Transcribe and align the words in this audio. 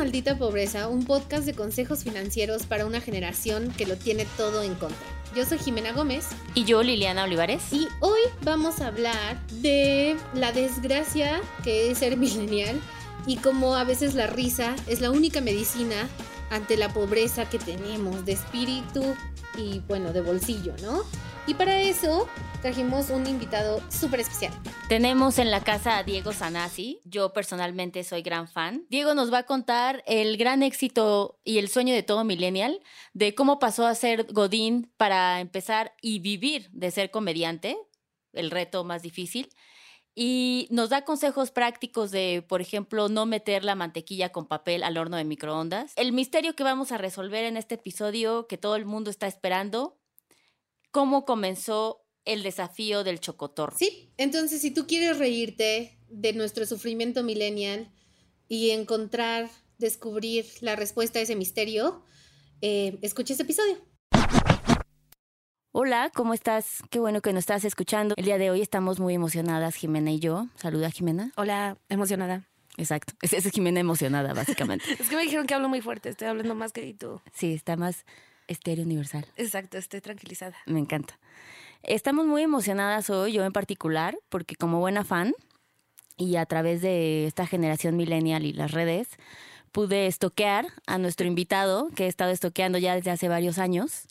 Maldita 0.00 0.38
Pobreza, 0.38 0.88
un 0.88 1.04
podcast 1.04 1.44
de 1.44 1.52
consejos 1.52 2.04
financieros 2.04 2.64
para 2.64 2.86
una 2.86 3.02
generación 3.02 3.70
que 3.76 3.84
lo 3.84 3.96
tiene 3.96 4.24
todo 4.38 4.62
en 4.62 4.74
contra. 4.74 4.96
Yo 5.36 5.44
soy 5.44 5.58
Jimena 5.58 5.92
Gómez. 5.92 6.28
Y 6.54 6.64
yo, 6.64 6.82
Liliana 6.82 7.24
Olivares. 7.24 7.70
Y 7.70 7.86
hoy 8.00 8.20
vamos 8.40 8.80
a 8.80 8.86
hablar 8.86 9.46
de 9.60 10.16
la 10.32 10.52
desgracia 10.52 11.42
que 11.62 11.90
es 11.90 11.98
ser 11.98 12.16
millennial 12.16 12.80
y 13.26 13.36
cómo 13.36 13.76
a 13.76 13.84
veces 13.84 14.14
la 14.14 14.26
risa 14.26 14.74
es 14.86 15.02
la 15.02 15.10
única 15.10 15.42
medicina 15.42 16.08
ante 16.48 16.78
la 16.78 16.88
pobreza 16.94 17.50
que 17.50 17.58
tenemos 17.58 18.24
de 18.24 18.32
espíritu 18.32 19.04
y 19.56 19.80
bueno, 19.80 20.12
de 20.12 20.20
bolsillo, 20.20 20.74
¿no? 20.82 21.02
Y 21.46 21.54
para 21.54 21.80
eso 21.80 22.28
trajimos 22.62 23.10
un 23.10 23.26
invitado 23.26 23.82
súper 23.90 24.20
especial. 24.20 24.52
Tenemos 24.88 25.38
en 25.38 25.50
la 25.50 25.64
casa 25.64 25.98
a 25.98 26.04
Diego 26.04 26.32
Sanasi. 26.32 27.00
Yo 27.04 27.32
personalmente 27.32 28.04
soy 28.04 28.22
gran 28.22 28.46
fan. 28.46 28.86
Diego 28.90 29.14
nos 29.14 29.32
va 29.32 29.38
a 29.38 29.46
contar 29.46 30.04
el 30.06 30.36
gran 30.36 30.62
éxito 30.62 31.40
y 31.42 31.58
el 31.58 31.68
sueño 31.68 31.94
de 31.94 32.02
todo 32.02 32.24
millennial, 32.24 32.80
de 33.14 33.34
cómo 33.34 33.58
pasó 33.58 33.86
a 33.86 33.94
ser 33.94 34.32
Godín 34.32 34.92
para 34.96 35.40
empezar 35.40 35.94
y 36.00 36.20
vivir 36.20 36.70
de 36.72 36.90
ser 36.90 37.10
comediante, 37.10 37.76
el 38.32 38.50
reto 38.50 38.84
más 38.84 39.02
difícil. 39.02 39.48
Y 40.22 40.68
nos 40.68 40.90
da 40.90 41.06
consejos 41.06 41.50
prácticos 41.50 42.10
de, 42.10 42.44
por 42.46 42.60
ejemplo, 42.60 43.08
no 43.08 43.24
meter 43.24 43.64
la 43.64 43.74
mantequilla 43.74 44.28
con 44.28 44.46
papel 44.46 44.82
al 44.82 44.98
horno 44.98 45.16
de 45.16 45.24
microondas. 45.24 45.94
El 45.96 46.12
misterio 46.12 46.54
que 46.54 46.62
vamos 46.62 46.92
a 46.92 46.98
resolver 46.98 47.44
en 47.44 47.56
este 47.56 47.76
episodio 47.76 48.46
que 48.46 48.58
todo 48.58 48.76
el 48.76 48.84
mundo 48.84 49.08
está 49.08 49.26
esperando, 49.26 49.98
cómo 50.90 51.24
comenzó 51.24 52.04
el 52.26 52.42
desafío 52.42 53.02
del 53.02 53.18
chocotor. 53.18 53.72
Sí, 53.78 54.12
entonces 54.18 54.60
si 54.60 54.70
tú 54.72 54.86
quieres 54.86 55.16
reírte 55.16 55.98
de 56.10 56.34
nuestro 56.34 56.66
sufrimiento 56.66 57.22
millennial 57.22 57.90
y 58.46 58.72
encontrar, 58.72 59.48
descubrir 59.78 60.44
la 60.60 60.76
respuesta 60.76 61.18
a 61.18 61.22
ese 61.22 61.34
misterio, 61.34 62.04
eh, 62.60 62.98
escucha 63.00 63.32
este 63.32 63.44
episodio. 63.44 63.78
Hola, 65.72 66.10
¿cómo 66.12 66.34
estás? 66.34 66.82
Qué 66.90 66.98
bueno 66.98 67.20
que 67.20 67.32
nos 67.32 67.42
estás 67.42 67.64
escuchando. 67.64 68.16
El 68.18 68.24
día 68.24 68.38
de 68.38 68.50
hoy 68.50 68.60
estamos 68.60 68.98
muy 68.98 69.14
emocionadas, 69.14 69.76
Jimena 69.76 70.10
y 70.10 70.18
yo. 70.18 70.48
Saluda, 70.56 70.90
Jimena. 70.90 71.30
Hola, 71.36 71.76
emocionada. 71.88 72.42
Exacto. 72.76 73.12
Esa 73.22 73.36
es 73.36 73.48
Jimena 73.52 73.78
emocionada, 73.78 74.34
básicamente. 74.34 74.84
es 74.98 75.08
que 75.08 75.14
me 75.14 75.22
dijeron 75.22 75.46
que 75.46 75.54
hablo 75.54 75.68
muy 75.68 75.80
fuerte, 75.80 76.08
estoy 76.08 76.26
hablando 76.26 76.56
más 76.56 76.72
que 76.72 76.92
tú. 76.94 77.20
Sí, 77.32 77.54
está 77.54 77.76
más 77.76 78.04
estéreo 78.48 78.84
universal. 78.84 79.24
Exacto, 79.36 79.78
estoy 79.78 80.00
tranquilizada. 80.00 80.56
Me 80.66 80.80
encanta. 80.80 81.20
Estamos 81.84 82.26
muy 82.26 82.42
emocionadas 82.42 83.08
hoy, 83.08 83.32
yo 83.32 83.44
en 83.44 83.52
particular, 83.52 84.18
porque 84.28 84.56
como 84.56 84.80
buena 84.80 85.04
fan 85.04 85.34
y 86.16 86.34
a 86.34 86.46
través 86.46 86.82
de 86.82 87.28
esta 87.28 87.46
generación 87.46 87.96
millennial 87.96 88.44
y 88.44 88.52
las 88.52 88.72
redes, 88.72 89.06
pude 89.70 90.08
estoquear 90.08 90.66
a 90.88 90.98
nuestro 90.98 91.28
invitado, 91.28 91.90
que 91.94 92.06
he 92.06 92.08
estado 92.08 92.32
estoqueando 92.32 92.78
ya 92.78 92.96
desde 92.96 93.12
hace 93.12 93.28
varios 93.28 93.58
años. 93.58 94.08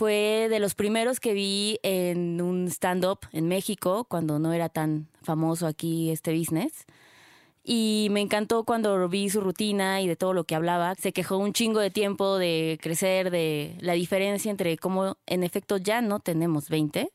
Fue 0.00 0.46
de 0.48 0.60
los 0.60 0.74
primeros 0.74 1.20
que 1.20 1.34
vi 1.34 1.78
en 1.82 2.40
un 2.40 2.68
stand-up 2.68 3.18
en 3.32 3.48
México, 3.48 4.04
cuando 4.04 4.38
no 4.38 4.54
era 4.54 4.70
tan 4.70 5.08
famoso 5.20 5.66
aquí 5.66 6.08
este 6.08 6.34
business 6.34 6.86
y 7.62 8.08
me 8.10 8.22
encantó 8.22 8.64
cuando 8.64 9.06
vi 9.10 9.28
su 9.28 9.42
rutina 9.42 10.00
y 10.00 10.08
de 10.08 10.16
todo 10.16 10.32
lo 10.32 10.44
que 10.44 10.54
hablaba. 10.54 10.94
Se 10.94 11.12
quejó 11.12 11.36
un 11.36 11.52
chingo 11.52 11.80
de 11.80 11.90
tiempo 11.90 12.38
de 12.38 12.78
crecer, 12.80 13.30
de 13.30 13.76
la 13.80 13.92
diferencia 13.92 14.50
entre 14.50 14.78
cómo 14.78 15.18
en 15.26 15.42
efecto 15.42 15.76
ya 15.76 16.00
no 16.00 16.18
tenemos 16.18 16.70
20 16.70 17.12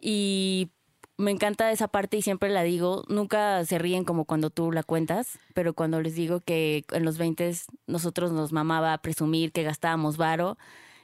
y 0.00 0.70
me 1.18 1.30
encanta 1.30 1.70
esa 1.72 1.88
parte 1.88 2.16
y 2.16 2.22
siempre 2.22 2.48
la 2.48 2.62
digo, 2.62 3.04
nunca 3.08 3.62
se 3.66 3.76
ríen 3.76 4.04
como 4.04 4.24
cuando 4.24 4.48
tú 4.48 4.72
la 4.72 4.82
cuentas, 4.82 5.38
pero 5.52 5.74
cuando 5.74 6.00
les 6.00 6.14
digo 6.14 6.40
que 6.40 6.86
en 6.90 7.04
los 7.04 7.18
20 7.18 7.54
nosotros 7.86 8.32
nos 8.32 8.50
mamaba 8.50 8.96
presumir 8.96 9.52
que 9.52 9.62
gastábamos 9.62 10.16
varo 10.16 10.56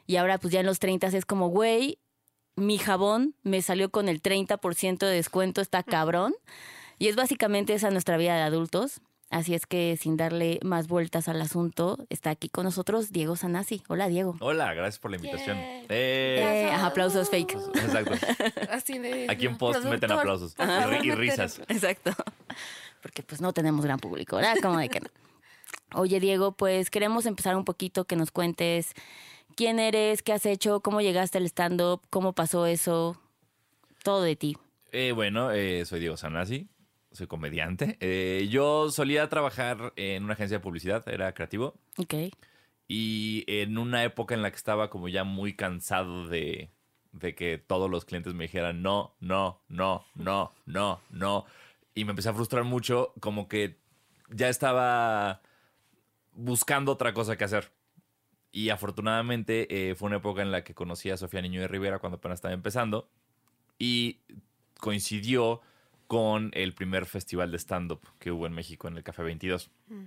y 0.07 0.17
ahora 0.17 0.39
pues 0.39 0.53
ya 0.53 0.61
en 0.61 0.67
los 0.67 0.79
30 0.79 1.09
es 1.09 1.25
como, 1.25 1.49
güey, 1.49 1.99
mi 2.57 2.79
jabón 2.79 3.35
me 3.43 3.63
salió 3.63 3.91
con 3.91 4.09
el 4.09 4.23
30% 4.23 4.99
de 4.99 5.15
descuento, 5.15 5.61
está 5.61 5.83
cabrón. 5.83 6.35
Y 6.99 7.09
es 7.09 7.17
básicamente 7.17 7.75
esa 7.75 7.91
nuestra 7.91 8.17
vida 8.17 8.37
de 8.37 8.43
adultos. 8.43 9.01
Así 9.31 9.55
es 9.55 9.67
que 9.67 9.97
sin 10.01 10.17
darle 10.17 10.61
más 10.63 10.87
vueltas 10.87 11.29
al 11.29 11.41
asunto, 11.41 11.99
está 12.09 12.31
aquí 12.31 12.49
con 12.49 12.65
nosotros 12.65 13.11
Diego 13.11 13.35
Sanasi. 13.35 13.83
Hola, 13.89 14.09
Diego. 14.09 14.37
Hola, 14.39 14.73
gracias 14.75 15.01
por 15.01 15.11
la 15.11 15.17
invitación. 15.17 15.57
Eh, 15.59 15.89
eh 15.89 16.71
aplausos 16.73 17.31
fake. 17.31 17.57
Exacto. 17.75 18.13
aquí 19.29 19.47
en 19.47 19.59
post 19.59 19.85
meten 19.85 20.13
aplausos 20.13 20.55
y, 21.03 21.11
risas. 21.11 21.59
Exacto. 21.69 22.13
Porque 23.03 23.23
pues 23.25 23.41
no 23.41 23.53
tenemos 23.53 23.85
gran 23.85 23.99
público, 23.99 24.37
¿verdad? 24.37 24.57
Como 24.63 24.79
de 24.79 24.89
que 24.89 25.01
no. 25.01 25.09
Oye, 25.95 26.21
Diego, 26.21 26.53
pues 26.53 26.91
queremos 26.91 27.27
empezar 27.27 27.57
un 27.57 27.65
poquito 27.65 28.05
que 28.05 28.17
nos 28.17 28.31
cuentes 28.31 28.95
quién 29.55 29.79
eres, 29.79 30.23
qué 30.23 30.33
has 30.33 30.47
hecho, 30.47 30.81
cómo 30.81 31.01
llegaste 31.01 31.39
al 31.39 31.47
stand-up, 31.47 32.03
cómo 32.11 32.33
pasó 32.33 32.67
eso, 32.67 33.21
todo 34.03 34.23
de 34.23 34.37
ti. 34.37 34.57
Eh, 34.93 35.13
bueno, 35.13 35.51
eh, 35.51 35.85
soy 35.85 36.01
Diego 36.01 36.17
Sanasi 36.17 36.69
soy 37.15 37.27
comediante. 37.27 37.97
Eh, 38.01 38.49
yo 38.51 38.91
solía 38.91 39.29
trabajar 39.29 39.93
en 39.97 40.25
una 40.25 40.35
agencia 40.35 40.59
de 40.59 40.63
publicidad, 40.63 41.09
era 41.09 41.33
creativo. 41.33 41.75
Ok. 41.97 42.15
Y 42.89 43.45
en 43.47 43.79
una 43.79 44.05
época 44.05 44.35
en 44.35 44.43
la 44.43 44.51
que 44.51 44.57
estaba 44.57 44.91
como 44.91 45.09
ya 45.09 45.25
muy 45.25 45.55
cansado 45.55 46.29
de, 46.29 46.71
de 47.13 47.35
que 47.35 47.59
todos 47.59 47.91
los 47.91 48.05
clientes 48.05 48.35
me 48.35 48.45
dijeran 48.45 48.83
no, 48.83 49.15
no, 49.21 49.63
no, 49.69 50.05
no, 50.15 50.53
no, 50.67 51.01
no. 51.11 51.47
Y 51.95 52.05
me 52.05 52.11
empecé 52.11 52.29
a 52.29 52.35
frustrar 52.35 52.65
mucho, 52.65 53.15
como 53.21 53.49
que 53.49 53.79
ya 54.31 54.49
estaba 54.49 55.41
buscando 56.33 56.93
otra 56.93 57.15
cosa 57.15 57.37
que 57.37 57.45
hacer. 57.45 57.71
Y 58.57 58.71
afortunadamente 58.71 59.67
eh, 59.91 59.97
fue 59.97 60.07
una 60.07 60.19
época 60.19 60.41
en 60.41 60.53
la 60.53 60.63
que 60.63 60.75
conocí 60.75 61.11
a 61.11 61.17
Sofía 61.17 61.43
Niño 61.43 61.61
de 61.61 61.67
Rivera 61.67 61.99
cuando 61.99 62.19
apenas 62.19 62.37
estaba 62.37 62.55
empezando. 62.55 63.11
Y 63.81 64.21
coincidió 64.79 65.61
con 66.07 66.53
el 66.55 66.73
primer 66.73 67.05
festival 67.05 67.51
de 67.51 67.59
stand-up 67.59 68.03
que 68.21 68.31
hubo 68.31 68.47
en 68.47 68.53
México 68.53 68.87
en 68.87 68.97
el 68.97 69.03
Café 69.03 69.25
22. 69.25 69.73
Mm. 69.89 70.05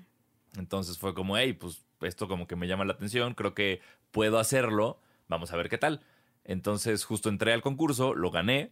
Entonces 0.60 0.98
fue 0.98 1.14
como, 1.14 1.38
hey, 1.38 1.52
pues 1.52 1.84
esto 2.00 2.30
como 2.30 2.48
que 2.48 2.56
me 2.56 2.70
llama 2.70 2.86
la 2.86 2.94
atención, 2.94 3.34
creo 3.34 3.54
que 3.54 3.82
puedo 4.12 4.40
hacerlo, 4.40 5.02
vamos 5.28 5.52
a 5.52 5.58
ver 5.58 5.68
qué 5.68 5.78
tal. 5.78 6.00
Entonces 6.46 7.04
justo 7.04 7.28
entré 7.28 7.52
al 7.52 7.62
concurso, 7.62 8.16
lo 8.16 8.32
gané 8.32 8.72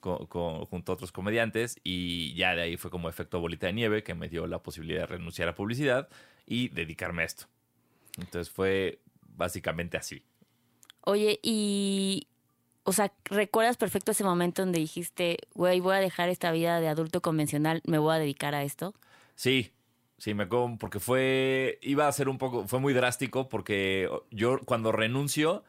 junto 0.00 0.92
a 0.92 0.94
otros 0.96 1.12
comediantes 1.12 1.78
y 1.84 2.34
ya 2.34 2.56
de 2.56 2.62
ahí 2.62 2.76
fue 2.76 2.90
como 2.90 3.08
efecto 3.08 3.38
bolita 3.38 3.68
de 3.68 3.72
nieve 3.72 4.02
que 4.02 4.16
me 4.16 4.28
dio 4.28 4.48
la 4.48 4.64
posibilidad 4.64 5.02
de 5.02 5.06
renunciar 5.06 5.48
a 5.48 5.54
publicidad 5.54 6.08
y 6.44 6.70
dedicarme 6.70 7.22
a 7.22 7.26
esto. 7.26 7.46
Entonces 8.18 8.52
fue 8.52 8.98
básicamente 9.36 9.96
así. 9.96 10.24
Oye, 11.04 11.40
¿y 11.42 12.28
o 12.84 12.92
sea, 12.92 13.12
¿recuerdas 13.24 13.76
perfecto 13.76 14.10
ese 14.10 14.24
momento 14.24 14.62
donde 14.62 14.80
dijiste, 14.80 15.38
güey, 15.54 15.80
voy 15.80 15.94
a 15.94 16.00
dejar 16.00 16.28
esta 16.28 16.50
vida 16.50 16.80
de 16.80 16.88
adulto 16.88 17.20
convencional, 17.20 17.80
me 17.86 17.98
voy 17.98 18.14
a 18.14 18.18
dedicar 18.18 18.54
a 18.54 18.64
esto? 18.64 18.94
Sí, 19.36 19.72
sí, 20.18 20.34
me 20.34 20.44
acuerdo, 20.44 20.76
porque 20.78 20.98
fue, 20.98 21.78
iba 21.82 22.08
a 22.08 22.12
ser 22.12 22.28
un 22.28 22.38
poco, 22.38 22.66
fue 22.66 22.80
muy 22.80 22.92
drástico 22.92 23.48
porque 23.48 24.10
yo 24.30 24.58
cuando 24.64 24.90
renuncio 24.90 25.62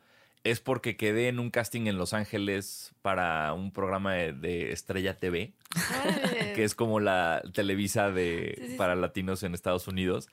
es 0.44 0.60
porque 0.60 0.98
quedé 0.98 1.30
en 1.30 1.40
un 1.40 1.52
casting 1.52 1.88
en 1.88 1.98
Los 1.98 2.14
Ángeles 2.14 2.94
para 3.02 3.54
un 3.54 3.72
programa 3.72 4.14
de, 4.14 4.72
Estrella 4.72 5.18
TV, 5.18 5.54
que 6.56 6.64
es 6.64 6.76
como 6.76 7.00
la 7.00 7.44
Televisa 7.54 8.12
de, 8.12 8.76
para 8.78 8.96
latinos 8.96 9.44
en 9.44 9.54
Estados 9.54 9.88
Unidos. 9.88 10.28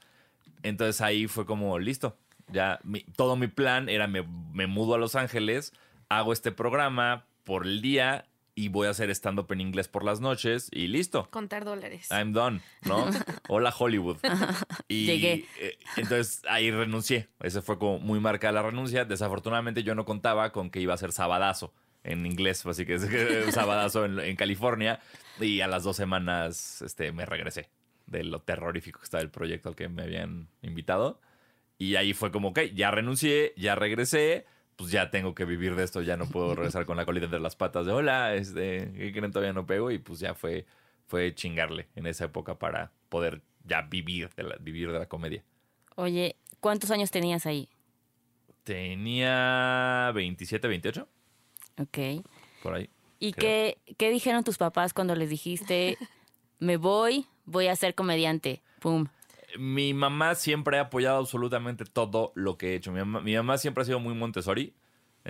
Entonces 0.62 1.00
ahí 1.00 1.28
fue 1.28 1.46
como, 1.46 1.78
listo, 1.78 2.16
ya 2.52 2.80
todo 3.16 3.36
mi 3.36 3.46
plan 3.46 3.88
era 3.88 4.06
me, 4.06 4.22
me 4.52 4.66
mudo 4.66 4.94
a 4.94 4.98
Los 4.98 5.14
Ángeles 5.14 5.72
hago 6.10 6.32
este 6.32 6.52
programa 6.52 7.24
por 7.44 7.66
el 7.66 7.80
día 7.80 8.26
y 8.54 8.68
voy 8.68 8.88
a 8.88 8.90
hacer 8.90 9.08
stand-up 9.10 9.50
en 9.52 9.60
inglés 9.62 9.88
por 9.88 10.04
las 10.04 10.20
noches 10.20 10.68
y 10.70 10.88
listo. 10.88 11.30
Contar 11.30 11.64
dólares. 11.64 12.08
I'm 12.10 12.32
done, 12.32 12.60
¿no? 12.82 13.08
Hola 13.48 13.74
Hollywood. 13.76 14.18
Y 14.88 15.06
Llegué. 15.06 15.46
Eh, 15.58 15.78
entonces 15.96 16.42
ahí 16.48 16.70
renuncié. 16.70 17.28
Esa 17.40 17.62
fue 17.62 17.78
como 17.78 18.00
muy 18.00 18.20
marcada 18.20 18.52
la 18.52 18.62
renuncia. 18.62 19.04
Desafortunadamente 19.04 19.82
yo 19.82 19.94
no 19.94 20.04
contaba 20.04 20.52
con 20.52 20.68
que 20.68 20.80
iba 20.80 20.92
a 20.92 20.98
ser 20.98 21.12
sabadazo 21.12 21.72
en 22.02 22.26
inglés, 22.26 22.66
así 22.66 22.84
que 22.84 22.94
es 23.46 23.54
sabadazo 23.54 24.04
en, 24.04 24.36
California. 24.36 25.00
Y 25.38 25.60
a 25.60 25.68
las 25.68 25.84
dos 25.84 25.96
semanas 25.96 26.82
este, 26.82 27.12
me 27.12 27.24
regresé 27.24 27.70
de 28.06 28.24
lo 28.24 28.40
terrorífico 28.40 28.98
que 28.98 29.04
estaba 29.04 29.22
el 29.22 29.30
proyecto 29.30 29.68
al 29.70 29.76
que 29.76 29.88
me 29.88 30.02
habían 30.02 30.48
invitado. 30.60 31.20
Y 31.80 31.96
ahí 31.96 32.12
fue 32.12 32.30
como, 32.30 32.50
ok, 32.50 32.60
ya 32.74 32.92
renuncié, 32.92 33.54
ya 33.56 33.74
regresé 33.74 34.46
pues 34.80 34.92
ya 34.92 35.10
tengo 35.10 35.34
que 35.34 35.44
vivir 35.44 35.76
de 35.76 35.84
esto, 35.84 36.00
ya 36.00 36.16
no 36.16 36.26
puedo 36.26 36.54
regresar 36.54 36.86
con 36.86 36.96
la 36.96 37.04
colita 37.04 37.26
entre 37.26 37.38
las 37.38 37.54
patas 37.54 37.84
de 37.84 37.92
hola, 37.92 38.34
este, 38.34 38.90
¿qué 38.96 39.12
creen? 39.12 39.30
Todavía 39.30 39.52
no 39.52 39.66
pego 39.66 39.90
y 39.90 39.98
pues 39.98 40.20
ya 40.20 40.32
fue, 40.34 40.64
fue 41.06 41.34
chingarle 41.34 41.88
en 41.96 42.06
esa 42.06 42.24
época 42.24 42.58
para 42.58 42.90
poder 43.10 43.42
ya 43.66 43.82
vivir 43.82 44.30
de 44.36 44.44
la, 44.44 44.56
vivir 44.56 44.90
de 44.90 44.98
la 44.98 45.06
comedia. 45.06 45.44
Oye, 45.96 46.36
¿cuántos 46.60 46.90
años 46.90 47.10
tenías 47.10 47.44
ahí? 47.44 47.68
Tenía 48.64 50.12
27, 50.14 50.66
28. 50.66 51.06
Ok. 51.78 52.24
Por 52.62 52.72
ahí. 52.72 52.88
¿Y 53.18 53.34
qué, 53.34 53.76
qué 53.98 54.08
dijeron 54.08 54.44
tus 54.44 54.56
papás 54.56 54.94
cuando 54.94 55.14
les 55.14 55.28
dijiste, 55.28 55.98
me 56.58 56.78
voy, 56.78 57.26
voy 57.44 57.66
a 57.66 57.76
ser 57.76 57.94
comediante? 57.94 58.62
Pum. 58.80 59.08
Mi 59.58 59.94
mamá 59.94 60.34
siempre 60.34 60.78
ha 60.78 60.82
apoyado 60.82 61.18
absolutamente 61.18 61.84
todo 61.84 62.32
lo 62.34 62.56
que 62.58 62.72
he 62.72 62.74
hecho. 62.76 62.92
Mi 62.92 63.00
mamá, 63.00 63.20
mi 63.20 63.34
mamá 63.34 63.58
siempre 63.58 63.82
ha 63.82 63.84
sido 63.84 64.00
muy 64.00 64.14
Montessori 64.14 64.74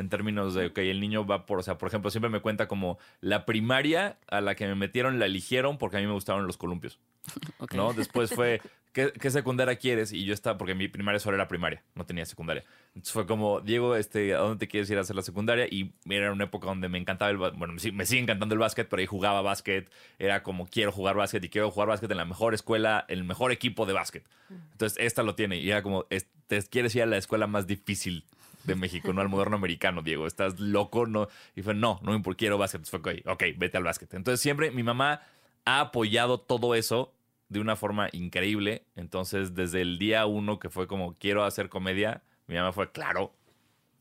en 0.01 0.09
términos 0.09 0.55
de, 0.55 0.67
ok, 0.67 0.79
el 0.79 1.01
niño 1.01 1.25
va 1.27 1.47
por, 1.47 1.59
o 1.61 1.63
sea, 1.63 1.79
por 1.79 1.89
ejemplo, 1.89 2.11
siempre 2.11 2.29
me 2.31 2.41
cuenta 2.41 2.67
como 2.69 2.99
la 3.21 3.47
primaria 3.47 4.17
a 4.29 4.41
la 4.41 4.55
que 4.55 4.67
me 4.67 4.75
metieron 4.75 5.19
la 5.19 5.27
eligieron 5.27 5.79
porque 5.79 5.97
a 5.99 6.01
mí 6.01 6.07
me 6.07 6.13
gustaban 6.13 6.47
los 6.47 6.57
columpios. 6.57 6.99
¿no? 7.77 7.93
Después 7.93 8.35
fue, 8.35 8.61
¿qué, 8.93 9.13
qué 9.13 9.31
secundaria 9.31 9.77
quieres? 9.77 10.13
Y 10.13 10.25
yo 10.25 10.33
estaba, 10.33 10.57
porque 10.59 10.75
mi 10.75 10.89
primaria 10.89 11.19
solo 11.21 11.37
era 11.37 11.47
primaria, 11.47 11.83
no 11.95 12.05
tenía 12.07 12.25
secundaria. 12.25 12.65
Entonces 12.89 13.13
fue 13.13 13.27
como, 13.27 13.61
Diego, 13.61 13.95
este, 13.95 14.35
¿a 14.35 14.39
dónde 14.39 14.59
te 14.59 14.69
quieres 14.69 14.91
ir 14.91 14.99
a 14.99 15.03
hacer 15.03 15.15
la 15.15 15.23
secundaria? 15.23 15.67
Y 15.71 15.93
era 16.07 16.33
una 16.33 16.45
época 16.45 16.67
donde 16.67 16.89
me 16.89 16.99
encantaba 16.99 17.31
el, 17.31 17.37
bueno, 17.37 17.75
me 17.75 17.79
sigue- 18.07 18.19
encantando 18.23 18.55
el 18.55 18.59
básquet, 18.59 18.89
pero 18.89 19.01
ahí 19.01 19.07
jugaba 19.07 19.43
básquet, 19.43 19.91
era 20.19 20.43
como, 20.43 20.67
quiero 20.67 20.91
jugar 20.93 21.15
básquet 21.15 21.45
y 21.45 21.49
quiero 21.51 21.71
jugar 21.71 21.89
básquet 21.89 22.11
en 22.11 22.17
la 22.17 22.25
mejor 22.25 22.55
escuela, 22.55 23.05
el 23.09 23.23
mejor 23.23 23.53
equipo 23.53 23.85
de 23.87 23.93
básquet. 23.93 24.25
Entonces, 24.73 24.99
esta 25.01 25.23
lo 25.23 25.35
tiene. 25.37 25.59
Y 25.59 25.71
era 25.71 25.83
como, 25.83 26.07
te 26.49 26.63
quieres 26.63 26.95
ir 26.97 27.03
a 27.03 27.07
la 27.07 27.19
escuela 27.19 27.47
más 27.47 27.67
difícil 27.67 28.25
de 28.65 28.75
México, 28.75 29.13
no 29.13 29.21
al 29.21 29.29
moderno 29.29 29.57
americano, 29.57 30.03
Diego. 30.03 30.27
Estás 30.27 30.61
loco, 30.61 31.07
no. 31.07 31.29
Y 31.57 31.63
fue, 31.63 31.75
no, 31.75 32.01
no 32.03 32.19
me 32.19 32.35
quiero 32.37 32.59
básquet. 32.59 32.85
Fue, 32.87 32.99
ok, 32.99 33.09
ok, 33.27 33.43
vete 33.57 33.77
al 33.77 33.85
básquet. 33.85 34.13
Entonces, 34.15 34.41
siempre 34.41 34.71
mi 34.71 34.83
mamá 34.83 35.23
ha 35.65 35.81
apoyado 35.81 36.41
todo 36.41 36.75
eso 36.75 37.13
de 37.49 37.61
una 37.61 37.77
forma 37.77 38.09
increíble. 38.13 38.85
Entonces, 38.97 39.55
desde 39.55 39.83
el 39.83 39.99
día 39.99 40.27
uno 40.27 40.59
que 40.59 40.71
fue 40.71 40.87
como, 40.87 41.15
quiero 41.19 41.45
hacer 41.45 41.69
comedia, 41.69 42.23
mi 42.47 42.55
mamá 42.55 42.73
fue, 42.73 42.91
claro, 42.93 43.35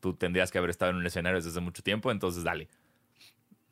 tú 0.00 0.14
tendrías 0.14 0.50
que 0.50 0.58
haber 0.58 0.70
estado 0.70 0.92
en 0.92 0.98
un 0.98 1.06
escenario 1.06 1.40
desde 1.40 1.60
mucho 1.60 1.82
tiempo, 1.82 2.10
entonces 2.10 2.44
dale. 2.44 2.68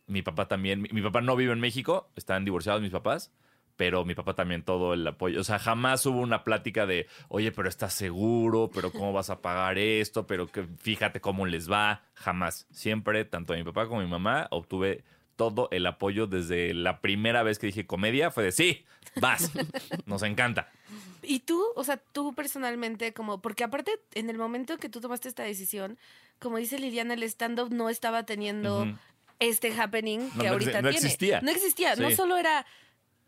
Mi 0.06 0.22
papá 0.22 0.48
también, 0.48 0.82
mi, 0.82 0.88
mi 0.90 1.02
papá 1.02 1.20
no 1.20 1.36
vive 1.36 1.52
en 1.52 1.60
México, 1.60 2.10
están 2.16 2.44
divorciados 2.44 2.82
mis 2.82 2.90
papás, 2.90 3.30
pero 3.78 4.04
mi 4.04 4.14
papá 4.14 4.34
también 4.34 4.62
todo 4.62 4.92
el 4.92 5.06
apoyo. 5.06 5.40
O 5.40 5.44
sea, 5.44 5.58
jamás 5.58 6.04
hubo 6.04 6.20
una 6.20 6.44
plática 6.44 6.84
de, 6.84 7.06
oye, 7.28 7.52
pero 7.52 7.68
estás 7.70 7.94
seguro, 7.94 8.70
pero 8.74 8.92
cómo 8.92 9.12
vas 9.14 9.30
a 9.30 9.40
pagar 9.40 9.78
esto, 9.78 10.26
pero 10.26 10.48
que 10.48 10.64
fíjate 10.80 11.20
cómo 11.22 11.46
les 11.46 11.70
va. 11.70 12.02
Jamás. 12.14 12.66
Siempre, 12.72 13.24
tanto 13.24 13.54
mi 13.54 13.62
papá 13.64 13.86
como 13.86 14.00
mi 14.02 14.08
mamá, 14.08 14.48
obtuve 14.50 15.04
todo 15.36 15.68
el 15.70 15.86
apoyo 15.86 16.26
desde 16.26 16.74
la 16.74 17.00
primera 17.00 17.42
vez 17.44 17.58
que 17.60 17.68
dije 17.68 17.86
comedia, 17.86 18.32
fue 18.32 18.42
de 18.42 18.50
sí, 18.52 18.84
vas, 19.20 19.52
nos 20.06 20.24
encanta. 20.24 20.68
Y 21.22 21.38
tú, 21.40 21.62
o 21.76 21.84
sea, 21.84 21.98
tú 21.98 22.34
personalmente, 22.34 23.12
como, 23.12 23.40
porque 23.40 23.62
aparte, 23.62 23.92
en 24.14 24.28
el 24.30 24.38
momento 24.38 24.76
que 24.78 24.88
tú 24.88 25.00
tomaste 25.00 25.28
esta 25.28 25.44
decisión, 25.44 25.96
como 26.40 26.56
dice 26.56 26.80
Liliana, 26.80 27.14
el 27.14 27.22
stand-up 27.22 27.72
no 27.72 27.88
estaba 27.90 28.24
teniendo 28.24 28.88
este 29.38 29.72
happening 29.80 30.18
No, 30.34 30.42
que 30.42 30.46
no 30.48 30.52
ahorita 30.54 30.70
exi- 30.72 30.82
no 30.82 30.90
tiene. 30.90 30.96
existía. 31.06 31.40
No 31.42 31.50
existía. 31.52 31.94
No 31.94 32.10
solo 32.10 32.36
era 32.36 32.66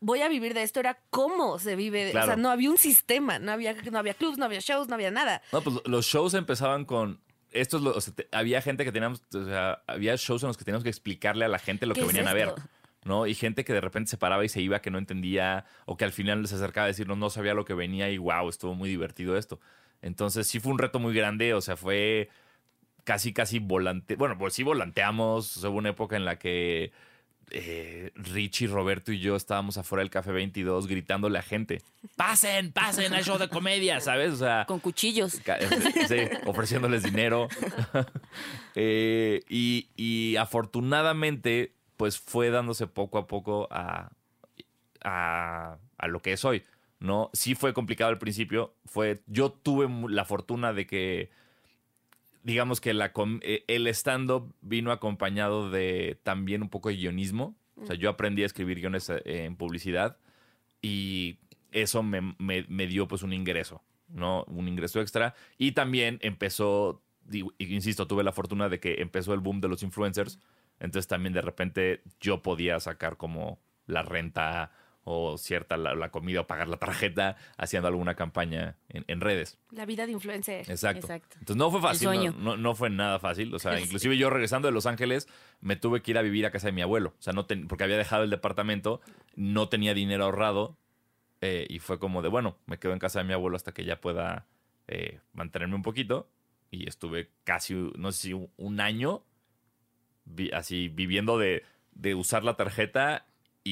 voy 0.00 0.22
a 0.22 0.28
vivir 0.28 0.54
de 0.54 0.62
esto, 0.62 0.80
era 0.80 0.98
cómo 1.10 1.58
se 1.58 1.76
vive. 1.76 2.08
O 2.08 2.12
sea, 2.24 2.36
no 2.36 2.50
había 2.50 2.70
un 2.70 2.78
sistema, 2.78 3.38
no 3.38 3.52
había, 3.52 3.74
no 3.90 3.98
había 3.98 4.14
clubs, 4.14 4.38
no 4.38 4.44
había 4.46 4.60
shows, 4.60 4.88
no 4.88 4.94
había 4.94 5.10
nada. 5.10 5.42
No, 5.52 5.62
pues 5.62 5.76
los 5.84 6.06
shows 6.06 6.34
empezaban 6.34 6.84
con. 6.84 7.20
Esto 7.52 7.76
es 7.78 7.82
lo, 7.82 7.90
o 7.96 8.00
sea, 8.00 8.14
te- 8.14 8.28
había 8.32 8.62
gente 8.62 8.84
que 8.84 8.92
teníamos, 8.92 9.22
o 9.34 9.44
sea, 9.44 9.82
había 9.86 10.14
shows 10.16 10.42
en 10.42 10.48
los 10.48 10.56
que 10.56 10.64
teníamos 10.64 10.84
que 10.84 10.90
explicarle 10.90 11.44
a 11.44 11.48
la 11.48 11.58
gente 11.58 11.84
lo 11.86 11.94
¿Qué 11.94 12.00
que 12.00 12.06
es 12.06 12.12
venían 12.12 12.28
a 12.28 12.32
ver? 12.34 12.54
¿no? 13.04 13.26
Y 13.26 13.34
gente 13.34 13.64
que 13.64 13.72
de 13.72 13.80
repente 13.80 14.10
se 14.10 14.18
paraba 14.18 14.44
y 14.44 14.48
se 14.48 14.60
iba, 14.60 14.80
que 14.82 14.90
no 14.90 14.98
entendía, 14.98 15.64
o 15.86 15.96
que 15.96 16.04
al 16.04 16.12
final 16.12 16.42
les 16.42 16.52
acercaba 16.52 16.84
a 16.84 16.88
decirnos 16.88 17.16
no 17.18 17.30
sabía 17.30 17.54
lo 17.54 17.64
que 17.64 17.72
venía 17.74 18.10
y 18.10 18.18
wow, 18.18 18.48
estuvo 18.48 18.74
muy 18.74 18.88
divertido 18.90 19.36
esto. 19.38 19.58
Entonces 20.02 20.46
sí 20.46 20.60
fue 20.60 20.70
un 20.72 20.78
reto 20.78 20.98
muy 20.98 21.14
grande, 21.14 21.54
o 21.54 21.60
sea, 21.60 21.76
fue 21.76 22.28
casi, 23.04 23.32
casi 23.32 23.58
volante. 23.58 24.16
Bueno, 24.16 24.36
pues 24.38 24.54
sí 24.54 24.62
volanteamos. 24.62 25.56
Hubo 25.64 25.76
una 25.78 25.88
época 25.90 26.16
en 26.16 26.24
la 26.24 26.38
que 26.38 26.92
eh, 27.50 28.12
Richie, 28.14 28.66
Roberto 28.68 29.12
y 29.12 29.20
yo 29.20 29.36
estábamos 29.36 29.76
afuera 29.78 30.00
del 30.02 30.10
Café 30.10 30.32
22 30.32 30.86
gritándole 30.86 31.38
a 31.38 31.42
gente: 31.42 31.82
¡Pasen, 32.16 32.72
pasen 32.72 33.12
al 33.14 33.24
show 33.24 33.38
de 33.38 33.48
comedia! 33.48 34.00
¿Sabes? 34.00 34.32
O 34.32 34.36
sea. 34.36 34.64
Con 34.66 34.80
cuchillos. 34.80 35.40
Ca- 35.44 35.58
Sí, 36.08 36.16
ofreciéndoles 36.46 37.02
dinero. 37.02 37.48
Eh, 38.76 39.42
y, 39.48 39.88
y 39.96 40.36
afortunadamente, 40.36 41.74
pues 41.96 42.18
fue 42.18 42.50
dándose 42.50 42.86
poco 42.86 43.18
a 43.18 43.26
poco 43.26 43.68
a, 43.70 44.10
a, 45.02 45.76
a 45.98 46.06
lo 46.08 46.20
que 46.20 46.32
es 46.32 46.44
hoy. 46.44 46.62
¿no? 46.98 47.30
Sí 47.32 47.54
fue 47.54 47.72
complicado 47.72 48.10
al 48.10 48.18
principio. 48.18 48.74
Fue, 48.84 49.20
yo 49.26 49.50
tuve 49.50 49.88
la 50.10 50.24
fortuna 50.24 50.72
de 50.72 50.86
que, 50.86 51.30
digamos 52.42 52.80
que 52.80 52.94
la, 52.94 53.12
eh, 53.42 53.64
el 53.68 53.86
stand-up 53.88 54.54
vino 54.62 54.92
acompañado 54.92 55.70
de 55.70 56.18
también 56.22 56.62
un 56.62 56.68
poco 56.70 56.88
de 56.88 56.96
guionismo. 56.96 57.54
O 57.76 57.86
sea, 57.86 57.96
yo 57.96 58.10
aprendí 58.10 58.42
a 58.42 58.46
escribir 58.46 58.78
guiones 58.80 59.08
eh, 59.08 59.22
en 59.24 59.56
publicidad 59.56 60.18
y 60.82 61.38
eso 61.72 62.02
me, 62.02 62.20
me- 62.38 62.66
me 62.68 62.86
dio 62.86 63.08
pues 63.08 63.22
un 63.22 63.32
ingreso, 63.32 63.82
¿no? 64.08 64.44
Un 64.48 64.68
ingreso 64.68 65.00
extra. 65.00 65.34
Y 65.56 65.72
también 65.72 66.18
empezó, 66.22 67.02
digo, 67.24 67.52
insisto, 67.58 68.06
tuve 68.06 68.22
la 68.24 68.32
fortuna 68.32 68.68
de 68.68 68.80
que 68.80 69.00
empezó 69.00 69.32
el 69.34 69.40
boom 69.40 69.60
de 69.60 69.68
los 69.68 69.82
influencers. 69.82 70.38
Entonces 70.78 71.06
también 71.08 71.32
de 71.32 71.42
repente 71.42 72.02
yo 72.20 72.42
podía 72.42 72.80
sacar 72.80 73.16
como 73.16 73.60
la 73.86 74.02
renta 74.02 74.72
o 75.04 75.38
cierta 75.38 75.76
la, 75.76 75.94
la 75.94 76.10
comida 76.10 76.42
o 76.42 76.46
pagar 76.46 76.68
la 76.68 76.76
tarjeta 76.76 77.36
haciendo 77.56 77.88
alguna 77.88 78.14
campaña 78.14 78.76
en, 78.88 79.04
en 79.08 79.20
redes. 79.20 79.58
La 79.70 79.86
vida 79.86 80.04
de 80.06 80.12
influencer. 80.12 80.70
Exacto. 80.70 81.00
Exacto. 81.06 81.36
Entonces 81.40 81.56
no 81.56 81.70
fue 81.70 81.80
fácil, 81.80 82.06
no, 82.32 82.38
no, 82.38 82.56
no 82.56 82.74
fue 82.74 82.90
nada 82.90 83.18
fácil. 83.18 83.52
O 83.54 83.58
sea, 83.58 83.72
inclusive 83.86 84.16
yo 84.18 84.28
regresando 84.30 84.68
de 84.68 84.72
Los 84.72 84.86
Ángeles 84.86 85.26
me 85.60 85.76
tuve 85.76 86.02
que 86.02 86.10
ir 86.10 86.18
a 86.18 86.22
vivir 86.22 86.44
a 86.46 86.50
casa 86.50 86.66
de 86.68 86.72
mi 86.72 86.82
abuelo. 86.82 87.14
O 87.18 87.22
sea, 87.22 87.32
no 87.32 87.46
ten- 87.46 87.66
porque 87.66 87.84
había 87.84 87.96
dejado 87.96 88.24
el 88.24 88.30
departamento, 88.30 89.00
no 89.36 89.68
tenía 89.68 89.94
dinero 89.94 90.24
ahorrado 90.24 90.76
eh, 91.40 91.66
y 91.70 91.78
fue 91.78 91.98
como 91.98 92.20
de, 92.22 92.28
bueno, 92.28 92.58
me 92.66 92.78
quedo 92.78 92.92
en 92.92 92.98
casa 92.98 93.20
de 93.20 93.24
mi 93.24 93.32
abuelo 93.32 93.56
hasta 93.56 93.72
que 93.72 93.84
ya 93.86 94.00
pueda 94.00 94.46
eh, 94.86 95.20
mantenerme 95.32 95.74
un 95.76 95.82
poquito. 95.82 96.28
Y 96.70 96.86
estuve 96.88 97.30
casi, 97.44 97.74
no 97.96 98.12
sé 98.12 98.20
si 98.28 98.32
un, 98.34 98.50
un 98.58 98.80
año 98.80 99.24
vi- 100.24 100.50
así 100.52 100.88
viviendo 100.88 101.38
de, 101.38 101.64
de 101.92 102.14
usar 102.14 102.44
la 102.44 102.56
tarjeta 102.56 103.26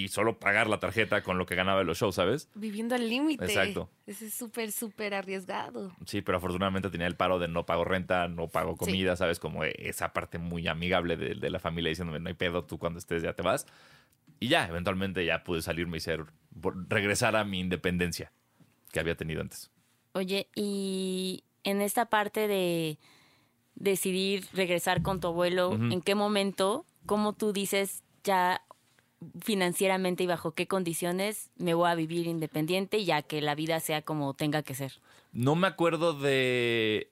y 0.04 0.08
solo 0.08 0.38
pagar 0.38 0.68
la 0.68 0.80
tarjeta 0.80 1.22
con 1.22 1.38
lo 1.38 1.46
que 1.46 1.54
ganaba 1.54 1.80
de 1.80 1.84
los 1.84 1.98
shows, 1.98 2.14
¿sabes? 2.14 2.48
Viviendo 2.54 2.94
al 2.94 3.08
límite. 3.08 3.44
Exacto. 3.44 3.90
Ese 4.06 4.26
es 4.26 4.34
súper, 4.34 4.72
súper 4.72 5.14
arriesgado. 5.14 5.92
Sí, 6.06 6.22
pero 6.22 6.38
afortunadamente 6.38 6.90
tenía 6.90 7.06
el 7.06 7.16
paro 7.16 7.38
de 7.38 7.48
no 7.48 7.66
pago 7.66 7.84
renta, 7.84 8.28
no 8.28 8.48
pago 8.48 8.76
comida, 8.76 9.16
¿sabes? 9.16 9.38
Como 9.38 9.64
esa 9.64 10.12
parte 10.12 10.38
muy 10.38 10.66
amigable 10.68 11.16
de, 11.16 11.34
de 11.34 11.50
la 11.50 11.58
familia 11.58 11.90
diciéndome, 11.90 12.20
no 12.20 12.28
hay 12.28 12.34
pedo, 12.34 12.64
tú 12.64 12.78
cuando 12.78 12.98
estés 12.98 13.22
ya 13.22 13.32
te 13.32 13.42
vas. 13.42 13.66
Y 14.40 14.48
ya, 14.48 14.66
eventualmente 14.68 15.24
ya 15.24 15.42
pude 15.44 15.62
salirme 15.62 15.96
y 15.96 16.00
ser, 16.00 16.24
regresar 16.88 17.36
a 17.36 17.44
mi 17.44 17.60
independencia 17.60 18.32
que 18.92 19.00
había 19.00 19.16
tenido 19.16 19.40
antes. 19.40 19.70
Oye, 20.12 20.48
y 20.54 21.44
en 21.64 21.82
esta 21.82 22.06
parte 22.06 22.48
de 22.48 22.98
decidir 23.78 24.46
regresar 24.52 25.02
con 25.02 25.20
tu 25.20 25.28
abuelo. 25.28 25.72
¿en 25.72 26.00
qué 26.02 26.14
momento, 26.14 26.84
cómo 27.06 27.32
tú 27.32 27.52
dices 27.52 28.02
ya 28.24 28.62
financieramente 29.40 30.24
y 30.24 30.26
bajo 30.26 30.52
qué 30.52 30.66
condiciones 30.66 31.50
me 31.56 31.74
voy 31.74 31.88
a 31.88 31.94
vivir 31.94 32.26
independiente 32.26 33.04
ya 33.04 33.22
que 33.22 33.40
la 33.40 33.54
vida 33.54 33.80
sea 33.80 34.02
como 34.02 34.34
tenga 34.34 34.62
que 34.62 34.74
ser? 34.74 35.00
No 35.32 35.56
me 35.56 35.66
acuerdo 35.66 36.14
de 36.14 37.08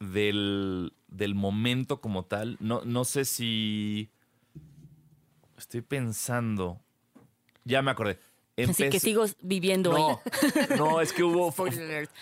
del, 0.00 0.92
del 1.08 1.34
momento 1.34 2.00
como 2.00 2.24
tal. 2.24 2.56
No, 2.60 2.82
no 2.84 3.04
sé 3.04 3.24
si... 3.24 4.10
Estoy 5.56 5.80
pensando. 5.80 6.80
Ya 7.64 7.80
me 7.80 7.90
acordé. 7.90 8.18
Así 8.58 8.88
que 8.88 9.00
sigo 9.00 9.24
viviendo 9.42 9.92
No, 9.92 10.20
no, 10.76 11.00
es 11.00 11.12
que 11.12 11.22
hubo. 11.22 11.52
Fue, 11.52 11.70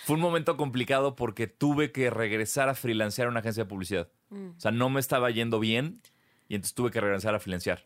un 0.09 0.19
momento 0.19 0.57
complicado 0.57 1.15
porque 1.15 1.47
tuve 1.47 1.91
que 1.91 2.09
regresar 2.09 2.67
a 2.67 2.75
freelancear 2.75 3.27
a 3.27 3.31
una 3.31 3.39
agencia 3.39 3.63
de 3.63 3.69
publicidad. 3.69 4.09
O 4.31 4.59
sea, 4.59 4.71
no 4.71 4.89
me 4.89 4.99
estaba 4.99 5.29
yendo 5.31 5.59
bien 5.59 6.01
y 6.49 6.55
entonces 6.55 6.75
tuve 6.75 6.91
que 6.91 6.99
regresar 6.99 7.35
a 7.35 7.39
freelancear. 7.39 7.85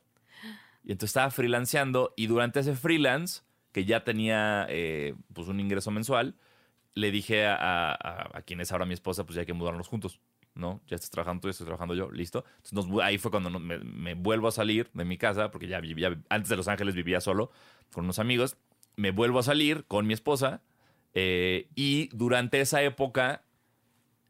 Y 0.89 0.91
entonces 0.91 1.11
estaba 1.11 1.29
freelanceando 1.29 2.15
y 2.17 2.25
durante 2.25 2.61
ese 2.61 2.73
freelance, 2.73 3.43
que 3.71 3.85
ya 3.85 4.03
tenía 4.03 4.65
eh, 4.69 5.13
pues 5.33 5.47
un 5.47 5.59
ingreso 5.59 5.91
mensual, 5.91 6.33
le 6.95 7.11
dije 7.11 7.45
a, 7.45 7.91
a- 7.91 8.41
quien 8.41 8.59
es 8.59 8.71
ahora 8.71 8.87
mi 8.87 8.95
esposa, 8.95 9.23
pues 9.23 9.35
ya 9.35 9.41
hay 9.41 9.45
que 9.45 9.53
mudarnos 9.53 9.87
juntos. 9.87 10.19
¿no? 10.55 10.81
Ya 10.87 10.95
estás 10.95 11.11
trabajando 11.11 11.41
tú, 11.41 11.47
ya 11.47 11.51
estoy 11.51 11.65
trabajando 11.65 11.93
yo, 11.93 12.09
listo. 12.09 12.43
Entonces 12.67 12.91
ahí 13.03 13.19
fue 13.19 13.29
cuando 13.29 13.51
me 13.59 14.15
vuelvo 14.15 14.47
a 14.47 14.51
salir 14.51 14.89
de 14.95 15.05
mi 15.05 15.19
casa, 15.19 15.51
porque 15.51 15.67
ya 15.67 15.79
vivía, 15.79 16.19
antes 16.27 16.49
de 16.49 16.55
Los 16.55 16.67
Ángeles 16.67 16.95
vivía 16.95 17.21
solo 17.21 17.51
con 17.93 18.05
unos 18.05 18.17
amigos. 18.17 18.57
Me 18.95 19.11
vuelvo 19.11 19.37
a 19.37 19.43
salir 19.43 19.85
con 19.85 20.07
mi 20.07 20.15
esposa 20.15 20.63
eh, 21.13 21.69
y 21.75 22.09
durante 22.13 22.61
esa 22.61 22.81
época 22.81 23.43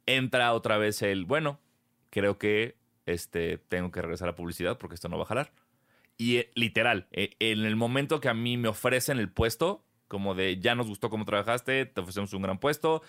entra 0.05 0.51
otra 0.51 0.77
vez 0.77 1.01
el, 1.03 1.23
bueno, 1.23 1.57
creo 2.09 2.37
que 2.37 2.75
este, 3.05 3.59
tengo 3.59 3.91
que 3.91 4.01
regresar 4.01 4.27
a 4.27 4.35
publicidad 4.35 4.77
porque 4.77 4.95
esto 4.95 5.07
no 5.07 5.17
va 5.17 5.23
a 5.23 5.27
jalar. 5.27 5.53
Y 6.19 6.37
eh, 6.37 6.51
literal, 6.53 7.07
eh, 7.11 7.31
en 7.39 7.63
el 7.65 7.75
momento 7.75 8.19
que 8.19 8.29
a 8.29 8.33
mí 8.35 8.57
me 8.57 8.67
ofrecen 8.67 9.17
el 9.19 9.29
puesto, 9.29 9.83
como 10.07 10.35
de 10.35 10.59
ya 10.59 10.75
nos 10.75 10.87
gustó 10.87 11.09
cómo 11.09 11.23
trabajaste, 11.25 11.85
te 11.87 12.01
ofrecemos 12.01 12.33
un 12.33 12.41
gran 12.43 12.59
puesto, 12.59 13.01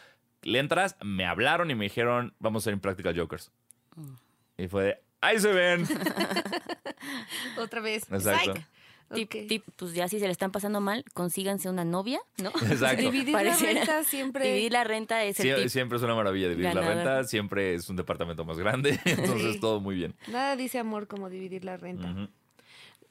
le 0.43 0.59
entras, 0.61 0.97
me 1.02 1.26
hablaron 1.26 1.71
y 1.71 1.75
me 1.75 1.85
dijeron, 1.85 2.35
vamos 2.38 2.62
a 2.62 2.64
ser 2.67 2.73
Impractical 2.75 3.19
Jokers. 3.19 3.50
Y 4.57 4.69
fue 4.69 4.85
de, 4.85 4.99
ahí 5.21 5.38
se 5.40 5.52
ven. 5.52 5.85
Otra 7.59 7.81
vez. 7.81 8.05
Exacto. 8.11 8.55
Psych. 8.55 8.67
Tip, 9.12 9.29
Ok. 9.29 9.49
tip, 9.49 9.64
pues 9.75 9.93
ya 9.93 10.07
si 10.07 10.21
se 10.21 10.26
le 10.26 10.31
están 10.31 10.52
pasando 10.52 10.81
mal, 10.81 11.05
consíganse 11.14 11.69
una 11.69 11.85
novia, 11.85 12.21
¿no? 12.40 12.50
Exacto. 12.71 13.02
Dividir 13.11 13.33
la 13.35 13.43
renta 13.57 14.05
siempre. 14.05 14.47
Dividir 14.47 14.71
la 14.73 14.85
renta 14.85 15.25
es 15.25 15.40
el 15.40 15.47
Sie- 15.47 15.57
tip. 15.62 15.69
siempre 15.69 15.97
es 15.99 16.05
una 16.05 16.14
maravilla 16.14 16.49
dividir 16.49 16.73
la 16.73 16.81
renta, 16.81 17.25
siempre 17.25 17.75
es 17.75 17.88
un 17.88 17.97
departamento 17.97 18.45
más 18.45 18.57
grande, 18.61 19.00
entonces 19.05 19.55
Sí. 19.55 19.61
todo 19.61 19.81
muy 19.81 19.97
bien. 19.97 20.14
Nada 20.29 20.55
dice 20.55 20.79
amor 20.79 21.09
como 21.09 21.29
dividir 21.29 21.64
la 21.64 21.76
renta. 21.76 22.29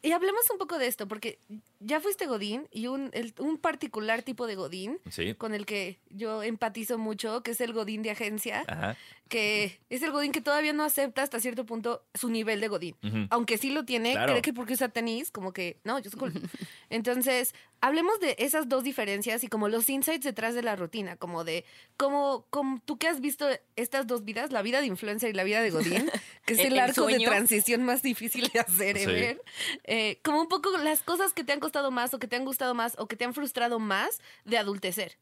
Y 0.02 0.12
hablemos 0.14 0.50
un 0.50 0.58
poco 0.58 0.78
de 0.78 0.88
esto, 0.88 1.08
porque 1.08 1.40
ya 1.80 2.00
fuiste 2.02 2.26
Godín 2.26 2.68
y 2.72 2.88
un, 2.88 3.10
el- 3.14 3.34
un 3.40 3.58
particular 3.58 4.22
tipo 4.24 4.48
de 4.48 4.56
Godín 4.56 5.00
Sí. 5.10 5.34
con 5.36 5.54
el 5.54 5.66
que 5.66 6.00
yo 6.10 6.44
empatizo 6.44 6.98
mucho, 6.98 7.42
que 7.44 7.52
es 7.52 7.62
el 7.62 7.74
Godín 7.74 8.02
de 8.02 8.12
agencia, 8.12 8.64
Ajá. 8.68 8.98
que 9.30 9.80
es 9.90 10.02
el 10.02 10.12
Godín 10.12 10.32
que 10.32 10.42
todavía 10.42 10.74
no 10.74 10.84
acepta 10.84 11.22
hasta 11.24 11.40
cierto 11.40 11.66
punto 11.66 12.04
su 12.14 12.30
nivel 12.30 12.60
de 12.62 12.68
Godín. 12.68 12.96
Ujú. 13.04 13.28
Aunque 13.30 13.58
sí 13.58 13.70
lo 13.70 13.86
tiene, 13.86 14.12
Claro. 14.14 14.32
cree 14.34 14.42
que 14.42 14.54
porque 14.54 14.74
usa 14.74 14.90
tenis, 14.90 15.32
como 15.32 15.54
que, 15.54 15.78
no, 15.84 16.00
yo 16.00 16.10
soy 16.10 16.20
cool. 16.20 16.34
Entonces, 16.90 17.54
hablemos 17.82 18.20
de 18.20 18.36
esas 18.40 18.68
dos 18.68 18.84
diferencias 18.84 19.44
y 19.44 19.48
como 19.48 19.70
los 19.70 19.90
insights 19.90 20.26
detrás 20.26 20.56
de 20.56 20.64
la 20.64 20.76
rutina, 20.76 21.16
como 21.16 21.44
de 21.44 21.64
cómo, 21.96 22.46
cómo 22.50 22.82
tú 22.84 22.98
que 22.98 23.08
has 23.08 23.22
visto 23.22 23.48
estas 23.76 24.08
dos 24.08 24.26
vidas, 24.26 24.52
la 24.52 24.62
vida 24.64 24.82
de 24.82 24.88
influencer 24.88 25.30
y 25.30 25.34
la 25.34 25.44
vida 25.44 25.62
de 25.62 25.70
Godín, 25.70 26.10
que 26.46 26.54
es 26.54 26.60
El- 26.60 26.68
el, 26.68 26.74
el 26.74 26.80
arco 26.80 27.06
de 27.06 27.14
sueño. 27.14 27.30
transición 27.30 27.84
más 27.84 28.02
difícil 28.02 28.50
de 28.52 28.60
hacer, 28.60 28.98
Sí. 28.98 29.38
Eh, 29.86 30.20
como 30.24 30.42
un 30.42 30.48
poco 30.50 30.76
las 30.80 31.04
cosas 31.04 31.34
que 31.34 31.44
te 31.44 31.54
han 31.54 31.60
costado 31.60 31.69
más 31.92 32.14
o 32.14 32.20
que 32.20 32.28
te 32.28 32.36
han 32.36 32.46
gustado 32.46 32.74
más 32.74 32.96
o 32.98 33.08
que 33.08 33.16
te 33.16 33.26
han 33.26 33.34
frustrado 33.34 33.80
más 33.80 34.22
de 34.46 34.58
adultecer 34.58 35.18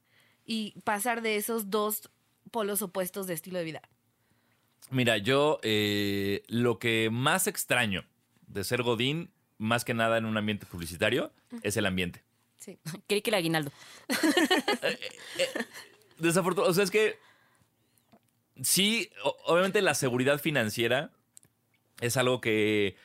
y 0.46 0.80
pasar 0.84 1.22
de 1.22 1.36
esos 1.36 1.70
dos 1.70 2.10
polos 2.52 2.82
opuestos 2.82 3.28
de 3.28 3.34
estilo 3.34 3.60
de 3.60 3.66
vida. 3.66 3.82
Mira, 4.90 5.18
yo 5.18 5.60
eh, 5.64 6.44
lo 6.48 6.80
que 6.80 7.10
más 7.12 7.48
extraño 7.48 8.06
de 8.48 8.64
ser 8.64 8.84
Godín, 8.84 9.32
más 9.58 9.84
que 9.84 9.94
nada 9.94 10.18
en 10.18 10.26
un 10.26 10.38
ambiente 10.38 10.66
publicitario, 10.66 11.32
es 11.62 11.76
el 11.78 11.86
ambiente. 11.86 12.24
Sí. 12.58 12.80
Creí 13.08 13.22
que 13.22 13.30
el 13.30 13.36
aguinaldo. 13.36 13.72
Desafortunadamente, 16.18 16.72
o 16.72 16.74
sea, 16.74 16.84
es 16.84 16.92
que 16.92 17.20
sí, 18.62 19.10
obviamente 19.46 19.82
la 19.82 19.94
seguridad 19.94 20.40
financiera 20.40 21.12
es 22.00 22.18
algo 22.18 22.42
que 22.42 22.96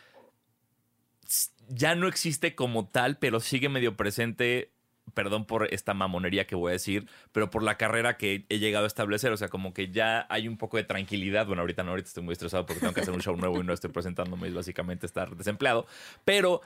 ya 1.68 1.94
no 1.94 2.08
existe 2.08 2.54
como 2.54 2.86
tal, 2.86 3.18
pero 3.18 3.40
sigue 3.40 3.68
medio 3.68 3.96
presente, 3.96 4.72
perdón 5.14 5.46
por 5.46 5.72
esta 5.72 5.94
mamonería 5.94 6.46
que 6.46 6.54
voy 6.54 6.70
a 6.70 6.72
decir, 6.72 7.08
pero 7.32 7.50
por 7.50 7.62
la 7.62 7.76
carrera 7.76 8.16
que 8.16 8.46
he 8.48 8.58
llegado 8.58 8.84
a 8.84 8.88
establecer, 8.88 9.32
o 9.32 9.36
sea, 9.36 9.48
como 9.48 9.72
que 9.72 9.90
ya 9.90 10.26
hay 10.28 10.48
un 10.48 10.56
poco 10.58 10.76
de 10.76 10.84
tranquilidad, 10.84 11.46
bueno, 11.46 11.62
ahorita 11.62 11.82
no, 11.82 11.90
ahorita 11.90 12.08
estoy 12.08 12.22
muy 12.22 12.32
estresado 12.32 12.66
porque 12.66 12.80
tengo 12.80 12.94
que 12.94 13.00
hacer 13.00 13.14
un 13.14 13.22
show 13.22 13.36
nuevo 13.36 13.60
y 13.60 13.64
no 13.64 13.72
estoy 13.72 13.90
presentándome, 13.90 14.48
es 14.48 14.54
básicamente 14.54 15.06
estar 15.06 15.34
desempleado, 15.36 15.86
pero 16.24 16.60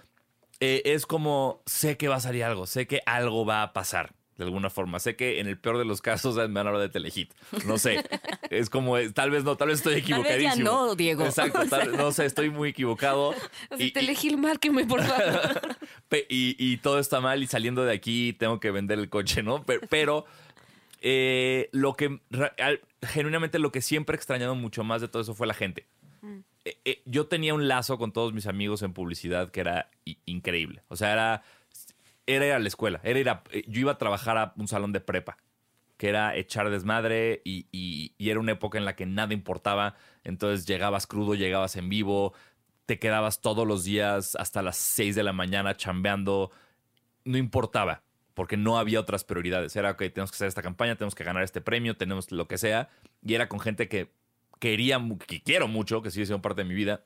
eh, 0.60 0.82
es 0.86 1.06
como, 1.06 1.62
sé 1.66 1.96
que 1.96 2.08
va 2.08 2.16
a 2.16 2.20
salir 2.20 2.44
algo, 2.44 2.66
sé 2.66 2.86
que 2.86 3.02
algo 3.06 3.44
va 3.44 3.62
a 3.62 3.72
pasar. 3.72 4.15
De 4.36 4.44
alguna 4.44 4.68
forma. 4.68 4.98
Sé 4.98 5.16
que 5.16 5.40
en 5.40 5.46
el 5.46 5.56
peor 5.58 5.78
de 5.78 5.84
los 5.86 6.02
casos 6.02 6.34
me 6.36 6.46
van 6.48 6.66
a 6.66 6.70
hablar 6.70 6.82
de 6.82 6.88
Telehit. 6.90 7.32
No 7.66 7.78
sé. 7.78 8.04
Es 8.50 8.68
como, 8.68 8.98
eh, 8.98 9.10
tal 9.10 9.30
vez 9.30 9.44
no, 9.44 9.56
tal 9.56 9.68
vez 9.68 9.78
estoy 9.78 10.02
Tal 10.02 10.22
vez 10.22 10.28
ya 10.28 10.34
equivocadísimo. 10.34 10.70
no, 10.70 10.94
Diego. 10.94 11.24
Exacto. 11.24 11.60
tal- 11.70 11.96
no 11.96 12.12
sé, 12.12 12.26
estoy 12.26 12.50
muy 12.50 12.68
equivocado. 12.70 13.34
Así 13.70 13.84
Y- 13.84 13.90
te 13.92 14.00
y- 14.00 14.04
elegí 14.04 14.36
márqueme, 14.36 14.84
por 14.86 15.02
favor. 15.02 15.76
Y, 16.28 16.56
y 16.58 16.76
todo 16.78 16.98
está 16.98 17.20
mal 17.20 17.42
y 17.42 17.46
saliendo 17.46 17.84
de 17.84 17.92
aquí 17.92 18.32
tengo 18.32 18.58
que 18.60 18.70
vender 18.70 18.98
el 18.98 19.08
coche, 19.10 19.42
¿no? 19.42 19.64
Pero, 19.64 19.80
pero, 19.90 20.24
eh, 21.02 21.68
lo 21.72 21.94
que 21.94 22.20
genuinamente 23.02 23.58
lo 23.58 23.70
que 23.72 23.82
siempre 23.82 24.14
he 24.14 24.18
extrañado 24.18 24.54
mucho 24.54 24.82
más 24.84 25.00
de 25.00 25.08
todo 25.08 25.22
eso 25.22 25.34
fue 25.34 25.46
la 25.46 25.54
gente. 25.54 25.86
Eh, 26.64 26.76
eh, 26.84 27.02
yo 27.04 27.26
tenía 27.26 27.54
un 27.54 27.68
lazo 27.68 27.98
con 27.98 28.12
todos 28.12 28.32
mis 28.32 28.46
amigos 28.46 28.82
en 28.82 28.92
publicidad 28.92 29.50
que 29.50 29.60
era 29.60 29.90
increíble. 30.24 30.82
O 30.88 30.96
sea, 30.96 31.12
era, 31.12 31.42
era 32.26 32.46
ir 32.46 32.52
a 32.52 32.58
la 32.58 32.68
escuela, 32.68 33.00
era 33.04 33.18
ir 33.18 33.28
a- 33.28 33.42
eh, 33.50 33.64
yo 33.68 33.80
iba 33.80 33.92
a 33.92 33.98
trabajar 33.98 34.36
a 34.38 34.52
un 34.56 34.68
salón 34.68 34.92
de 34.92 35.00
prepa 35.00 35.38
que 35.96 36.08
era 36.10 36.36
echar 36.36 36.68
desmadre 36.70 37.40
y, 37.44 37.66
y- 37.72 38.12
y 38.18 38.30
era 38.30 38.38
una 38.40 38.52
época 38.52 38.76
en 38.76 38.84
la 38.84 38.94
que 38.96 39.06
nada 39.06 39.32
importaba. 39.32 39.94
Entonces 40.24 40.66
llegabas 40.66 41.06
crudo, 41.06 41.34
llegabas 41.34 41.76
en 41.76 41.88
vivo, 41.88 42.34
te 42.84 42.98
quedabas 42.98 43.40
todos 43.40 43.66
los 43.66 43.84
días 43.84 44.36
hasta 44.36 44.60
las 44.62 44.76
6 44.76 45.14
de 45.14 45.22
la 45.22 45.32
mañana 45.32 45.74
chambeando. 45.76 46.50
No 47.24 47.38
importaba, 47.38 48.02
porque 48.34 48.56
no 48.58 48.78
había 48.78 49.00
otras 49.00 49.24
prioridades. 49.24 49.74
Era, 49.74 49.92
ok, 49.92 49.98
tenemos 50.12 50.30
que 50.30 50.36
hacer 50.36 50.48
esta 50.48 50.62
campaña, 50.62 50.96
tenemos 50.96 51.14
que 51.14 51.24
ganar 51.24 51.42
este 51.42 51.62
premio, 51.62 51.96
tenemos 51.96 52.30
lo 52.30 52.46
que 52.46 52.58
sea. 52.58 52.90
Y 53.24 53.34
era 53.34 53.48
con 53.48 53.58
gente 53.60 53.88
que 53.88 54.12
quería, 54.60 55.00
que 55.26 55.42
quiero 55.42 55.66
mucho, 55.66 56.02
que 56.02 56.10
sigue 56.10 56.26
siendo 56.26 56.42
parte 56.42 56.62
de 56.62 56.68
mi 56.68 56.74
vida 56.74 57.04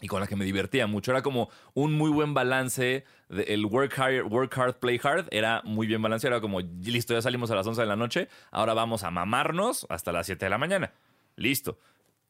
y 0.00 0.08
con 0.08 0.20
la 0.20 0.26
que 0.26 0.36
me 0.36 0.44
divertía 0.44 0.86
mucho. 0.86 1.10
Era 1.10 1.22
como 1.22 1.48
un 1.74 1.92
muy 1.94 2.10
buen 2.10 2.34
balance. 2.34 3.04
de- 3.28 3.42
el 3.44 3.66
work 3.66 3.98
hard, 3.98 4.30
work 4.30 4.56
hard, 4.56 4.74
play 4.76 5.00
hard 5.02 5.26
era 5.32 5.60
muy 5.64 5.86
bien 5.88 6.00
balanceado. 6.00 6.36
Era 6.36 6.40
como, 6.40 6.60
listo, 6.60 7.12
ya 7.14 7.22
salimos 7.22 7.50
a 7.50 7.56
las 7.56 7.66
11 7.66 7.80
de 7.80 7.86
la 7.88 7.96
noche, 7.96 8.28
ahora 8.52 8.72
vamos 8.74 9.02
a 9.02 9.10
mamarnos 9.10 9.84
hasta 9.90 10.12
las 10.12 10.26
7 10.26 10.46
de 10.46 10.50
la 10.50 10.58
mañana. 10.58 10.92
Listo. 11.34 11.78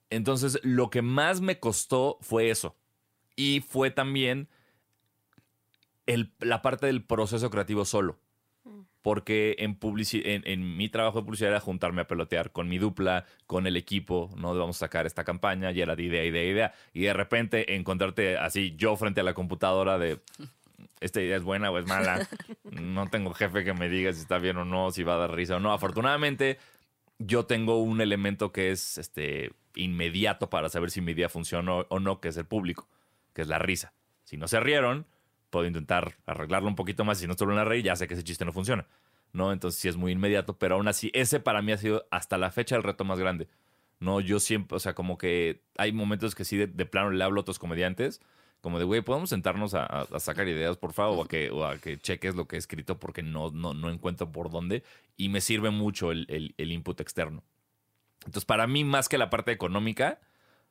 Entonces, 0.09 0.59
lo 0.63 0.89
que 0.89 1.03
más 1.03 1.41
me 1.41 1.59
costó 1.59 2.17
fue 2.23 2.49
eso. 2.51 2.77
Y 3.35 3.61
fue 3.61 3.91
también 3.91 4.49
el- 6.07 6.33
la 6.39 6.63
parte 6.63 6.87
del 6.87 7.05
proceso 7.05 7.51
creativo 7.51 7.85
solo. 7.85 8.19
Porque 9.03 9.55
en, 9.61 9.79
en, 9.81 10.43
en 10.45 10.77
mi 10.77 10.89
trabajo 10.89 11.21
de 11.21 11.25
publicidad 11.25 11.51
era 11.51 11.61
juntarme 11.61 12.03
a 12.03 12.07
pelotear 12.07 12.51
con 12.51 12.69
mi 12.69 12.79
dupla, 12.79 13.25
con 13.47 13.67
el 13.67 13.77
equipo, 13.77 14.31
¿no? 14.37 14.57
Vamos 14.57 14.77
a 14.77 14.81
sacar 14.81 15.07
esta 15.07 15.23
campaña, 15.23 15.71
y 15.71 15.81
era 15.81 15.95
de 15.95 16.03
idea, 16.03 16.25
idea, 16.25 16.45
idea. 16.45 16.75
Y 16.93 17.03
de 17.03 17.13
repente 17.13 17.77
encontrarte 17.77 18.37
así, 18.37 18.75
yo 18.77 18.97
frente 18.97 19.21
a 19.21 19.25
la 19.25 19.35
computadora 19.35 19.99
de, 19.99 20.19
esta 21.01 21.21
idea 21.21 21.37
es 21.37 21.43
buena 21.43 21.71
o 21.71 21.79
es 21.79 21.87
mala. 21.87 22.29
No 22.71 23.09
tengo 23.09 23.33
jefe 23.33 23.65
que 23.65 23.73
me 23.73 23.89
diga 23.89 24.13
si 24.13 24.21
está 24.21 24.39
bien 24.39 24.57
o 24.57 24.65
no, 24.65 24.91
si 24.91 25.03
va 25.03 25.15
a 25.15 25.19
dar 25.19 25.35
risa 25.35 25.57
o 25.57 25.61
no. 25.61 25.73
Afortunadamente, 25.73 26.59
yo 27.19 27.47
tengo 27.47 27.81
un 27.83 28.01
elemento 28.01 28.53
que 28.53 28.71
es 28.71 28.99
este, 28.99 29.53
inmediato 29.75 30.51
para 30.51 30.69
saber 30.69 30.91
si 30.91 31.01
mi 31.01 31.13
idea 31.13 31.29
funcionó 31.29 31.87
o 31.89 32.01
no, 32.01 32.21
que 32.21 32.29
es 32.29 32.37
el 32.37 32.47
público, 32.47 32.89
que 33.33 33.43
es 33.43 33.49
la 33.49 33.59
risa. 33.59 33.93
Si 34.25 34.37
no 34.37 34.49
se 34.49 34.61
rieron, 34.61 35.07
puedo 35.57 35.67
intentar 35.67 36.17
arreglarlo 36.27 36.69
un 36.69 36.75
poquito 36.75 37.05
más. 37.05 37.19
Si 37.19 37.27
no 37.27 37.33
se 37.35 37.45
vuelven 37.45 37.63
a 37.63 37.65
reír, 37.65 37.85
ya 37.85 37.97
sé 37.97 38.07
que 38.07 38.13
ese 38.15 38.23
chiste 38.25 38.45
no 38.45 38.53
funciona. 38.53 38.87
¿no? 39.33 39.53
Entonces 39.53 39.81
sí 39.81 39.89
es 39.89 39.97
muy 39.97 40.13
inmediato, 40.13 40.57
pero 40.59 40.77
aún 40.77 40.89
así, 40.89 41.11
ese 41.15 41.41
para 41.41 41.61
mí 41.63 41.73
ha 41.73 41.77
sido 41.79 42.07
hasta 42.11 42.39
la 42.39 42.51
fecha 42.51 42.77
el 42.77 42.83
reto 42.83 43.05
más 43.05 43.19
grande. 43.19 43.49
No, 44.01 44.21
yo 44.21 44.39
siempre, 44.41 44.77
o 44.77 44.79
sea, 44.79 44.95
como 44.95 45.17
que 45.19 45.63
hay 45.79 45.93
momentos 45.93 46.35
que 46.35 46.45
sí 46.45 46.57
de, 46.57 46.67
de 46.67 46.87
plano 46.87 47.11
le 47.11 47.23
hablo 47.25 47.41
a 47.41 47.43
otros 47.43 47.59
comediantes, 47.59 48.21
como 48.61 48.79
de, 48.79 48.85
güey, 48.85 49.01
podemos 49.03 49.29
sentarnos 49.31 49.75
a- 49.75 49.85
a 49.85 50.21
sacar 50.21 50.49
ideas, 50.49 50.77
por 50.77 50.93
favor, 50.93 51.19
o 51.19 51.23
a 51.25 51.29
que, 51.29 51.51
o 51.51 51.65
a 51.67 51.77
que 51.79 51.99
cheques 51.99 52.35
lo 52.35 52.47
que 52.47 52.57
he 52.57 52.59
escrito 52.59 52.99
porque 52.99 53.23
no, 53.23 53.51
no, 53.51 53.75
no 53.75 53.91
encuentro 53.91 54.31
por 54.33 54.51
dónde. 54.51 54.83
Y 55.17 55.29
me 55.29 55.41
sirve 55.41 55.71
mucho 55.71 56.13
el, 56.13 56.27
el- 56.31 56.55
el 56.59 56.73
input 56.73 57.01
externo. 57.01 57.43
Entonces, 58.21 58.45
para 58.45 58.67
mí, 58.67 58.85
más 58.85 59.09
que 59.09 59.19
la 59.19 59.29
parte 59.31 59.53
económica, 59.53 60.21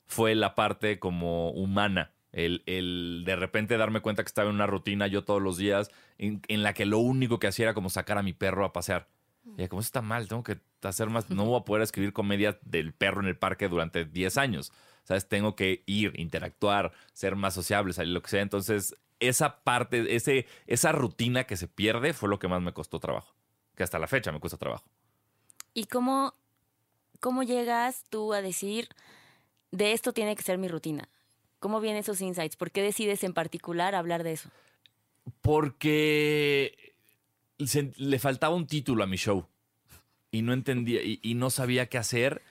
fue 0.07 0.33
la 0.35 0.55
parte 0.55 0.97
como 0.99 1.51
humana. 1.51 2.11
El, 2.35 2.63
el 2.65 3.23
de 3.25 3.37
repente 3.37 3.77
darme 3.77 4.01
cuenta 4.01 4.21
que 4.21 4.27
estaba 4.27 4.49
en 4.49 4.55
una 4.55 4.67
rutina 4.67 5.07
yo 5.07 5.23
todos 5.23 5.41
los 5.41 5.55
días 5.55 5.89
en, 6.17 6.41
en 6.49 6.63
la 6.63 6.73
que 6.73 6.85
lo 6.85 6.99
único 6.99 7.39
que 7.39 7.47
hacía 7.47 7.67
era 7.67 7.73
como 7.73 7.89
sacar 7.89 8.17
a 8.17 8.23
mi 8.23 8.33
perro 8.33 8.65
a 8.65 8.73
pasear. 8.73 9.07
Y 9.57 9.61
era 9.61 9.69
como, 9.69 9.79
está 9.79 10.01
mal, 10.01 10.27
tengo 10.27 10.43
que 10.43 10.59
hacer 10.81 11.09
más. 11.09 11.29
No 11.29 11.45
voy 11.45 11.61
a 11.61 11.63
poder 11.63 11.81
escribir 11.81 12.11
comedia 12.11 12.59
del 12.63 12.93
perro 12.93 13.21
en 13.21 13.27
el 13.27 13.37
parque 13.37 13.69
durante 13.69 14.03
10 14.03 14.37
años. 14.37 14.73
¿Sabes? 15.05 15.29
Tengo 15.29 15.55
que 15.55 15.83
ir, 15.85 16.19
interactuar, 16.19 16.91
ser 17.13 17.37
más 17.37 17.53
sociable, 17.53 17.93
salir 17.93 18.13
lo 18.13 18.21
que 18.21 18.29
sea. 18.29 18.41
Entonces, 18.41 18.97
esa 19.21 19.63
parte, 19.63 20.13
ese, 20.13 20.45
esa 20.67 20.91
rutina 20.91 21.45
que 21.45 21.55
se 21.55 21.69
pierde 21.69 22.13
fue 22.13 22.27
lo 22.27 22.37
que 22.37 22.49
más 22.49 22.61
me 22.61 22.73
costó 22.73 22.99
trabajo. 22.99 23.33
Que 23.75 23.83
hasta 23.83 23.97
la 23.97 24.07
fecha 24.07 24.33
me 24.33 24.41
cuesta 24.41 24.57
trabajo. 24.57 24.85
¿Y 25.73 25.85
cómo, 25.85 26.33
cómo 27.21 27.43
llegas 27.43 28.03
tú 28.09 28.33
a 28.33 28.41
decir, 28.41 28.89
de 29.71 29.93
esto 29.93 30.11
tiene 30.11 30.35
que 30.35 30.43
ser 30.43 30.57
mi 30.57 30.67
rutina? 30.67 31.07
¿Cómo 31.65 31.81
vienen 31.81 32.01
esos 32.01 32.21
insights? 32.21 32.57
¿Por 32.57 32.69
qué 32.69 32.83
decides 32.83 33.23
en 33.23 33.33
particular 33.33 33.95
hablar 33.95 34.21
de 34.21 34.33
eso? 34.33 34.51
Porque 35.41 36.93
se- 37.65 37.91
le 37.97 38.19
faltaba 38.19 38.53
un 38.53 38.67
título 38.67 39.03
a 39.03 39.07
mi 39.07 39.17
show 39.17 39.47
y 40.29 40.43
no 40.43 40.53
entendía 40.53 41.01
y, 41.01 41.19
y 41.23 41.33
no 41.33 41.49
sabía 41.49 41.87
qué 41.87 41.97
hacer. 41.97 42.43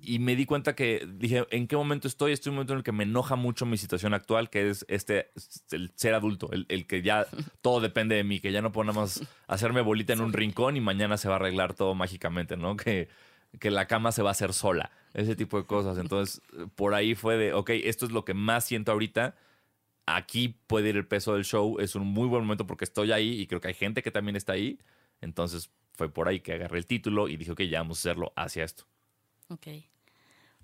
Y 0.00 0.20
me 0.20 0.36
di 0.36 0.46
cuenta 0.46 0.74
que 0.74 1.06
dije, 1.18 1.46
¿en 1.50 1.66
qué 1.68 1.76
momento 1.76 2.08
estoy? 2.08 2.32
Estoy 2.32 2.48
en 2.48 2.52
un 2.54 2.56
momento 2.56 2.72
en 2.72 2.78
el 2.78 2.82
que 2.82 2.92
me 2.92 3.04
enoja 3.04 3.36
mucho 3.36 3.66
mi 3.66 3.76
situación 3.76 4.14
actual, 4.14 4.48
que 4.48 4.70
es 4.70 4.86
este 4.88 5.32
el 5.70 5.92
ser 5.94 6.14
adulto, 6.14 6.50
el, 6.50 6.64
el 6.70 6.86
que 6.86 7.02
ya 7.02 7.26
todo 7.60 7.78
depende 7.80 8.14
de 8.16 8.24
mí, 8.24 8.40
que 8.40 8.52
ya 8.52 8.62
no 8.62 8.72
puedo 8.72 8.86
nada 8.86 9.00
más 9.02 9.22
hacerme 9.48 9.82
bolita 9.82 10.14
en 10.14 10.22
un 10.22 10.32
rincón 10.32 10.78
y 10.78 10.80
mañana 10.80 11.18
se 11.18 11.28
va 11.28 11.34
a 11.34 11.36
arreglar 11.36 11.74
todo 11.74 11.94
mágicamente, 11.94 12.56
¿no? 12.56 12.74
Que, 12.74 13.08
que 13.58 13.70
la 13.70 13.86
cama 13.86 14.12
se 14.12 14.22
va 14.22 14.30
a 14.30 14.32
hacer 14.32 14.52
sola, 14.52 14.90
ese 15.14 15.36
tipo 15.36 15.58
de 15.58 15.66
cosas. 15.66 15.98
Entonces, 15.98 16.40
por 16.74 16.94
ahí 16.94 17.14
fue 17.14 17.36
de, 17.36 17.52
ok, 17.52 17.70
esto 17.70 18.06
es 18.06 18.12
lo 18.12 18.24
que 18.24 18.34
más 18.34 18.64
siento 18.64 18.92
ahorita 18.92 19.34
aquí 20.06 20.56
puede 20.66 20.90
ir 20.90 20.96
el 20.96 21.06
peso 21.06 21.34
del 21.34 21.44
show. 21.44 21.78
Es 21.78 21.94
un 21.94 22.06
muy 22.06 22.28
buen 22.28 22.42
momento 22.42 22.66
porque 22.66 22.84
estoy 22.84 23.12
ahí 23.12 23.40
y 23.40 23.46
creo 23.46 23.60
que 23.60 23.68
hay 23.68 23.74
gente 23.74 24.02
que 24.02 24.10
también 24.10 24.36
está 24.36 24.52
ahí. 24.52 24.78
Entonces 25.20 25.70
fue 25.94 26.08
por 26.08 26.28
ahí 26.28 26.40
que 26.40 26.54
agarré 26.54 26.78
el 26.78 26.86
título 26.86 27.28
y 27.28 27.36
dije, 27.36 27.52
ok, 27.52 27.62
ya 27.62 27.80
vamos 27.80 27.98
a 27.98 28.00
hacerlo 28.00 28.32
hacia 28.36 28.64
esto. 28.64 28.84
Ok. 29.48 29.68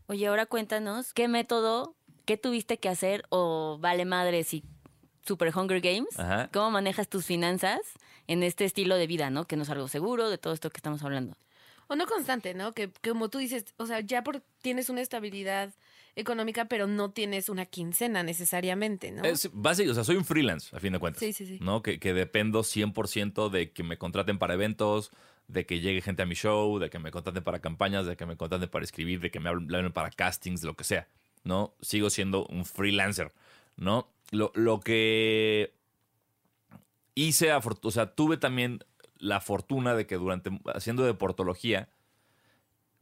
Oye, 0.07 0.27
ahora 0.27 0.47
cuéntanos, 0.47 1.13
¿qué 1.13 1.29
método, 1.29 1.95
qué 2.25 2.37
tuviste 2.37 2.79
que 2.79 2.89
hacer 2.89 3.25
o 3.29 3.79
vale 3.81 4.05
madre 4.05 4.43
si 4.43 4.65
Super 5.27 5.55
Hunger 5.55 5.81
Games. 5.83 6.19
Ajá. 6.19 6.49
¿Cómo 6.53 6.71
manejas 6.71 7.07
tus 7.09 7.27
finanzas 7.27 7.81
en 8.27 8.43
este 8.43 8.65
estilo 8.65 8.97
de 8.97 9.07
vida, 9.07 9.29
¿no? 9.29 9.45
Que 9.47 9.57
no 9.57 9.65
es 9.65 9.71
algo 9.71 9.87
seguro 9.87 10.31
de 10.31 10.39
todo 10.39 10.55
esto 10.55 10.71
que 10.71 10.79
estamos 10.79 11.03
hablando. 11.03 11.37
O 11.89 11.97
no 11.97 12.07
constante, 12.07 12.55
¿no? 12.55 12.73
Que, 12.73 12.91
que 12.91 13.11
como 13.11 13.29
tú 13.29 13.39
dices, 13.39 13.65
o 13.77 13.87
sea, 13.87 14.01
ya 14.01 14.23
por, 14.23 14.43
tienes 14.63 14.89
una 14.89 15.01
estabilidad 15.01 15.75
económica, 16.17 16.67
pero 16.67 16.87
no 16.87 17.11
tienes 17.11 17.49
una 17.49 17.65
quincena 17.65 18.23
necesariamente, 18.23 19.11
¿no? 19.13 19.23
Es 19.25 19.51
básico, 19.53 19.93
o 19.93 19.95
sea, 19.95 20.05
soy 20.05 20.17
un 20.17 20.25
freelance, 20.25 20.75
a 20.77 20.81
fin 20.81 20.93
de 20.93 20.99
cuentas. 20.99 21.21
Sí, 21.21 21.33
sí, 21.33 21.47
sí. 21.47 21.59
¿No? 21.61 21.83
Que, 21.83 21.99
que 21.99 22.13
dependo 22.13 22.61
100% 22.61 23.51
de 23.51 23.71
que 23.73 23.83
me 23.83 23.99
contraten 23.99 24.39
para 24.39 24.55
eventos, 24.55 25.13
de 25.47 25.65
que 25.65 25.81
llegue 25.81 26.03
gente 26.03 26.23
a 26.23 26.27
mi 26.27 26.35
show, 26.35 26.79
de 26.79 26.91
que 26.91 26.99
me 26.99 27.11
contraten 27.11 27.43
para 27.43 27.61
campañas, 27.61 28.07
de 28.07 28.17
que 28.17 28.27
me 28.27 28.37
contraten 28.37 28.69
para 28.69 28.85
escribir, 28.85 29.21
de 29.21 29.31
que 29.31 29.41
me 29.41 29.49
hablen 29.49 29.93
para 29.93 30.11
castings, 30.11 30.61
de 30.61 30.67
lo 30.67 30.75
que 30.75 30.85
sea. 30.85 31.09
¿No? 31.45 31.75
Sigo 31.81 32.11
siendo 32.11 32.47
un 32.47 32.67
freelancer, 32.67 33.33
¿no? 33.77 34.11
Lo, 34.31 34.53
lo 34.55 34.81
que 34.81 35.73
hice, 37.15 37.51
o 37.53 37.91
sea, 37.91 38.15
tuve 38.15 38.37
también 38.37 38.85
la 39.19 39.41
fortuna 39.41 39.95
de 39.95 40.07
que 40.07 40.17
durante, 40.17 40.51
haciendo 40.75 41.05
deportología, 41.05 41.89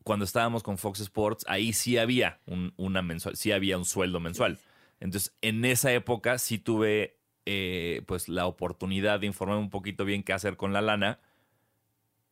cuando 0.03 0.25
estábamos 0.25 0.63
con 0.63 0.79
Fox 0.79 1.01
Sports, 1.01 1.45
ahí 1.49 1.73
sí 1.73 1.99
había 1.99 2.41
un, 2.47 2.73
una 2.77 3.03
mensual, 3.03 3.37
sí 3.37 3.53
había 3.53 3.77
un 3.77 3.85
sueldo 3.85 4.21
mensual. 4.21 4.59
Entonces, 5.01 5.37
en 5.43 5.65
esa 5.65 5.93
época 5.93 6.39
sí 6.39 6.59
tuve 6.59 7.19
eh, 7.45 8.03
pues 8.07 8.29
la 8.29 8.47
oportunidad 8.47 9.21
de 9.21 9.27
informarme 9.27 9.63
un 9.63 9.71
poquito 9.71 10.05
bien 10.05 10.23
qué 10.23 10.33
hacer 10.33 10.57
con 10.57 10.73
la 10.73 10.81
lana 10.81 11.21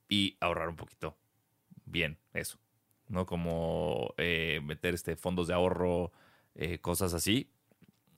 y 0.08 0.36
ahorrar 0.40 0.68
un 0.68 0.76
poquito 0.76 1.16
bien 1.84 2.18
eso. 2.32 2.58
¿No? 3.08 3.26
Como 3.26 4.14
eh, 4.16 4.60
meter 4.64 4.94
este 4.94 5.16
fondos 5.16 5.46
de 5.46 5.54
ahorro, 5.54 6.12
eh, 6.54 6.78
cosas 6.78 7.14
así. 7.14 7.50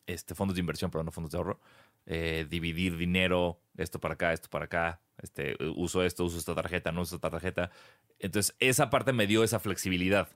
Este, 0.06 0.35
fondos 0.35 0.54
de 0.54 0.61
inversión, 0.61 0.90
pero 0.90 1.02
no 1.02 1.11
fondos 1.11 1.32
de 1.32 1.38
ahorro. 1.38 1.61
Dividir 2.06 2.96
dinero, 2.96 3.61
esto 3.76 3.99
para 3.99 4.14
acá, 4.14 4.32
esto 4.32 4.49
para 4.49 4.66
acá. 4.66 5.00
Este, 5.23 5.56
uso 5.76 6.02
esto, 6.04 6.25
uso 6.25 6.38
esta 6.38 6.54
tarjeta, 6.54 6.92
no 6.92 7.02
uso 7.02 7.16
esta 7.16 7.30
tarjeta. 7.30 7.70
Entonces, 8.18 8.54
esa 8.58 8.90
parte 8.90 9.12
me 9.12 9.26
dio 9.26 9.44
esa 9.44 9.58
flexibilidad. 9.58 10.28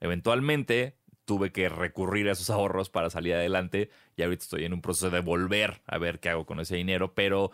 Eventualmente 0.00 0.96
tuve 1.24 1.52
que 1.52 1.68
recurrir 1.68 2.28
a 2.28 2.32
esos 2.32 2.48
ahorros 2.50 2.88
para 2.88 3.10
salir 3.10 3.34
adelante 3.34 3.90
y 4.16 4.22
ahorita 4.22 4.42
estoy 4.44 4.64
en 4.64 4.72
un 4.72 4.80
proceso 4.80 5.10
de 5.10 5.20
volver 5.20 5.82
a 5.86 5.98
ver 5.98 6.20
qué 6.20 6.30
hago 6.30 6.46
con 6.46 6.58
ese 6.60 6.76
dinero, 6.76 7.14
pero 7.14 7.50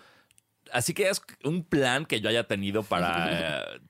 así 0.72 0.94
que 0.94 1.08
es 1.08 1.20
un 1.42 1.64
plan 1.64 2.06
que 2.06 2.20
yo 2.20 2.28
haya 2.28 2.46
tenido 2.46 2.82
para 2.88 3.26
eh, 3.76 3.80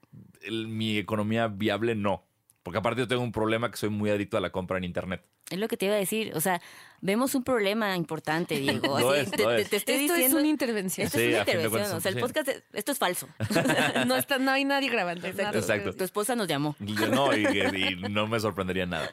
el- 0.43 0.69
mi 0.69 0.97
economía 0.97 1.49
viable, 1.49 1.95
no. 1.95 2.25
Porque 2.65 2.79
aparte 2.79 3.03
yo 3.03 3.07
tengo 3.07 3.23
un 3.23 3.31
problema 3.31 3.71
que 3.71 3.77
soy 3.77 3.91
muy 3.91 4.11
adicto 4.11 4.37
a 4.37 4.41
la 4.41 4.51
compra 4.51 4.79
en 4.79 4.85
internet. 4.85 5.23
Es 5.51 5.59
lo 5.59 5.69
que 5.69 5.77
te 5.77 5.85
iba 5.87 5.95
a 5.95 5.99
decir. 5.99 6.33
O 6.35 6.41
sea, 6.41 6.61
vemos 7.03 7.35
un 7.37 7.45
problema 7.45 7.95
importante, 7.95 8.59
Diego. 8.59 8.99
Lo 8.99 9.11
Así, 9.11 9.21
es, 9.21 9.31
te, 9.31 9.43
lo 9.43 9.51
te- 9.51 9.61
es. 9.61 9.71
te 9.71 9.77
estoy 9.77 9.95
Esto 9.97 10.15
diciendo. 10.15 10.39
es 10.39 10.43
una 10.43 10.49
intervención. 10.51 11.07
Esto 11.07 11.19
Sí, 11.19 11.25
es 11.25 11.31
una 11.35 11.39
intervención. 11.41 11.93
o 11.97 12.01
sea, 12.01 12.11
el 12.11 12.19
podcast, 12.19 12.49
es- 12.49 12.63
esto 12.73 12.93
es 12.93 12.99
falso. 12.99 13.29
no, 14.07 14.17
está, 14.17 14.39
no 14.39 14.51
hay 14.51 14.65
nadie 14.65 14.89
grabando. 14.89 15.31
nada. 15.33 15.51
Exacto. 15.59 15.93
Tu 15.93 16.05
esposa 16.05 16.35
nos 16.35 16.49
llamó. 16.49 16.75
Y 16.81 16.97
yo, 16.97 17.07
no, 17.09 17.37
y, 17.37 17.45
y 17.47 17.97
no 18.11 18.27
me 18.27 18.41
sorprendería 18.41 18.87
nada. 18.87 19.11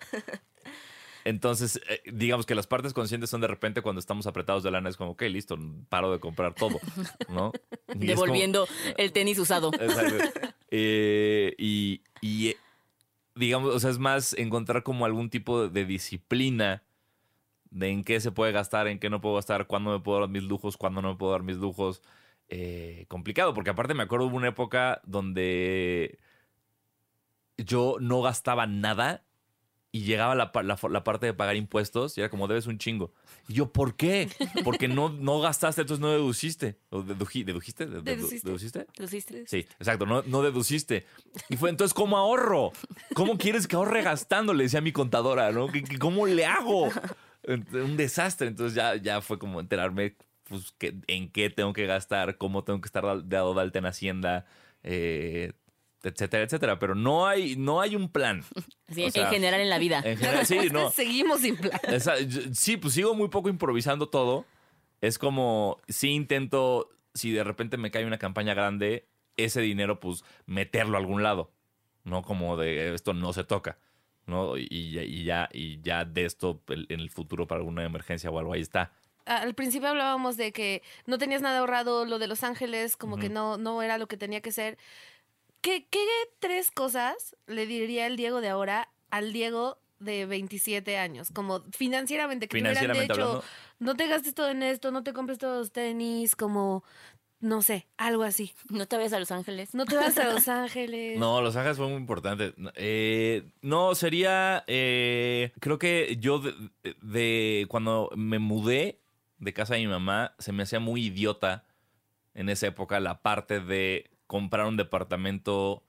Entonces, 1.23 1.79
eh, 1.87 2.01
digamos 2.11 2.45
que 2.47 2.55
las 2.55 2.65
partes 2.65 2.93
conscientes 2.93 3.29
son 3.29 3.41
de 3.41 3.47
repente 3.47 3.81
cuando 3.83 3.99
estamos 3.99 4.25
apretados 4.25 4.63
de 4.63 4.71
lana, 4.71 4.89
es 4.89 4.97
como, 4.97 5.11
ok, 5.11 5.21
listo, 5.23 5.55
paro 5.89 6.11
de 6.11 6.19
comprar 6.19 6.55
todo, 6.55 6.79
¿no? 7.29 7.51
Y 7.53 8.09
es 8.09 8.15
como- 8.15 8.25
Devolviendo 8.25 8.67
el 8.97 9.11
tenis 9.11 9.37
usado. 9.39 9.71
Exacto. 9.73 10.23
Eh, 10.73 11.53
y, 11.57 12.01
y, 12.21 12.55
digamos, 13.35 13.73
o 13.75 13.79
sea, 13.79 13.89
es 13.89 13.99
más 13.99 14.33
encontrar 14.33 14.83
como 14.83 15.05
algún 15.05 15.29
tipo 15.29 15.67
de 15.67 15.85
disciplina 15.85 16.83
de 17.71 17.89
en 17.89 18.03
qué 18.03 18.19
se 18.19 18.31
puede 18.31 18.51
gastar, 18.51 18.87
en 18.87 18.99
qué 18.99 19.09
no 19.09 19.21
puedo 19.21 19.35
gastar, 19.35 19.67
cuándo 19.67 19.91
me 19.91 19.99
puedo 19.99 20.19
dar 20.21 20.29
mis 20.29 20.43
lujos, 20.43 20.77
cuándo 20.77 21.01
no 21.01 21.11
me 21.13 21.17
puedo 21.17 21.31
dar 21.31 21.43
mis 21.43 21.57
lujos. 21.57 22.01
Eh, 22.49 23.05
complicado, 23.07 23.53
porque 23.53 23.69
aparte 23.71 23.93
me 23.93 24.03
acuerdo 24.03 24.27
de 24.29 24.35
una 24.35 24.49
época 24.49 25.01
donde 25.05 26.19
yo 27.57 27.97
no 28.01 28.21
gastaba 28.21 28.67
nada 28.67 29.23
y 29.93 30.03
llegaba 30.03 30.35
la, 30.35 30.51
la, 30.63 30.79
la 30.89 31.03
parte 31.03 31.25
de 31.25 31.33
pagar 31.33 31.55
impuestos 31.57 32.17
y 32.17 32.21
era 32.21 32.29
como 32.29 32.47
debes 32.47 32.65
un 32.67 32.77
chingo. 32.77 33.13
Y 33.49 33.55
yo, 33.55 33.71
¿por 33.73 33.95
qué? 33.97 34.29
Porque 34.63 34.87
no, 34.87 35.09
no 35.09 35.39
gastaste, 35.41 35.81
entonces 35.81 35.99
no 36.01 36.09
deduciste. 36.11 36.77
¿O 36.91 37.01
deduji- 37.03 37.43
¿Dedujiste? 37.43 37.87
¿Dedu- 37.89 38.01
Deduciste. 38.03 38.47
¿Deduciste? 38.47 38.87
¿Lo 38.97 39.05
hiciste? 39.05 39.47
Sí, 39.47 39.57
exacto, 39.79 40.05
no, 40.05 40.21
no 40.23 40.41
deduciste. 40.43 41.05
Y 41.49 41.57
fue 41.57 41.69
entonces, 41.69 41.93
¿cómo 41.93 42.17
ahorro? 42.17 42.71
¿Cómo 43.15 43.37
quieres 43.37 43.67
que 43.67 43.75
ahorre 43.75 44.01
gastando? 44.01 44.53
Le 44.53 44.63
decía 44.63 44.79
a 44.79 44.83
mi 44.83 44.93
contadora, 44.93 45.51
¿no? 45.51 45.67
¿Qué- 45.67 45.83
qué- 45.83 45.99
¿Cómo 45.99 46.25
le 46.25 46.45
hago? 46.45 46.89
Un 47.47 47.97
desastre. 47.97 48.47
Entonces 48.47 48.75
ya, 48.75 48.95
ya 48.95 49.19
fue 49.21 49.39
como 49.39 49.59
enterarme 49.59 50.15
pues, 50.45 50.71
que- 50.77 50.95
en 51.07 51.29
qué 51.31 51.49
tengo 51.49 51.73
que 51.73 51.85
gastar, 51.85 52.37
cómo 52.37 52.63
tengo 52.63 52.79
que 52.81 52.87
estar 52.87 53.03
dado 53.27 53.53
de 53.53 53.61
alta 53.61 53.79
en 53.79 53.85
Hacienda, 53.85 54.45
eh, 54.83 55.53
etcétera, 56.03 56.43
etcétera. 56.43 56.79
Pero 56.79 56.95
no 56.95 57.27
hay, 57.27 57.55
no 57.55 57.81
hay 57.81 57.95
un 57.95 58.09
plan. 58.09 58.43
Sí, 58.93 59.03
O 59.03 59.05
en 59.05 59.27
general 59.29 59.61
en 59.61 59.69
la 59.69 59.77
vida. 59.77 60.01
En 60.03 60.17
general, 60.17 60.45
sí, 60.45 60.57
no. 60.71 60.91
Seguimos 60.91 61.39
sin 61.41 61.55
plan. 61.55 61.79
Esa- 61.87 62.19
yo- 62.19 62.41
sí, 62.53 62.75
pues 62.75 62.93
sigo 62.93 63.15
muy 63.15 63.29
poco 63.29 63.47
improvisando 63.47 64.09
todo. 64.09 64.45
Es 64.99 65.17
como, 65.17 65.77
sí 65.87 66.09
intento, 66.09 66.89
si 67.13 67.31
de 67.31 67.43
repente 67.45 67.77
me 67.77 67.89
cae 67.89 68.05
una 68.05 68.17
campaña 68.17 68.53
grande, 68.53 69.07
ese 69.37 69.61
dinero, 69.61 69.99
pues 70.01 70.25
meterlo 70.45 70.97
a 70.97 70.99
algún 70.99 71.23
lado. 71.23 71.51
No 72.03 72.21
como 72.21 72.57
de 72.57 72.93
esto 72.93 73.13
no 73.13 73.31
se 73.31 73.43
toca. 73.45 73.77
¿no? 74.27 74.57
Y, 74.57 74.67
y 74.69 74.91
ya- 74.91 75.03
y 75.03 75.23
ya, 75.23 75.49
y 75.53 75.81
ya 75.81 76.03
de 76.05 76.25
esto 76.25 76.61
en 76.67 76.99
el 76.99 77.09
futuro 77.09 77.47
para 77.47 77.59
alguna 77.59 77.83
emergencia 77.85 78.29
o 78.29 78.37
algo 78.39 78.53
ahí 78.53 78.61
está. 78.61 78.91
Al 79.25 79.53
principio 79.55 79.87
hablábamos 79.89 80.35
de 80.35 80.51
que 80.51 80.81
no 81.05 81.17
tenías 81.17 81.41
nada 81.41 81.59
ahorrado, 81.59 82.05
lo 82.05 82.19
de 82.19 82.27
Los 82.27 82.43
Ángeles, 82.43 82.97
como 82.97 83.17
que 83.17 83.29
no, 83.29 83.57
no 83.57 83.81
era 83.83 83.97
lo 83.97 84.07
que 84.07 84.17
tenía 84.17 84.41
que 84.41 84.51
ser. 84.51 84.77
¿Qué, 85.61 85.87
¿Qué 85.89 85.99
tres 86.39 86.71
cosas 86.71 87.35
le 87.47 87.65
diría 87.67 88.07
el 88.07 88.17
Diego 88.17 88.41
de 88.41 88.49
ahora 88.49 88.89
al 89.09 89.31
Diego 89.33 89.79
de 89.99 90.25
27 90.25 90.97
años? 90.97 91.29
Como 91.31 91.61
financieramente, 91.71 92.47
que 92.47 92.57
te 92.57 92.61
hubieran 92.63 92.75
Financieramente 92.77 93.13
dicho, 93.13 93.27
hablando. 93.27 93.45
no 93.79 93.95
te 93.95 94.07
gastes 94.07 94.33
todo 94.33 94.49
en 94.49 94.63
esto, 94.63 94.91
no 94.91 95.03
te 95.03 95.13
compres 95.13 95.37
todos 95.37 95.57
los 95.59 95.71
tenis, 95.71 96.35
como, 96.35 96.83
no 97.39 97.61
sé, 97.61 97.87
algo 97.97 98.23
así. 98.23 98.53
No 98.69 98.87
te 98.87 98.97
vayas 98.97 99.13
a 99.13 99.19
Los 99.19 99.31
Ángeles. 99.31 99.73
No 99.75 99.85
te 99.85 99.95
vas 99.95 100.17
a 100.17 100.25
Los 100.33 100.47
Ángeles. 100.47 101.19
No, 101.19 101.41
Los 101.41 101.55
Ángeles 101.55 101.77
fue 101.77 101.87
muy 101.87 101.97
importante. 101.97 102.53
Eh, 102.75 103.43
no, 103.61 103.93
sería. 103.95 104.63
eh, 104.67 105.51
creo 105.59 105.77
que 105.77 106.17
yo, 106.19 106.39
de, 106.39 106.53
de- 107.01 107.65
Cuando 107.69 108.09
me 108.15 108.39
mudé 108.39 108.99
de 109.37 109.53
casa 109.53 109.75
de 109.75 109.81
mi 109.81 109.87
mamá, 109.87 110.33
se 110.39 110.51
me 110.51 110.63
hacía 110.63 110.79
muy 110.79 111.05
idiota 111.05 111.65
en 112.33 112.49
esa 112.49 112.67
época 112.67 112.99
la 112.99 113.21
parte 113.21 113.59
de 113.59 114.10
comprar 114.31 114.65
un 114.65 114.77
departamento 114.77 115.83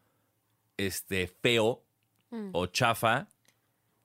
este, 0.77 1.29
feo 1.29 1.85
Mm. 2.33 2.49
o 2.55 2.67
chafa. 2.67 3.29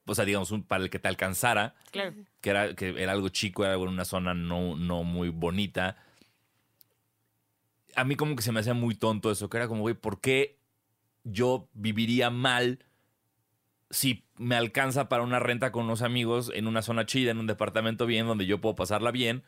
O 0.05 0.13
sea, 0.13 0.25
digamos, 0.25 0.51
un- 0.51 0.61
para 0.63 0.83
el 0.83 0.91
que 0.91 0.99
te 0.99 1.07
alcanzara 1.07 1.73
Claro. 1.91 2.13
que 2.41 2.49
era, 2.51 2.75
que 2.75 3.01
era 3.01 3.13
algo 3.13 3.29
chico, 3.29 3.63
era 3.63 3.73
algo 3.73 3.85
en 3.85 3.93
una 3.93 4.05
zona 4.05 4.35
no, 4.35 4.75
no 4.75 5.03
muy 5.03 5.29
bonita. 5.29 5.97
A 7.95 8.03
mí 8.03 8.15
como 8.15 8.35
que 8.35 8.43
se 8.43 8.51
me 8.51 8.59
hacía 8.59 8.73
muy 8.75 8.93
tonto 8.95 9.31
eso, 9.31 9.49
que 9.49 9.57
era 9.57 9.67
como, 9.67 9.81
güey, 9.81 9.95
¿por 9.95 10.21
qué 10.21 10.59
yo 11.23 11.67
viviría 11.73 12.29
mal 12.29 12.79
si 13.89 14.23
me 14.37 14.55
alcanza 14.55 15.09
para 15.09 15.23
una 15.23 15.39
renta 15.39 15.71
con 15.71 15.85
unos 15.85 16.01
amigos 16.03 16.51
en 16.53 16.67
una 16.67 16.81
zona 16.83 17.05
chida, 17.07 17.31
en 17.31 17.39
un 17.39 17.47
departamento 17.47 18.05
bien, 18.05 18.27
donde 18.27 18.45
yo 18.45 18.61
puedo 18.61 18.75
pasarla 18.75 19.09
bien? 19.11 19.43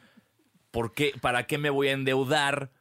¿Por 0.71 0.93
qué, 0.93 1.13
¿Para 1.21 1.45
qué 1.47 1.58
me 1.60 1.69
voy 1.69 1.89
a 1.89 1.91
endeudar 1.91 2.71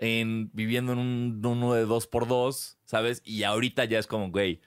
en 0.00 0.50
viviendo 0.52 0.92
en 0.92 0.98
un 0.98 1.40
uno 1.44 1.74
de 1.74 1.84
dos 1.84 2.06
por 2.06 2.26
dos, 2.26 2.78
sabes? 2.86 3.22
Y 3.24 3.42
ahorita 3.44 3.84
ya 3.84 3.98
es 3.98 4.06
como, 4.06 4.30
güey, 4.30 4.60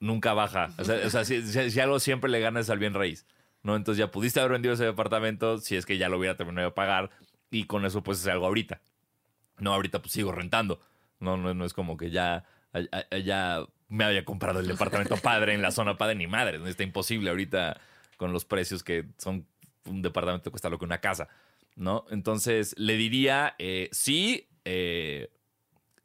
nunca 0.00 0.34
baja. 0.34 0.70
O 0.78 0.84
sea, 0.84 1.24
si, 1.24 1.42
si- 1.42 1.70
si 1.70 1.80
algo 1.80 1.98
siempre 2.00 2.30
le 2.30 2.40
ganas 2.40 2.70
al 2.70 2.78
bien 2.78 2.94
raíz. 2.94 3.26
¿no? 3.62 3.76
Entonces 3.76 3.98
ya 3.98 4.10
pudiste 4.10 4.40
haber 4.40 4.52
vendido 4.52 4.74
ese 4.74 4.84
departamento 4.84 5.56
si 5.58 5.76
es 5.76 5.86
que 5.86 5.96
ya 5.96 6.08
lo 6.10 6.18
hubiera 6.18 6.36
terminado 6.36 6.68
de 6.68 6.74
pagar 6.74 7.10
y 7.50 7.64
con 7.64 7.86
eso 7.86 8.02
pues 8.02 8.20
es 8.20 8.26
algo 8.26 8.44
ahorita. 8.46 8.82
No, 9.58 9.72
ahorita 9.72 10.00
pues 10.02 10.12
sigo 10.12 10.32
rentando. 10.32 10.80
No, 11.18 11.36
no, 11.38 11.54
no 11.54 11.64
es 11.64 11.72
como 11.72 11.96
que 11.96 12.10
ya, 12.10 12.44
ya- 13.24 13.64
me 13.88 14.04
haya 14.04 14.24
comprado 14.24 14.60
el 14.60 14.66
departamento 14.66 15.16
padre 15.16 15.54
en 15.54 15.62
la 15.62 15.70
zona 15.70 15.96
padre 15.96 16.14
ni 16.16 16.26
madre. 16.26 16.60
Está 16.68 16.82
imposible 16.82 17.30
ahorita 17.30 17.80
con 18.18 18.32
los 18.32 18.44
precios 18.44 18.82
que 18.82 19.06
son 19.18 19.46
un 19.86 20.02
departamento 20.02 20.50
cuesta 20.50 20.68
lo 20.68 20.78
que 20.78 20.84
una 20.84 20.98
casa, 21.00 21.28
¿no? 21.76 22.04
Entonces 22.10 22.74
le 22.78 22.96
diría, 22.96 23.54
eh, 23.58 23.88
sí, 23.92 24.48
eh, 24.64 25.30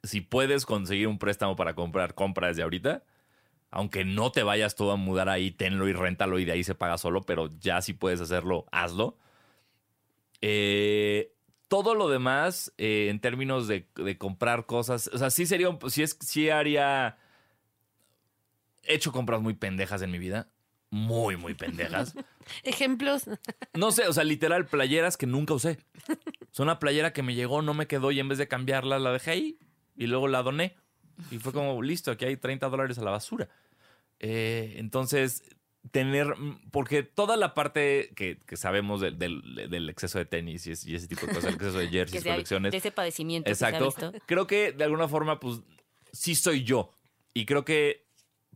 si 0.04 0.22
puedes 0.22 0.66
conseguir 0.66 1.08
un 1.08 1.20
préstamo 1.20 1.56
para 1.56 1.76
comprar, 1.76 2.16
compra 2.16 2.48
desde 2.48 2.64
ahorita. 2.64 3.04
Aunque 3.72 4.04
no 4.04 4.32
te 4.32 4.42
vayas 4.42 4.76
todo 4.76 4.92
a 4.92 4.96
mudar 4.96 5.30
ahí, 5.30 5.52
tenlo 5.52 5.88
y 5.88 5.94
réntalo 5.94 6.40
y 6.40 6.46
de 6.46 6.54
ahí 6.54 6.64
se 6.64 6.74
paga 6.74 6.98
solo, 6.98 7.22
pero 7.22 7.52
ya 7.60 7.82
si 7.82 7.94
puedes 7.94 8.20
hacerlo, 8.20 8.66
hazlo. 8.72 9.20
Eh, 10.42 11.36
todo 11.68 11.94
lo 11.94 12.10
demás, 12.10 12.74
en 12.78 13.20
términos 13.20 13.68
de, 13.68 13.88
comprar 14.18 14.66
cosas, 14.66 15.08
o 15.14 15.20
sea, 15.20 15.30
sí 15.30 15.46
sería, 15.46 15.78
sí, 15.88 16.02
es, 16.02 16.18
sí 16.20 16.50
haría, 16.50 17.20
he 18.82 18.96
hecho 18.96 19.12
compras 19.12 19.40
muy 19.40 19.54
pendejas 19.54 20.02
en 20.02 20.10
mi 20.10 20.18
vida, 20.18 20.50
muy, 20.92 21.38
muy 21.38 21.54
pendejas. 21.54 22.16
Ejemplos. 22.64 23.24
No 23.74 23.92
sé, 23.92 24.08
o 24.08 24.14
sea, 24.14 24.24
literal, 24.24 24.66
playeras 24.66 25.18
que 25.18 25.28
nunca 25.28 25.54
usé. 25.54 25.78
Son 26.52 26.66
una 26.68 26.80
playera 26.80 27.14
que 27.14 27.22
me 27.24 27.36
llegó, 27.36 27.62
no 27.62 27.74
me 27.74 27.88
quedó 27.88 28.12
y 28.12 28.20
en 28.20 28.28
vez 28.30 28.38
de 28.38 28.48
cambiarla 28.48 28.98
la 29.00 29.12
dejé 29.12 29.32
ahí 29.32 29.60
y 29.96 30.08
luego 30.08 30.28
la 30.28 30.42
doné. 30.42 30.76
Y 31.32 31.38
fue 31.38 31.54
como, 31.54 31.82
listo, 31.82 32.12
aquí 32.12 32.26
hay 32.26 32.38
30 32.38 32.70
dólares 32.70 32.98
a 32.98 33.04
la 33.04 33.12
basura. 33.12 33.50
Eh, 34.20 34.76
entonces, 34.78 35.44
tener, 35.92 36.34
porque 36.72 37.04
toda 37.04 37.38
la 37.38 37.54
parte 37.54 38.12
que, 38.16 38.38
que 38.46 38.58
sabemos 38.58 39.00
del, 39.02 39.18
del- 39.18 39.70
del 39.70 39.90
exceso 39.90 40.18
de 40.18 40.26
tenis 40.26 40.66
y, 40.68 40.72
es- 40.72 40.86
ese 40.86 41.08
tipo 41.08 41.26
de 41.26 41.34
cosas, 41.34 41.46
el 41.50 41.56
exceso 41.56 41.78
de 41.78 41.88
jerseys, 41.90 42.24
sea 42.24 42.34
colecciones, 42.34 42.72
de 42.72 42.78
ese 42.80 42.92
padecimiento 42.92 43.50
que 43.50 43.56
se 43.56 43.66
ha 43.66 43.70
Exacto. 43.70 44.12
visto. 44.12 44.26
Creo 44.26 44.48
que 44.48 44.72
de 44.72 44.84
alguna 44.84 45.08
forma, 45.08 45.40
pues, 45.40 45.62
sí 46.12 46.36
soy 46.36 46.64
yo. 46.64 46.94
Y 47.34 47.46
creo 47.46 47.64
que, 47.64 48.08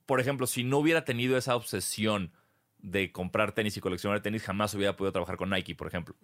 por 0.06 0.20
ejemplo, 0.20 0.48
si 0.48 0.64
no 0.64 0.78
hubiera 0.80 1.06
tenido 1.06 1.38
esa 1.38 1.56
obsesión 1.56 2.32
de 2.80 3.14
comprar 3.14 3.54
tenis 3.54 3.78
y 3.78 3.80
coleccionar 3.80 4.22
tenis, 4.22 4.44
jamás 4.44 4.74
hubiera 4.74 4.98
podido 4.98 5.14
trabajar 5.14 5.38
con 5.38 5.50
Nike, 5.50 5.74
por 5.74 5.88
ejemplo. 5.88 6.16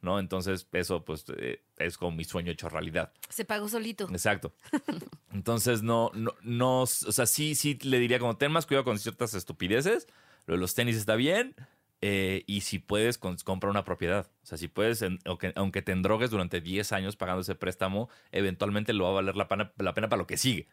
¿No? 0.00 0.18
Entonces, 0.18 0.66
eso, 0.72 1.04
pues, 1.04 1.24
eh, 1.36 1.62
es 1.76 1.96
como 1.96 2.16
mi 2.16 2.24
sueño 2.24 2.50
hecho 2.50 2.68
realidad. 2.68 3.12
Se 3.28 3.44
pagó 3.44 3.68
solito. 3.68 4.08
Exacto. 4.10 4.52
Entonces, 5.32 5.82
no, 5.82 6.10
no, 6.14 6.34
no, 6.42 6.82
o 6.82 6.86
sea, 6.86 7.26
sí, 7.26 7.54
sí 7.54 7.78
le 7.82 7.98
diría 7.98 8.18
como, 8.18 8.36
ten 8.36 8.50
más 8.52 8.66
cuidado 8.66 8.84
con 8.84 8.98
ciertas 8.98 9.34
estupideces. 9.34 10.08
Lo 10.46 10.54
de 10.54 10.60
los 10.60 10.74
tenis 10.74 10.96
está 10.96 11.14
bien. 11.16 11.54
eh, 12.00 12.44
y 12.46 12.60
si 12.60 12.78
puedes, 12.78 13.18
con- 13.18 13.36
compra 13.38 13.70
una 13.70 13.82
propiedad. 13.84 14.30
O 14.44 14.46
sea, 14.46 14.56
si 14.56 14.68
puedes, 14.68 15.02
en- 15.02 15.18
aunque, 15.24 15.52
aunque 15.56 15.82
te 15.82 15.90
endrogues 15.90 16.30
durante 16.30 16.60
10 16.60 16.92
años 16.92 17.16
pagando 17.16 17.40
ese 17.42 17.56
préstamo, 17.56 18.08
eventualmente 18.30 18.92
lo 18.92 19.02
va 19.04 19.10
a 19.10 19.14
valer 19.14 19.34
la 19.36 19.48
pena, 19.48 19.72
la 19.78 19.94
pena 19.94 20.08
para 20.08 20.20
lo 20.20 20.26
que 20.28 20.36
sigue. 20.36 20.68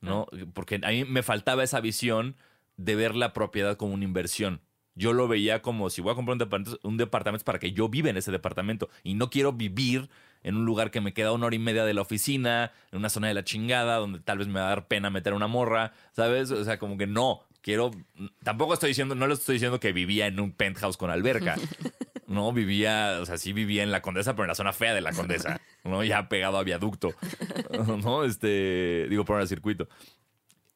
¿No? 0.00 0.26
Porque 0.54 0.80
a 0.82 0.88
mí 0.88 1.04
me 1.04 1.22
faltaba 1.22 1.62
esa 1.62 1.80
visión 1.80 2.36
de 2.76 2.94
ver 2.94 3.14
la 3.14 3.32
propiedad 3.32 3.76
como 3.76 3.94
una 3.94 4.04
inversión. 4.04 4.60
Yo 4.94 5.12
lo 5.12 5.28
veía 5.28 5.62
como 5.62 5.90
si 5.90 6.00
voy 6.00 6.12
a 6.12 6.14
comprar 6.14 6.32
un 6.32 6.38
departamento, 6.38 6.88
un 6.88 6.96
departamento 6.96 7.44
para 7.44 7.58
que 7.58 7.72
yo 7.72 7.88
viva 7.88 8.10
en 8.10 8.16
ese 8.16 8.32
departamento 8.32 8.88
y 9.02 9.14
no 9.14 9.30
quiero 9.30 9.52
vivir 9.52 10.08
en 10.42 10.56
un 10.56 10.64
lugar 10.64 10.90
que 10.90 11.00
me 11.00 11.12
queda 11.12 11.32
una 11.32 11.46
hora 11.46 11.56
y 11.56 11.58
media 11.58 11.84
de 11.84 11.94
la 11.94 12.00
oficina, 12.00 12.72
en 12.90 12.98
una 12.98 13.10
zona 13.10 13.28
de 13.28 13.34
la 13.34 13.44
chingada, 13.44 13.96
donde 13.96 14.20
tal 14.20 14.38
vez 14.38 14.48
me 14.48 14.60
va 14.60 14.66
a 14.66 14.68
dar 14.70 14.88
pena 14.88 15.10
meter 15.10 15.34
una 15.34 15.46
morra, 15.46 15.92
¿sabes? 16.12 16.50
O 16.50 16.64
sea, 16.64 16.78
como 16.78 16.96
que 16.96 17.06
no, 17.06 17.42
quiero, 17.60 17.90
tampoco 18.42 18.74
estoy 18.74 18.88
diciendo, 18.88 19.14
no 19.14 19.26
le 19.26 19.34
estoy 19.34 19.54
diciendo 19.54 19.80
que 19.80 19.92
vivía 19.92 20.26
en 20.26 20.40
un 20.40 20.52
penthouse 20.52 20.96
con 20.96 21.10
alberca. 21.10 21.56
No, 22.30 22.52
vivía, 22.52 23.18
o 23.20 23.26
sea, 23.26 23.38
sí 23.38 23.52
vivía 23.52 23.82
en 23.82 23.90
la 23.90 24.02
Condesa, 24.02 24.34
pero 24.34 24.44
en 24.44 24.50
la 24.50 24.54
zona 24.54 24.72
fea 24.72 24.94
de 24.94 25.00
la 25.00 25.12
Condesa, 25.12 25.60
¿no? 25.84 26.04
Ya 26.04 26.28
pegado 26.28 26.58
a 26.58 26.62
viaducto, 26.62 27.12
¿no? 28.04 28.22
Este, 28.22 29.08
digo, 29.10 29.24
por 29.24 29.40
el 29.40 29.48
circuito. 29.48 29.88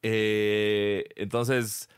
Eh, 0.01 1.05
entonces, 1.15 1.89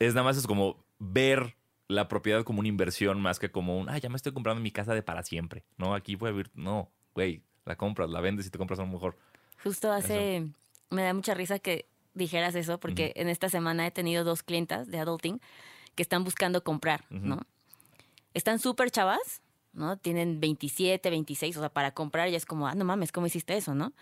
es 0.00 0.14
nada 0.14 0.24
más 0.24 0.36
es 0.36 0.48
como 0.48 0.84
ver 0.98 1.54
la 1.86 2.08
propiedad 2.08 2.42
como 2.42 2.58
una 2.58 2.66
inversión 2.66 3.20
más 3.20 3.38
que 3.38 3.52
como 3.52 3.78
un, 3.78 3.88
ah, 3.88 3.98
ya 3.98 4.08
me 4.08 4.16
estoy 4.16 4.32
comprando 4.32 4.60
mi 4.60 4.72
casa 4.72 4.94
de 4.94 5.02
para 5.04 5.22
siempre, 5.22 5.64
¿no? 5.76 5.94
Aquí 5.94 6.16
puede 6.16 6.32
vivir, 6.32 6.50
no, 6.54 6.90
güey, 7.14 7.44
la 7.66 7.76
compras, 7.76 8.10
la 8.10 8.20
vendes 8.20 8.46
y 8.46 8.50
te 8.50 8.58
compras 8.58 8.80
a 8.80 8.82
lo 8.82 8.88
mejor. 8.88 9.16
Justo 9.62 9.92
hace, 9.92 10.48
me 10.90 11.04
da 11.04 11.14
mucha 11.14 11.34
risa 11.34 11.60
que 11.60 11.86
dijeras 12.14 12.56
eso, 12.56 12.80
porque 12.80 13.12
en 13.14 13.28
esta 13.28 13.48
semana 13.48 13.86
he 13.86 13.92
tenido 13.92 14.24
dos 14.24 14.42
clientas 14.42 14.88
de 14.88 14.98
adulting 14.98 15.40
que 15.94 16.02
están 16.02 16.24
buscando 16.24 16.64
comprar, 16.64 17.04
¿no? 17.10 17.42
Están 18.34 18.58
súper 18.58 18.90
chavas, 18.90 19.40
¿no? 19.72 19.96
Tienen 19.96 20.40
27, 20.40 21.08
26, 21.10 21.56
o 21.56 21.60
sea, 21.60 21.68
para 21.70 21.92
comprar 21.92 22.28
ya 22.28 22.36
es 22.36 22.46
como, 22.46 22.66
ah, 22.68 22.74
no 22.74 22.84
mames, 22.84 23.12
¿cómo 23.12 23.26
hiciste 23.26 23.56
eso, 23.56 23.74
no? 23.74 23.92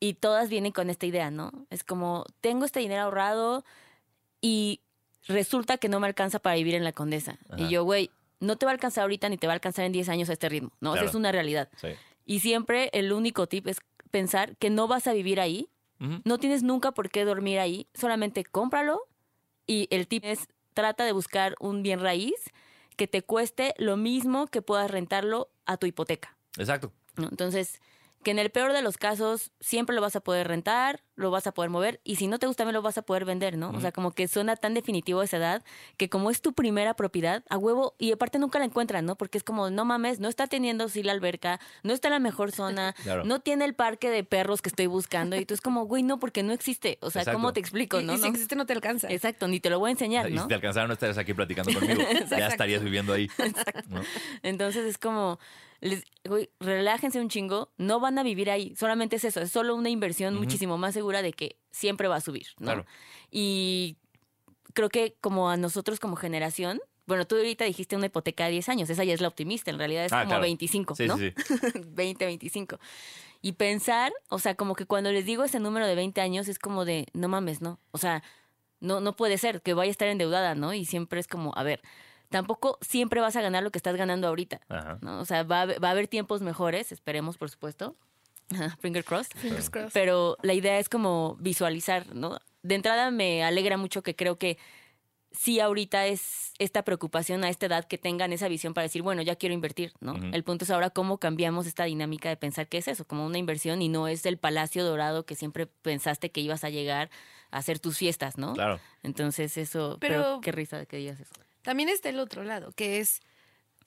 Y 0.00 0.14
todas 0.14 0.48
vienen 0.48 0.72
con 0.72 0.90
esta 0.90 1.06
idea, 1.06 1.30
¿no? 1.30 1.52
Es 1.70 1.82
como, 1.84 2.24
tengo 2.40 2.64
este 2.64 2.80
dinero 2.80 3.02
ahorrado 3.02 3.64
y 4.40 4.80
resulta 5.26 5.78
que 5.78 5.88
no 5.88 6.00
me 6.00 6.06
alcanza 6.06 6.38
para 6.38 6.56
vivir 6.56 6.74
en 6.74 6.84
la 6.84 6.92
condesa. 6.92 7.38
Ajá. 7.48 7.62
Y 7.62 7.68
yo, 7.68 7.84
güey, 7.84 8.10
no 8.40 8.56
te 8.56 8.66
va 8.66 8.72
a 8.72 8.74
alcanzar 8.74 9.02
ahorita 9.02 9.28
ni 9.28 9.38
te 9.38 9.46
va 9.46 9.52
a 9.52 9.54
alcanzar 9.54 9.84
en 9.84 9.92
10 9.92 10.08
años 10.08 10.28
a 10.28 10.34
este 10.34 10.48
ritmo, 10.48 10.72
¿no? 10.80 10.90
O 10.90 10.92
sea, 10.94 11.02
Claro. 11.02 11.10
es 11.10 11.14
una 11.14 11.32
realidad. 11.32 11.68
Sí. 11.80 11.88
Y 12.26 12.40
siempre 12.40 12.90
el 12.92 13.12
único 13.12 13.46
tip 13.46 13.66
es 13.66 13.78
pensar 14.10 14.56
que 14.56 14.70
no 14.70 14.86
vas 14.88 15.06
a 15.06 15.12
vivir 15.12 15.40
ahí, 15.40 15.68
no 16.24 16.36
tienes 16.36 16.62
nunca 16.62 16.92
por 16.92 17.08
qué 17.08 17.24
dormir 17.24 17.58
ahí, 17.58 17.86
solamente 17.94 18.44
cómpralo 18.44 19.00
y 19.66 19.88
el 19.90 20.06
tip 20.06 20.24
es 20.26 20.46
trata 20.74 21.06
de 21.06 21.12
buscar 21.12 21.54
un 21.58 21.82
bien 21.82 22.00
raíz 22.00 22.34
que 22.96 23.06
te 23.06 23.22
cueste 23.22 23.74
lo 23.78 23.96
mismo 23.96 24.46
que 24.46 24.62
puedas 24.62 24.90
rentarlo 24.90 25.50
a 25.66 25.76
tu 25.76 25.86
hipoteca. 25.86 26.36
Exacto. 26.56 26.92
¿no? 27.16 27.28
Entonces, 27.28 27.80
que 28.22 28.32
en 28.32 28.38
el 28.40 28.50
peor 28.50 28.72
de 28.72 28.82
los 28.82 28.96
casos 28.98 29.52
siempre 29.60 29.94
lo 29.94 30.02
vas 30.02 30.16
a 30.16 30.20
poder 30.20 30.48
rentar, 30.48 31.04
lo 31.14 31.30
vas 31.30 31.46
a 31.46 31.52
poder 31.52 31.70
mover 31.70 32.00
y 32.02 32.16
si 32.16 32.26
no 32.26 32.38
te 32.40 32.46
gusta 32.48 32.62
también 32.64 32.74
lo 32.74 32.82
vas 32.82 32.98
a 32.98 33.02
poder 33.02 33.24
vender, 33.24 33.56
¿no? 33.56 33.70
O 33.70 33.80
sea, 33.80 33.92
como 33.92 34.10
que 34.12 34.26
suena 34.26 34.56
tan 34.56 34.74
definitivo 34.74 35.22
esa 35.22 35.36
edad 35.36 35.62
que 35.96 36.08
como 36.10 36.30
es 36.30 36.42
tu 36.42 36.52
primera 36.52 36.94
propiedad, 36.94 37.44
a 37.48 37.56
huevo, 37.56 37.94
y 37.98 38.10
aparte 38.12 38.38
nunca 38.40 38.58
la 38.58 38.64
encuentran, 38.64 39.06
¿no? 39.06 39.14
Porque 39.16 39.38
es 39.38 39.44
como, 39.44 39.70
no 39.70 39.84
mames, 39.84 40.18
no 40.18 40.28
está 40.28 40.46
teniendo 40.48 40.88
sí 40.88 41.02
la 41.04 41.12
alberca, 41.12 41.60
no 41.84 41.92
está 41.92 42.08
en 42.08 42.12
la 42.14 42.18
mejor 42.18 42.50
zona, 42.52 42.94
Claro. 43.04 43.24
no 43.24 43.40
tiene 43.40 43.64
el 43.64 43.74
parque 43.74 44.10
de 44.10 44.24
perros 44.24 44.60
que 44.60 44.70
estoy 44.70 44.86
buscando 44.86 45.36
y 45.36 45.46
tú 45.46 45.54
es 45.54 45.60
como, 45.60 45.84
güey, 45.84 46.02
no, 46.02 46.18
porque 46.18 46.42
no 46.42 46.52
existe. 46.52 46.98
O 47.02 47.10
sea, 47.10 47.22
Exacto. 47.22 47.38
¿cómo 47.38 47.52
te 47.52 47.60
explico, 47.60 48.00
Y, 48.00 48.04
no? 48.04 48.14
y 48.14 48.16
si 48.16 48.22
No. 48.24 48.28
existe 48.30 48.56
no 48.56 48.66
te 48.66 48.72
alcanza. 48.72 49.08
Exacto, 49.08 49.46
ni 49.46 49.60
te 49.60 49.70
lo 49.70 49.78
voy 49.78 49.90
a 49.90 49.92
enseñar, 49.92 50.28
Y 50.28 50.34
¿no? 50.34 50.42
si 50.42 50.48
te 50.48 50.54
alcanzaron, 50.54 50.88
no 50.88 50.94
estarías 50.94 51.16
aquí 51.18 51.32
platicando 51.32 51.72
conmigo. 51.78 52.02
ya 52.28 52.48
estarías 52.48 52.82
viviendo 52.82 53.12
ahí. 53.12 53.30
¿no? 53.88 54.00
Entonces 54.42 54.84
es 54.84 54.98
como, 54.98 55.38
les, 55.80 56.04
güey, 56.24 56.50
relájense 56.60 57.20
un 57.20 57.28
chingo, 57.28 57.72
no 57.76 58.00
van 58.00 58.18
a 58.18 58.22
vivir 58.22 58.50
ahí, 58.50 58.74
solamente 58.76 59.16
es 59.16 59.24
eso, 59.24 59.40
es 59.40 59.50
solo 59.50 59.74
una 59.74 59.90
inversión 59.90 60.34
muchísimo 60.34 60.78
más 60.78 60.94
segura 60.94 61.22
de 61.22 61.32
que 61.32 61.56
siempre 61.70 62.08
va 62.08 62.16
a 62.16 62.20
subir, 62.20 62.46
¿no? 62.58 62.66
Claro. 62.66 62.86
Y 63.30 63.96
creo 64.72 64.88
que 64.88 65.16
como 65.20 65.50
a 65.50 65.56
nosotros 65.56 66.00
como 66.00 66.16
generación, 66.16 66.80
bueno, 67.06 67.24
tú 67.26 67.36
ahorita 67.36 67.64
dijiste 67.64 67.94
una 67.96 68.06
hipoteca 68.06 68.46
de 68.46 68.50
10 68.52 68.68
años, 68.68 68.90
esa 68.90 69.04
ya 69.04 69.14
es 69.14 69.20
la 69.20 69.28
optimista, 69.28 69.70
en 69.70 69.78
realidad 69.78 70.04
es 70.06 70.12
Ah, 70.12 70.20
como 70.20 70.30
claro. 70.30 70.42
25, 70.42 70.94
Sí, 70.96 71.06
¿no? 71.06 71.16
sí, 71.16 71.32
sí. 71.36 71.72
20, 71.86 72.24
25. 72.26 72.78
Y 73.42 73.52
pensar, 73.52 74.12
o 74.28 74.38
sea, 74.40 74.56
como 74.56 74.74
que 74.74 74.86
cuando 74.86 75.12
les 75.12 75.24
digo 75.24 75.44
ese 75.44 75.60
número 75.60 75.86
de 75.86 75.94
20 75.94 76.20
años 76.20 76.48
es 76.48 76.58
como 76.58 76.84
de, 76.84 77.06
no 77.12 77.28
mames, 77.28 77.60
¿no? 77.60 77.78
O 77.92 77.98
sea, 77.98 78.24
no, 78.80 79.00
no 79.00 79.14
puede 79.14 79.38
ser 79.38 79.62
que 79.62 79.72
vaya 79.72 79.88
a 79.88 79.92
estar 79.92 80.08
endeudada, 80.08 80.54
¿no? 80.56 80.74
Y 80.74 80.84
siempre 80.84 81.20
es 81.20 81.28
como, 81.28 81.52
a 81.56 81.62
ver, 81.62 81.80
tampoco 82.30 82.78
siempre 82.80 83.20
vas 83.20 83.36
a 83.36 83.42
ganar 83.42 83.62
lo 83.62 83.70
que 83.70 83.78
estás 83.78 83.96
ganando 83.96 84.28
ahorita, 84.28 84.60
Ajá. 84.68 84.98
¿no? 85.02 85.20
O 85.20 85.24
sea, 85.24 85.42
va 85.42 85.58
a, 85.58 85.62
haber- 85.62 85.82
va 85.82 85.88
a 85.88 85.90
haber 85.92 86.08
tiempos 86.08 86.42
mejores, 86.42 86.92
esperemos, 86.92 87.36
por 87.38 87.50
supuesto. 87.50 87.96
Finger 88.80 89.04
crossed. 89.04 89.36
Fingers 89.38 89.70
crossed. 89.70 89.90
Pero 89.92 90.36
la 90.42 90.54
idea 90.54 90.78
es 90.78 90.88
como 90.88 91.36
visualizar, 91.40 92.14
¿no? 92.14 92.38
De 92.62 92.74
entrada 92.76 93.10
me 93.10 93.42
alegra 93.44 93.76
mucho 93.76 94.02
que 94.02 94.14
creo 94.14 94.38
que 94.38 94.56
sí 95.32 95.60
ahorita 95.60 96.06
es 96.06 96.52
esta 96.58 96.82
preocupación 96.82 97.44
a 97.44 97.48
esta 97.50 97.66
edad 97.66 97.84
que 97.84 97.98
tengan 97.98 98.32
esa 98.32 98.48
visión 98.48 98.72
para 98.72 98.84
decir, 98.84 99.02
bueno, 99.02 99.20
ya 99.22 99.36
quiero 99.36 99.52
invertir, 99.54 99.92
¿no? 100.00 100.14
El 100.32 100.44
punto 100.44 100.64
es 100.64 100.70
ahora 100.70 100.90
cómo 100.90 101.18
cambiamos 101.18 101.66
esta 101.66 101.84
dinámica 101.84 102.28
de 102.30 102.36
pensar 102.36 102.68
que 102.68 102.78
es 102.78 102.88
eso, 102.88 103.04
como 103.06 103.26
una 103.26 103.36
inversión 103.38 103.82
y 103.82 103.88
no 103.88 104.08
es 104.08 104.24
el 104.26 104.38
palacio 104.38 104.84
dorado 104.84 105.26
que 105.26 105.34
siempre 105.34 105.66
pensaste 105.66 106.30
que 106.30 106.40
ibas 106.40 106.64
a 106.64 106.70
llegar 106.70 107.10
a 107.50 107.58
hacer 107.58 107.78
tus 107.80 107.98
fiestas, 107.98 108.38
¿no? 108.38 108.54
Claro. 108.54 108.80
Entonces 109.02 109.56
eso, 109.58 109.98
Pero- 110.00 110.22
pero, 110.22 110.40
qué 110.40 110.52
risa 110.52 110.78
de 110.78 110.86
que 110.86 110.96
digas 110.96 111.20
eso. 111.20 111.34
También 111.66 111.88
está 111.88 112.10
el 112.10 112.20
otro 112.20 112.44
lado, 112.44 112.70
que 112.76 113.00
es, 113.00 113.22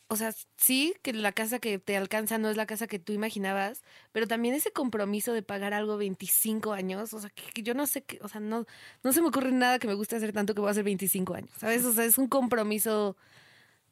o 0.09 0.17
sea, 0.17 0.33
sí 0.57 0.93
que 1.01 1.13
la 1.13 1.31
casa 1.31 1.59
que 1.59 1.79
te 1.79 1.95
alcanza 1.95 2.37
no 2.37 2.49
es 2.49 2.57
la 2.57 2.65
casa 2.65 2.87
que 2.87 2.99
tú 2.99 3.13
imaginabas, 3.13 3.83
pero 4.11 4.27
también 4.27 4.53
ese 4.53 4.73
compromiso 4.73 5.31
de 5.31 5.43
pagar 5.43 5.73
algo 5.73 5.95
25 5.95 6.73
años, 6.73 7.13
o 7.13 7.21
sea, 7.21 7.29
que, 7.29 7.43
que 7.53 7.63
yo 7.63 7.73
no 7.75 7.87
sé, 7.87 8.03
qué, 8.03 8.19
o 8.21 8.27
sea, 8.27 8.41
no, 8.41 8.65
no 9.01 9.13
se 9.13 9.21
me 9.21 9.29
ocurre 9.29 9.53
nada 9.53 9.79
que 9.79 9.87
me 9.87 9.93
guste 9.93 10.17
hacer 10.17 10.33
tanto 10.33 10.53
que 10.53 10.59
voy 10.59 10.67
a 10.67 10.71
hacer 10.71 10.83
25 10.83 11.33
años, 11.35 11.51
¿sabes? 11.57 11.85
O 11.85 11.93
sea, 11.93 12.03
es 12.03 12.17
un 12.17 12.27
compromiso, 12.27 13.15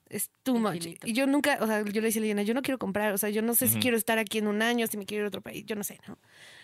es 0.10 0.30
too 0.43 0.56
much. 0.58 0.76
Infinito. 0.76 1.08
Y 1.08 1.13
yo 1.13 1.28
nunca, 1.28 1.58
o 1.62 1.67
sea, 1.67 1.82
yo 1.84 2.02
le 2.02 2.08
decía 2.08 2.20
a 2.20 2.22
Liliana, 2.22 2.43
yo 2.43 2.54
no 2.54 2.62
quiero 2.62 2.78
comprar, 2.78 3.13
o 3.13 3.17
sea, 3.17 3.30
yo 3.30 3.41
no 3.41 3.54
sé 3.54 3.67
si 3.67 3.80
quiero 3.80 3.98
estar 3.98 4.17
aquí 4.17 4.38
en 4.38 4.48
un 4.48 4.62
año, 4.62 4.88
si 4.88 4.98
me 4.98 5.06
quiero 5.06 5.24
ir 5.24 5.26
a 5.26 5.28
otro 5.30 5.41
país, 5.41 5.65
yo 5.65 5.76
no 5.76 5.84
sé, 5.84 6.00
¿no? 6.08 6.17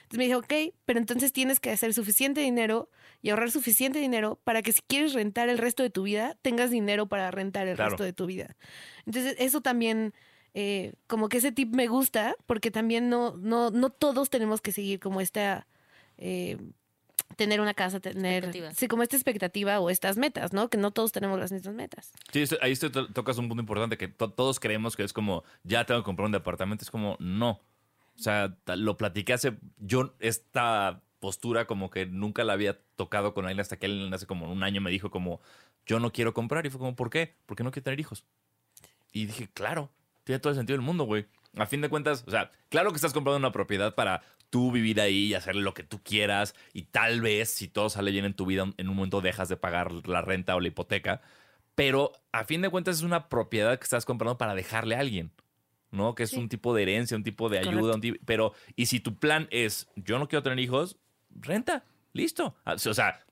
Entonces 0.04 0.18
me 0.18 0.26
dijo, 0.26 0.40
ok, 0.40 0.74
pero 0.86 1.00
entonces 1.00 1.32
tienes 1.34 1.60
que 1.60 1.72
hacer 1.72 1.94
suficiente 1.94 2.42
dinero 2.42 2.90
y 3.22 3.30
ahorrar 3.30 3.52
suficiente 3.52 4.00
dinero 4.00 4.40
para 4.44 4.62
que 4.62 4.72
si 4.74 4.82
quieres 4.88 5.14
rentar 5.14 5.50
el 5.50 5.58
resto 5.58 5.84
de 5.84 5.90
tu 5.90 6.04
vida, 6.04 6.38
tengas 6.42 6.70
dinero 6.72 7.08
para 7.08 7.32
rentar 7.32 7.68
el 7.68 7.76
Claro. 7.76 7.92
resto 7.92 8.04
de 8.04 8.14
tu 8.14 8.26
vida. 8.26 8.56
Entonces, 9.06 9.36
eso 9.40 9.62
también, 9.62 10.14
eh, 10.54 10.94
como 11.08 11.30
que 11.30 11.38
ese 11.38 11.52
tip 11.52 11.74
me 11.74 11.88
gusta, 11.88 12.36
porque 12.46 12.70
también 12.72 13.10
no, 13.10 13.36
no, 13.38 13.72
no 13.72 13.90
todos 13.90 14.30
tenemos 14.30 14.62
que 14.62 14.72
seguir 14.72 15.00
como 15.00 15.20
esta, 15.22 15.68
eh, 16.18 16.58
tener 17.36 17.62
una 17.62 17.74
casa, 17.74 18.00
tener, 18.00 18.52
sí, 18.76 18.88
como 18.88 19.04
esta 19.04 19.16
expectativa 19.16 19.80
o 19.80 19.90
estas 19.90 20.18
metas, 20.18 20.54
¿no? 20.54 20.70
Que 20.70 20.78
no 20.78 20.92
todos 20.92 21.12
tenemos 21.12 21.40
las 21.40 21.52
mismas 21.52 21.74
metas. 21.76 22.12
Sí, 22.32 22.42
esto- 22.42 22.58
ahí 22.62 22.72
esto 22.72 22.92
to- 22.92 23.08
tocas 23.12 23.38
un 23.38 23.48
punto 23.48 23.62
importante 23.62 23.98
que 23.98 24.08
to- 24.08 24.32
todos 24.32 24.60
creemos 24.60 24.96
que 24.96 25.04
es 25.04 25.14
como, 25.14 25.44
ya 25.64 25.86
tengo 25.86 26.02
que 26.02 26.06
comprar 26.06 26.26
un 26.28 26.32
departamento. 26.32 26.84
Es 26.84 26.92
como, 26.92 27.18
no. 27.20 27.62
O 28.16 28.20
sea, 28.22 28.56
lo 28.76 28.96
platiqué 28.98 29.34
hace. 29.34 29.54
Yo, 29.78 30.14
esta 30.20 31.02
postura, 31.20 31.66
como 31.66 31.90
que 31.90 32.06
nunca 32.06 32.44
la 32.44 32.54
había 32.54 32.80
tocado 32.96 33.34
con 33.34 33.46
alguien 33.46 33.62
hasta 33.62 33.78
que 33.78 33.86
él 33.88 34.12
hace 34.14 34.28
como 34.28 34.52
un 34.52 34.62
año 34.64 34.82
me 34.82 34.92
dijo, 34.92 35.10
como, 35.10 35.40
yo 35.86 36.00
no 36.00 36.12
quiero 36.12 36.34
comprar. 36.34 36.66
Y 36.66 36.70
fue 36.70 36.80
como, 36.80 36.96
¿por 36.96 37.10
qué? 37.10 37.34
Porque 37.46 37.64
no 37.64 37.72
quiero 37.72 37.84
tener 37.86 38.00
hijos. 38.00 38.24
Y 39.12 39.26
dije, 39.26 39.50
claro, 39.54 39.90
tiene 40.26 40.40
todo 40.40 40.52
el 40.52 40.58
sentido 40.58 40.78
del 40.78 40.86
mundo, 40.86 41.06
güey. 41.06 41.26
A 41.56 41.66
fin 41.66 41.82
de 41.82 41.90
cuentas, 41.90 42.24
o 42.28 42.32
sea, 42.32 42.52
claro 42.70 42.90
que 42.92 42.96
estás 42.96 43.14
comprando 43.14 43.38
una 43.38 43.52
propiedad 43.52 43.94
para 43.96 44.22
tú 44.54 44.72
vivir 44.72 45.02
ahí 45.02 45.26
y 45.30 45.34
hacer 45.34 45.56
lo 45.56 45.74
que 45.74 45.82
tú 45.82 46.00
quieras. 46.04 46.54
Y 46.74 46.84
tal 46.84 47.22
vez, 47.22 47.50
si 47.50 47.68
todo 47.68 47.90
sale 47.90 48.12
bien 48.12 48.24
en 48.26 48.36
tu 48.36 48.46
vida, 48.46 48.72
en 48.78 48.88
un 48.88 48.96
momento 48.96 49.20
dejas 49.20 49.50
de 49.50 49.58
pagar 49.58 49.92
la 50.08 50.22
renta 50.22 50.56
o 50.56 50.60
la 50.60 50.68
hipoteca. 50.68 51.22
pero 51.76 52.12
a 52.32 52.44
fin 52.46 52.62
de 52.62 52.70
cuentas 52.70 52.98
es 52.98 53.02
una 53.02 53.30
propiedad 53.30 53.80
que 53.80 53.84
estás 53.84 54.06
comprando 54.06 54.38
para 54.38 54.54
dejarle 54.54 54.94
a 54.96 55.00
alguien. 55.00 55.32
¿no? 55.90 56.14
Que 56.14 56.22
es 56.24 56.30
Sí. 56.30 56.38
un 56.38 56.48
tipo 56.50 56.74
de 56.76 56.84
herencia, 56.84 57.18
un 57.18 57.24
tipo 57.24 57.50
de 57.50 57.58
ayuda, 57.58 57.72
Correcto. 57.74 57.96
un 57.96 58.02
tipo- 58.02 58.20
pero 58.26 58.54
y 58.76 58.86
si 58.88 59.00
tu 59.00 59.16
plan 59.18 59.48
es 59.52 59.88
yo 59.96 60.20
no 60.20 60.28
quiero 60.28 60.44
tener 60.44 60.60
hijos, 60.60 60.98
renta, 61.32 61.84
listo. 62.14 62.56
Ah, 62.66 62.74
O 62.74 62.78
sea, 62.94 63.24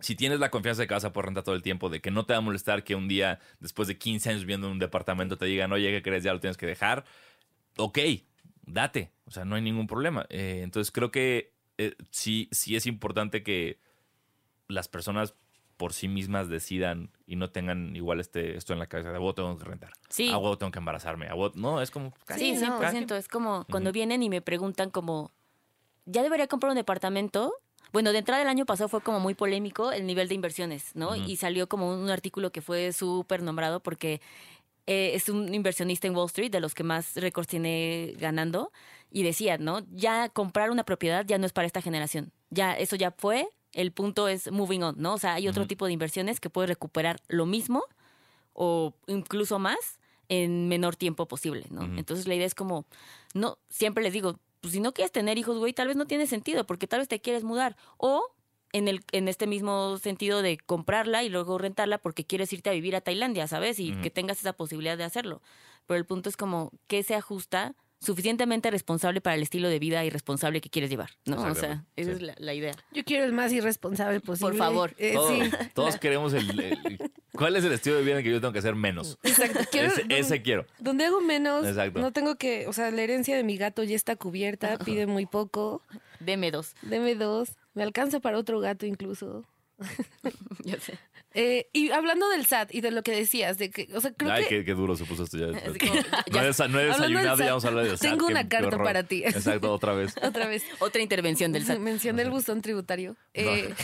si 0.00 0.14
tienes 0.16 0.38
la 0.40 0.50
confianza 0.50 0.82
de 0.82 0.86
que 0.88 0.94
vas 0.94 1.04
a 1.04 1.12
poder 1.12 1.26
rentar 1.26 1.42
todo 1.44 1.54
el 1.56 1.62
tiempo, 1.62 1.88
de 1.90 2.00
que 2.00 2.10
no 2.12 2.26
te 2.26 2.32
va 2.32 2.38
a 2.38 2.42
molestar 2.42 2.82
que 2.84 2.94
un 2.94 3.08
día, 3.08 3.40
después 3.60 3.86
de 3.88 3.96
15 3.98 4.28
años 4.30 4.42
viviendo 4.42 4.66
en 4.68 4.74
un 4.74 4.78
departamento, 4.78 5.36
te 5.38 5.46
digan, 5.46 5.72
oye, 5.72 5.90
¿qué 5.90 6.00
crees? 6.02 6.22
Ya 6.24 6.32
lo 6.32 6.38
tienes 6.40 6.56
que 6.56 6.66
dejar. 6.66 7.04
Ok, 7.76 7.98
date. 8.66 9.10
O 9.26 9.30
sea, 9.30 9.44
no 9.44 9.56
hay 9.56 9.62
ningún 9.62 9.86
problema. 9.86 10.26
Eh, 10.28 10.60
entonces 10.62 10.90
creo 10.92 11.10
que 11.10 11.52
eh, 11.78 11.94
sí, 12.10 12.48
sí 12.52 12.76
es 12.76 12.86
importante 12.86 13.42
que 13.42 13.78
las 14.68 14.88
personas 14.88 15.34
por 15.76 15.92
sí 15.92 16.06
mismas 16.06 16.48
decidan 16.48 17.10
y 17.26 17.34
no 17.36 17.50
tengan 17.50 17.96
igual 17.96 18.20
este, 18.20 18.56
esto 18.56 18.72
en 18.72 18.78
la 18.78 18.86
cabeza 18.86 19.10
de, 19.10 19.16
a 19.16 19.18
huevo 19.18 19.34
tengo 19.34 19.58
que 19.58 19.64
rentar. 19.64 19.92
Sí. 20.08 20.30
A 20.30 20.38
huevo 20.38 20.56
tengo 20.56 20.70
que 20.70 20.78
embarazarme. 20.78 21.26
A 21.28 21.34
huevo- 21.34 21.52
no, 21.56 21.82
es 21.82 21.90
como... 21.90 22.12
Sí, 22.36 22.56
Sí, 22.56 22.64
no. 22.64 22.80
100%. 22.80 23.16
Es 23.16 23.26
como 23.28 23.66
cuando 23.70 23.90
vienen 23.90 24.22
y 24.22 24.28
me 24.30 24.40
preguntan 24.40 24.90
como, 24.90 25.32
¿ya 26.06 26.22
debería 26.22 26.46
comprar 26.46 26.70
un 26.70 26.76
departamento? 26.76 27.52
Bueno, 27.92 28.12
de 28.12 28.18
entrada 28.18 28.38
del 28.40 28.48
año 28.48 28.66
pasado 28.66 28.88
fue 28.88 29.00
como 29.02 29.18
muy 29.20 29.34
polémico 29.34 29.92
el 29.92 30.06
nivel 30.06 30.28
de 30.28 30.34
inversiones, 30.36 30.94
¿no? 30.94 31.14
Y 31.16 31.36
salió 31.36 31.68
como 31.68 31.92
un 31.92 32.10
artículo 32.10 32.50
que 32.50 32.60
fue 32.60 32.92
súper 32.92 33.42
nombrado 33.42 33.80
porque 33.80 34.20
eh, 34.86 35.12
es 35.14 35.28
un 35.28 35.54
inversionista 35.54 36.06
en 36.06 36.16
Wall 36.16 36.26
Street, 36.26 36.50
de 36.50 36.60
los 36.60 36.74
que 36.74 36.84
más 36.84 37.16
récords 37.16 37.48
tiene 37.48 38.14
ganando, 38.18 38.72
y 39.10 39.22
decía, 39.22 39.58
¿no? 39.58 39.86
Ya 39.90 40.28
comprar 40.28 40.70
una 40.70 40.84
propiedad 40.84 41.24
ya 41.26 41.38
no 41.38 41.46
es 41.46 41.52
para 41.52 41.66
esta 41.66 41.80
generación. 41.80 42.32
Ya, 42.50 42.74
eso 42.74 42.96
ya 42.96 43.10
fue, 43.12 43.48
el 43.72 43.92
punto 43.92 44.28
es 44.28 44.50
moving 44.50 44.82
on, 44.82 44.94
¿no? 44.98 45.14
O 45.14 45.18
sea, 45.18 45.34
hay 45.34 45.48
otro 45.48 45.66
tipo 45.66 45.86
de 45.86 45.92
inversiones 45.92 46.40
que 46.40 46.50
puedes 46.50 46.68
recuperar 46.68 47.20
lo 47.28 47.46
mismo 47.46 47.84
o 48.52 48.94
incluso 49.06 49.58
más 49.58 49.98
en 50.28 50.68
menor 50.68 50.96
tiempo 50.96 51.26
posible, 51.26 51.66
¿no? 51.70 51.84
Entonces 51.98 52.26
la 52.26 52.34
idea 52.34 52.46
es 52.46 52.54
como, 52.54 52.86
no, 53.34 53.58
siempre 53.68 54.02
les 54.02 54.12
digo, 54.12 54.38
pues 54.60 54.72
si 54.72 54.80
no 54.80 54.92
quieres 54.92 55.12
tener 55.12 55.36
hijos, 55.38 55.58
güey, 55.58 55.72
tal 55.72 55.88
vez 55.88 55.96
no 55.96 56.06
tiene 56.06 56.26
sentido, 56.26 56.64
porque 56.64 56.86
tal 56.86 57.00
vez 57.00 57.08
te 57.08 57.20
quieres 57.20 57.44
mudar. 57.44 57.76
O 57.98 58.32
en, 58.74 58.88
el, 58.88 59.00
en 59.12 59.28
este 59.28 59.46
mismo 59.46 59.96
sentido 59.98 60.42
de 60.42 60.58
comprarla 60.58 61.22
y 61.22 61.30
luego 61.30 61.56
rentarla 61.56 61.96
porque 61.98 62.24
quieres 62.26 62.52
irte 62.52 62.68
a 62.68 62.74
vivir 62.74 62.94
a 62.96 63.00
Tailandia, 63.00 63.46
¿sabes? 63.48 63.78
Y 63.80 63.92
Ujú. 63.92 64.02
que 64.02 64.10
tengas 64.10 64.38
esa 64.40 64.52
posibilidad 64.52 64.98
de 64.98 65.04
hacerlo. 65.04 65.40
Pero 65.86 65.96
el 65.98 66.04
punto 66.04 66.28
es 66.28 66.36
como, 66.36 66.70
¿qué 66.86 67.02
se 67.02 67.14
ajusta? 67.14 67.74
suficientemente 68.00 68.70
responsable 68.70 69.22
para 69.22 69.34
el 69.34 69.42
estilo 69.42 69.66
de 69.70 69.78
vida 69.78 70.04
irresponsable 70.04 70.60
que 70.60 70.68
quieres 70.68 70.90
llevar, 70.90 71.12
¿no? 71.24 71.36
O 71.42 71.54
sea, 71.54 71.86
esa 71.96 72.10
sí. 72.10 72.16
es 72.16 72.20
la, 72.20 72.34
la 72.36 72.52
idea. 72.52 72.74
Yo 72.92 73.02
quiero 73.02 73.24
el 73.24 73.32
más 73.32 73.50
irresponsable 73.50 74.20
posible. 74.20 74.58
favor. 74.58 74.94
Eh, 74.98 75.14
Todos, 75.14 75.30
sí. 75.32 75.50
todos 75.72 75.96
queremos 75.96 76.34
el, 76.34 76.60
el- 76.60 77.10
¿Cuál 77.32 77.56
es 77.56 77.64
el 77.64 77.72
estilo 77.72 77.96
de 77.96 78.02
vida 78.02 78.18
en 78.18 78.22
que 78.24 78.30
yo 78.30 78.42
tengo 78.42 78.52
que 78.52 78.58
hacer 78.58 78.74
menos? 78.74 79.18
Exacto. 79.22 79.60
Quiero, 79.72 79.88
Ese, 79.88 80.04
ese 80.10 80.42
quiero. 80.42 80.66
Donde 80.80 81.06
hago 81.06 81.22
menos, 81.22 81.66
Exacto. 81.66 81.98
no 81.98 82.12
tengo 82.12 82.36
que, 82.36 82.66
o 82.68 82.74
sea, 82.74 82.90
la 82.90 83.00
herencia 83.00 83.36
de 83.38 83.42
mi 83.42 83.56
gato 83.56 83.82
ya 83.84 83.96
está 83.96 84.16
cubierta, 84.16 84.76
pide 84.84 85.06
muy 85.06 85.24
poco, 85.24 85.80
Deme 86.20 86.50
dos. 86.50 86.74
deme 86.82 87.14
dos, 87.14 87.56
me 87.74 87.82
alcanza 87.82 88.20
para 88.20 88.38
otro 88.38 88.60
gato 88.60 88.86
incluso. 88.86 89.44
Ya 90.64 90.78
sé. 90.80 90.98
Eh, 91.34 91.68
y 91.72 91.90
hablando 91.90 92.28
del 92.28 92.46
SAT 92.46 92.72
y 92.72 92.80
de 92.80 92.92
lo 92.92 93.02
que 93.02 93.10
decías, 93.10 93.58
de 93.58 93.68
que, 93.68 93.88
o 93.94 94.00
sea, 94.00 94.12
creo 94.14 94.30
Ay, 94.32 94.44
que 94.44 94.48
qué, 94.60 94.64
qué 94.64 94.72
duro 94.74 94.96
se 94.96 95.04
puso 95.04 95.24
esto 95.24 95.36
ya. 95.36 95.46
Como, 95.50 95.94
no 95.94 96.00
ya- 96.32 96.48
he, 96.64 96.68
no 96.68 96.78
he 96.78 96.84
del 96.84 96.92
desayunado 96.92 97.42
y 97.42 97.46
vamos 97.46 97.64
a 97.64 97.68
hablar 97.68 97.84
del 97.86 97.98
SAT. 97.98 98.08
tengo 98.10 98.26
una 98.26 98.48
carta 98.48 98.68
horror. 98.68 98.84
para 98.84 99.02
ti. 99.02 99.24
Exacto, 99.24 99.72
otra 99.72 99.92
vez. 99.94 100.14
otra 100.22 100.46
vez 100.46 100.62
Otra 100.78 101.02
intervención 101.02 101.50
del 101.52 101.66
SAT. 101.66 101.80
mencioné 101.80 102.22
el 102.22 102.30
buzón 102.30 102.62
tributario. 102.62 103.16
Eh, 103.34 103.74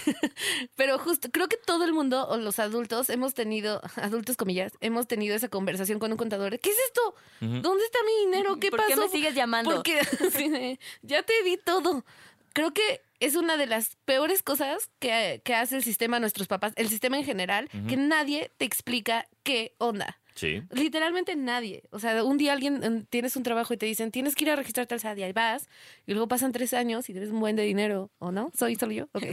pero 0.76 0.98
justo, 1.00 1.28
creo 1.32 1.48
que 1.48 1.56
todo 1.56 1.84
el 1.84 1.92
mundo, 1.92 2.26
o 2.28 2.36
los 2.36 2.60
adultos, 2.60 3.10
hemos 3.10 3.34
tenido, 3.34 3.82
adultos 3.96 4.36
comillas, 4.36 4.72
hemos 4.80 5.08
tenido 5.08 5.34
esa 5.34 5.48
conversación 5.48 5.98
con 5.98 6.12
un 6.12 6.18
contador. 6.18 6.56
¿Qué 6.60 6.70
es 6.70 6.76
esto? 6.86 7.14
¿Dónde 7.40 7.84
está 7.84 7.98
mi 8.06 8.26
dinero? 8.26 8.58
¿Qué 8.60 8.70
¿Por 8.70 8.78
pasó? 8.78 8.90
qué 8.90 8.96
me 8.96 9.08
sigues 9.08 9.34
llamando? 9.34 9.74
Porque 9.74 10.78
ya 11.02 11.22
te 11.24 11.42
di 11.42 11.56
todo. 11.56 12.04
Creo 12.52 12.72
que 12.72 13.00
es 13.20 13.36
una 13.36 13.56
de 13.56 13.66
las 13.66 13.96
peores 14.04 14.42
cosas 14.42 14.90
que, 14.98 15.42
que 15.44 15.54
hace 15.54 15.76
el 15.76 15.84
sistema 15.84 16.16
a 16.16 16.20
nuestros 16.20 16.48
papás, 16.48 16.72
el 16.76 16.88
sistema 16.88 17.18
en 17.18 17.24
general, 17.24 17.68
que 17.88 17.96
nadie 17.96 18.50
te 18.56 18.64
explica 18.64 19.26
qué 19.42 19.74
onda. 19.78 20.18
Sí. 20.34 20.62
Literalmente 20.70 21.36
nadie. 21.36 21.82
O 21.90 21.98
sea, 21.98 22.24
un 22.24 22.38
día 22.38 22.52
alguien 22.52 23.06
tienes 23.10 23.36
un 23.36 23.42
trabajo 23.42 23.74
y 23.74 23.76
te 23.76 23.84
dicen 23.84 24.10
tienes 24.10 24.34
que 24.34 24.44
ir 24.44 24.50
a 24.50 24.56
registrarte 24.56 24.94
al 24.94 25.00
SAT 25.00 25.18
y 25.18 25.22
ahí 25.24 25.32
vas, 25.32 25.68
y 26.06 26.12
luego 26.12 26.28
pasan 26.28 26.52
tres 26.52 26.72
años 26.72 27.08
y 27.10 27.12
tienes 27.12 27.30
un 27.30 27.40
buen 27.40 27.56
de 27.56 27.62
dinero, 27.62 28.10
¿o 28.18 28.32
no? 28.32 28.50
¿Soy 28.56 28.76
solo 28.76 28.92
yo? 28.92 29.08
Ok. 29.12 29.24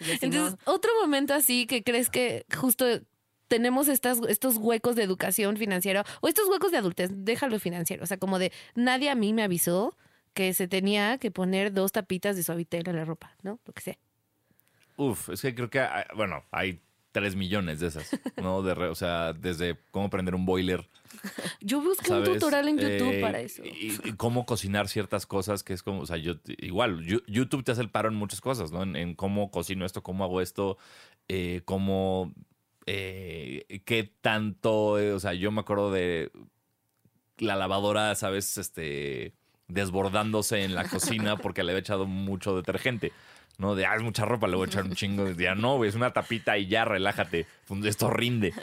Y 0.00 0.12
así, 0.12 0.18
Entonces, 0.26 0.56
otro 0.64 0.90
momento 1.00 1.34
así 1.34 1.66
que 1.66 1.82
crees 1.82 2.10
que 2.10 2.46
justo 2.56 2.86
tenemos 3.48 3.88
estas, 3.88 4.20
estos 4.28 4.56
huecos 4.56 4.94
de 4.94 5.02
educación 5.02 5.56
financiera 5.56 6.04
o 6.20 6.28
estos 6.28 6.48
huecos 6.48 6.70
de 6.70 6.78
adultez, 6.78 7.10
déjalo 7.12 7.58
financiero. 7.58 8.04
O 8.04 8.06
sea, 8.06 8.18
como 8.18 8.38
de 8.38 8.52
nadie 8.74 9.10
a 9.10 9.14
mí 9.14 9.32
me 9.32 9.42
avisó 9.42 9.96
que 10.38 10.54
se 10.54 10.68
tenía 10.68 11.18
que 11.18 11.32
poner 11.32 11.72
dos 11.72 11.90
tapitas 11.90 12.36
de 12.36 12.44
suavitel 12.44 12.86
en 12.86 12.94
la 12.94 13.04
ropa, 13.04 13.34
¿no? 13.42 13.58
Lo 13.66 13.72
que 13.72 13.82
sea. 13.82 13.98
Uf, 14.96 15.30
es 15.30 15.42
que 15.42 15.52
creo 15.52 15.68
que, 15.68 15.80
ah, 15.80 16.06
bueno, 16.14 16.44
hay 16.52 16.80
tres 17.10 17.34
millones 17.34 17.80
de 17.80 17.88
esas, 17.88 18.08
¿no? 18.40 18.62
De 18.62 18.72
re- 18.76 18.86
o 18.86 18.94
sea, 18.94 19.32
desde 19.32 19.76
cómo 19.90 20.10
prender 20.10 20.36
un 20.36 20.46
boiler, 20.46 20.88
Yo 21.60 21.82
busqué 21.82 22.06
¿sabes? 22.10 22.28
un 22.28 22.34
tutorial 22.34 22.68
en 22.68 22.78
YouTube 22.78 23.14
Eh, 23.14 23.20
para 23.20 23.40
eso. 23.40 23.64
Y, 23.64 23.98
y 24.04 24.12
cómo 24.12 24.46
cocinar 24.46 24.86
ciertas 24.86 25.26
cosas 25.26 25.64
que 25.64 25.72
es 25.72 25.82
como, 25.82 26.02
o 26.02 26.06
sea, 26.06 26.18
yo 26.18 26.34
igual, 26.58 27.04
YouTube 27.26 27.64
te 27.64 27.72
hace 27.72 27.80
el 27.80 27.90
paro 27.90 28.08
en 28.08 28.14
muchas 28.14 28.40
cosas, 28.40 28.70
¿no? 28.70 28.84
En, 28.84 28.94
en 28.94 29.16
cómo 29.16 29.50
cocino 29.50 29.84
esto, 29.84 30.04
cómo 30.04 30.22
hago 30.22 30.40
esto, 30.40 30.78
eh, 31.26 31.62
cómo, 31.64 32.32
eh, 32.86 33.82
qué 33.84 34.04
tanto, 34.20 34.90
o 35.16 35.18
sea, 35.18 35.34
yo 35.34 35.50
me 35.50 35.62
acuerdo 35.62 35.90
de 35.90 36.30
la 37.38 37.56
lavadora, 37.56 38.14
¿sabes? 38.14 38.56
Este, 38.56 39.32
desbordándose 39.68 40.64
en 40.64 40.74
la 40.74 40.88
cocina 40.88 41.36
porque 41.36 41.62
le 41.62 41.72
había 41.72 41.80
echado 41.80 42.06
mucho 42.06 42.56
detergente. 42.56 43.12
¿no? 43.58 43.74
De, 43.74 43.86
ah, 43.86 43.96
es 43.96 44.02
mucha 44.02 44.24
ropa, 44.24 44.48
le 44.48 44.56
voy 44.56 44.66
a 44.66 44.68
echar 44.68 44.84
un 44.84 44.94
chingo. 44.94 45.24
De, 45.24 45.42
ya 45.42 45.54
no, 45.54 45.84
es 45.84 45.94
una 45.94 46.12
tapita 46.12 46.56
y 46.58 46.66
ya, 46.66 46.84
relájate. 46.84 47.46
Esto 47.84 48.08
rinde. 48.08 48.54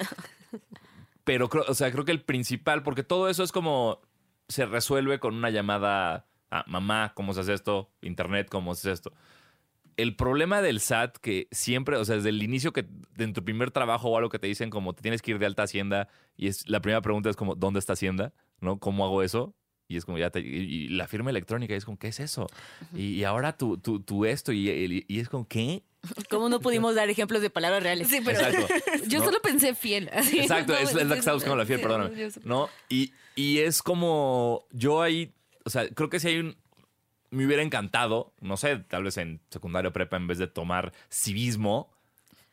Pero, 1.24 1.50
creo, 1.50 1.66
o 1.68 1.74
sea, 1.74 1.92
creo 1.92 2.06
que 2.06 2.12
el 2.12 2.22
principal, 2.22 2.84
porque 2.84 3.04
todo 3.04 3.30
eso 3.30 3.44
es 3.44 3.52
como 3.52 4.00
se 4.48 4.66
resuelve 4.66 5.20
con 5.20 5.34
una 5.34 5.50
llamada 5.50 6.28
a 6.52 6.64
mamá, 6.68 7.14
¿cómo 7.16 7.34
se 7.34 7.42
hace 7.42 7.54
esto? 7.54 7.90
Internet, 8.02 8.48
¿cómo 8.50 8.76
se 8.76 8.82
hace 8.82 8.94
esto? 8.94 9.14
El 9.98 10.16
problema 10.16 10.62
del 10.62 10.80
SAT, 10.80 11.18
que 11.18 11.48
siempre, 11.52 11.98
o 11.98 12.06
sea, 12.06 12.18
desde 12.18 12.30
el 12.30 12.44
inicio 12.44 12.74
que 12.74 12.86
en 13.18 13.34
tu 13.34 13.44
primer 13.44 13.72
trabajo 13.72 14.10
o 14.10 14.18
algo 14.18 14.30
que 14.30 14.40
te 14.40 14.48
dicen 14.48 14.70
como 14.70 14.94
te 14.94 15.02
tienes 15.02 15.22
que 15.22 15.32
ir 15.32 15.40
de 15.40 15.46
alta 15.46 15.64
Hacienda 15.64 16.10
y 16.36 16.48
es 16.48 16.70
la 16.70 16.82
primera 16.82 17.02
pregunta 17.02 17.30
es 17.30 17.36
como, 17.36 17.56
¿dónde 17.56 17.80
está 17.80 17.94
Hacienda? 17.94 18.34
¿No? 18.60 18.78
¿Cómo 18.78 19.06
hago 19.06 19.24
eso? 19.24 19.56
Y 19.88 19.98
es 19.98 20.06
como 20.06 20.18
ya 20.18 20.30
te, 20.32 20.40
y, 20.40 20.44
y 20.46 20.88
la 20.90 21.08
firma 21.08 21.30
electrónica 21.30 21.74
y 21.74 21.78
es 21.78 21.86
como, 21.86 22.00
¿qué 22.00 22.08
es 22.08 22.20
eso? 22.20 22.48
Y, 22.96 23.10
y 23.16 23.24
ahora 23.24 23.56
tú, 23.56 23.78
tú, 23.78 24.00
tú 24.00 24.26
esto 24.26 24.52
y, 24.52 24.70
y- 24.70 25.06
y 25.08 25.20
es 25.20 25.30
como, 25.30 25.48
¿qué? 25.48 25.84
¿Cómo 26.30 26.50
no 26.50 26.60
pudimos 26.60 26.96
dar 26.96 27.10
ejemplos 27.10 27.42
de 27.42 27.50
palabras 27.52 27.84
reales? 27.84 28.08
Sí, 28.08 28.20
pero 28.26 28.40
Exacto. 28.40 28.68
yo 29.08 29.20
¿no? 29.20 29.26
solo 29.26 29.40
pensé 29.42 29.76
fiel. 29.76 30.10
así. 30.14 30.40
Exacto, 30.40 30.74
No, 30.74 30.80
es, 30.80 30.90
es 30.96 31.06
la 31.06 31.14
que 31.14 31.20
estaba 31.20 31.36
buscando 31.36 31.58
la 31.58 31.66
fiel, 31.66 31.80
sí, 31.80 31.84
perdóname. 31.84 32.30
¿No? 32.44 32.70
Y, 32.90 33.14
y 33.36 33.60
es 33.60 33.84
como, 33.84 34.66
yo 34.72 35.02
ahí, 35.04 35.34
o 35.66 35.70
sea, 35.70 35.88
creo 35.90 36.10
que 36.10 36.20
si 36.20 36.30
hay 36.30 36.40
un, 36.40 36.56
me 37.30 37.46
hubiera 37.46 37.62
encantado, 37.62 38.34
no 38.42 38.58
sé, 38.58 38.78
tal 38.78 39.04
vez 39.04 39.18
en 39.18 39.40
secundario 39.50 39.94
prepa, 39.94 40.18
en 40.18 40.26
vez 40.26 40.38
de 40.40 40.48
tomar 40.48 40.94
civismo, 41.12 41.92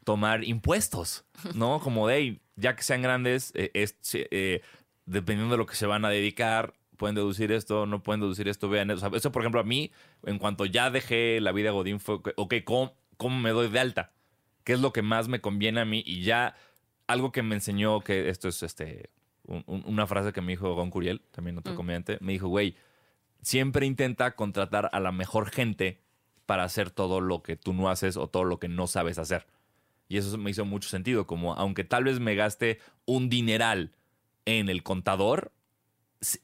tomar 0.04 0.44
impuestos, 0.44 1.24
¿no? 1.54 1.78
Como 1.80 2.08
de, 2.08 2.16
"Hey, 2.16 2.40
ya 2.56 2.74
que 2.76 2.82
sean 2.82 3.00
grandes, 3.00 3.52
eh, 3.54 3.70
es- 3.74 3.96
eh, 4.12 4.60
dependiendo 5.06 5.52
de 5.54 5.58
lo 5.58 5.66
que 5.66 5.76
se 5.76 5.86
van 5.86 6.04
a 6.04 6.10
dedicar, 6.10 6.74
pueden 7.02 7.16
deducir 7.16 7.50
esto, 7.50 7.84
no 7.84 8.00
pueden 8.02 8.20
deducir 8.20 8.46
esto, 8.46 8.68
vean 8.68 8.90
eso. 8.90 9.04
O 9.06 9.10
sea, 9.10 9.18
eso, 9.18 9.32
por 9.32 9.42
ejemplo, 9.42 9.60
a 9.60 9.64
mí, 9.64 9.90
en 10.24 10.38
cuanto 10.38 10.64
ya 10.66 10.88
dejé 10.90 11.40
la 11.40 11.50
vida 11.50 11.72
Godín, 11.72 11.98
fue, 11.98 12.20
ok, 12.36 12.54
¿cómo, 12.64 12.94
¿cómo 13.16 13.40
me 13.40 13.50
doy 13.50 13.68
de 13.68 13.80
alta? 13.80 14.12
¿Qué 14.62 14.72
es 14.74 14.80
lo 14.80 14.92
que 14.92 15.02
más 15.02 15.26
me 15.26 15.40
conviene 15.40 15.80
a 15.80 15.84
mí? 15.84 16.04
Y 16.06 16.22
ya 16.22 16.54
algo 17.08 17.32
que 17.32 17.42
me 17.42 17.56
enseñó, 17.56 18.00
que 18.02 18.28
esto 18.28 18.46
es 18.48 18.62
este 18.62 19.10
un- 19.44 19.64
un- 19.66 19.82
una 19.86 20.06
frase 20.06 20.32
que 20.32 20.40
me 20.40 20.52
dijo 20.52 20.72
Gon 20.76 20.90
Curiel, 20.90 21.20
también 21.32 21.58
otro 21.58 21.72
comediante, 21.76 22.18
me 22.20 22.30
dijo, 22.32 22.46
güey, 22.46 22.76
siempre 23.40 23.84
intenta 23.86 24.36
contratar 24.36 24.88
a 24.92 25.00
la 25.00 25.10
mejor 25.10 25.50
gente 25.50 26.00
para 26.46 26.62
hacer 26.62 26.90
todo 26.90 27.20
lo 27.20 27.42
que 27.42 27.56
tú 27.56 27.72
no 27.72 27.90
haces 27.90 28.16
o 28.16 28.28
todo 28.28 28.44
lo 28.44 28.60
que 28.60 28.68
no 28.68 28.86
sabes 28.86 29.18
hacer. 29.18 29.46
Y 30.08 30.18
eso 30.18 30.38
me 30.38 30.50
hizo 30.50 30.64
mucho 30.64 30.88
sentido, 30.88 31.26
como 31.26 31.54
aunque 31.54 31.82
tal 31.84 32.04
vez 32.04 32.20
me 32.20 32.36
gaste 32.36 32.78
un 33.06 33.28
dineral 33.28 33.90
en 34.44 34.68
el 34.68 34.82
contador, 34.84 35.50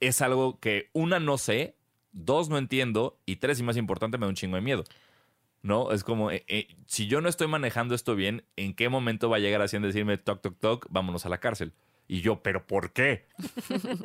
es 0.00 0.22
algo 0.22 0.58
que 0.58 0.90
una 0.92 1.20
no 1.20 1.38
sé, 1.38 1.76
dos 2.12 2.48
no 2.48 2.58
entiendo 2.58 3.18
y 3.26 3.36
tres 3.36 3.60
y 3.60 3.62
más 3.62 3.76
importante 3.76 4.18
me 4.18 4.26
da 4.26 4.30
un 4.30 4.34
chingo 4.34 4.56
de 4.56 4.62
miedo. 4.62 4.84
¿No? 5.62 5.90
Es 5.90 6.04
como, 6.04 6.30
eh, 6.30 6.44
eh, 6.46 6.68
si 6.86 7.08
yo 7.08 7.20
no 7.20 7.28
estoy 7.28 7.48
manejando 7.48 7.94
esto 7.94 8.14
bien, 8.14 8.44
¿en 8.56 8.74
qué 8.74 8.88
momento 8.88 9.28
va 9.28 9.36
a 9.36 9.40
llegar 9.40 9.60
Hacienda 9.60 9.86
a 9.86 9.90
decirme 9.90 10.16
toc, 10.16 10.40
toc, 10.40 10.58
toc, 10.58 10.86
vámonos 10.88 11.26
a 11.26 11.28
la 11.28 11.38
cárcel? 11.38 11.72
Y 12.10 12.22
yo, 12.22 12.42
¿pero 12.42 12.66
por 12.66 12.94
qué? 12.94 13.26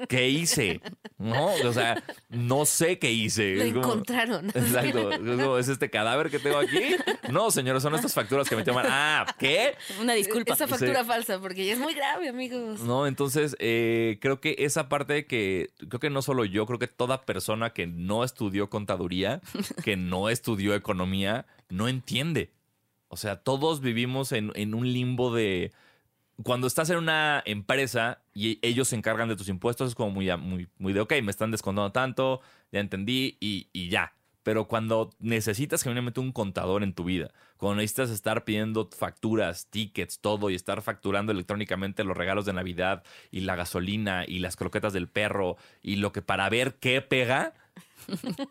¿Qué 0.09 0.27
hice? 0.27 0.81
No, 1.17 1.45
o 1.45 1.71
sea, 1.71 2.03
no 2.27 2.65
sé 2.65 2.99
qué 2.99 3.13
hice. 3.13 3.55
Lo 3.55 3.79
encontraron. 3.79 4.47
Exacto. 4.47 5.09
Es, 5.13 5.19
como, 5.19 5.57
¿es 5.57 5.69
este 5.69 5.89
cadáver 5.89 6.29
que 6.29 6.37
tengo 6.37 6.57
aquí? 6.57 6.97
No, 7.31 7.49
señores, 7.49 7.81
son 7.81 7.95
estas 7.95 8.13
facturas 8.13 8.49
que 8.49 8.57
me 8.57 8.65
llaman. 8.65 8.87
Ah, 8.89 9.25
¿qué? 9.39 9.75
Una 10.01 10.15
disculpa. 10.15 10.53
Esa 10.53 10.67
factura 10.67 11.05
falsa, 11.05 11.39
porque 11.39 11.65
ya 11.65 11.73
es 11.73 11.79
muy 11.79 11.93
grave, 11.93 12.27
amigos. 12.27 12.81
No, 12.81 13.07
entonces 13.07 13.55
eh, 13.59 14.17
creo 14.19 14.41
que 14.41 14.57
esa 14.59 14.89
parte 14.89 15.25
que 15.25 15.69
creo 15.87 16.01
que 16.01 16.09
no 16.09 16.21
solo 16.21 16.43
yo, 16.43 16.65
creo 16.65 16.79
que 16.79 16.87
toda 16.87 17.21
persona 17.21 17.69
que 17.69 17.87
no 17.87 18.25
estudió 18.25 18.69
contaduría, 18.69 19.39
que 19.81 19.95
no 19.95 20.27
estudió 20.29 20.75
economía, 20.75 21.45
no 21.69 21.87
entiende. 21.87 22.51
O 23.07 23.15
sea, 23.15 23.37
todos 23.37 23.79
vivimos 23.79 24.33
en, 24.33 24.51
en 24.55 24.73
un 24.73 24.91
limbo 24.91 25.33
de 25.33 25.71
cuando 26.43 26.67
estás 26.67 26.89
en 26.89 26.97
una 26.97 27.41
empresa 27.45 28.21
y 28.33 28.59
ellos 28.61 28.87
se 28.89 28.95
encargan 28.95 29.29
de 29.29 29.35
tus 29.35 29.49
impuestos, 29.49 29.89
es 29.89 29.95
como 29.95 30.11
muy, 30.11 30.35
muy, 30.37 30.67
muy 30.77 30.93
de, 30.93 31.01
ok, 31.01 31.13
me 31.23 31.31
están 31.31 31.51
descontando 31.51 31.91
tanto, 31.91 32.41
ya 32.71 32.79
entendí 32.79 33.37
y, 33.39 33.67
y 33.73 33.89
ya. 33.89 34.13
Pero 34.43 34.67
cuando 34.67 35.09
necesitas 35.19 35.83
genuinamente 35.83 36.19
un 36.19 36.33
contador 36.33 36.83
en 36.83 36.93
tu 36.93 37.05
vida, 37.05 37.31
cuando 37.57 37.77
necesitas 37.77 38.09
estar 38.09 38.43
pidiendo 38.43 38.89
facturas, 38.95 39.67
tickets, 39.67 40.19
todo 40.19 40.49
y 40.49 40.55
estar 40.55 40.81
facturando 40.81 41.31
electrónicamente 41.31 42.03
los 42.03 42.17
regalos 42.17 42.45
de 42.45 42.51
Navidad 42.51 43.03
y 43.31 43.41
la 43.41 43.55
gasolina 43.55 44.25
y 44.27 44.39
las 44.39 44.57
croquetas 44.57 44.91
del 44.91 45.07
perro 45.07 45.55
y 45.81 45.95
lo 45.95 46.11
que 46.11 46.21
para 46.21 46.49
ver 46.49 46.75
qué 46.75 47.01
pega, 47.01 47.53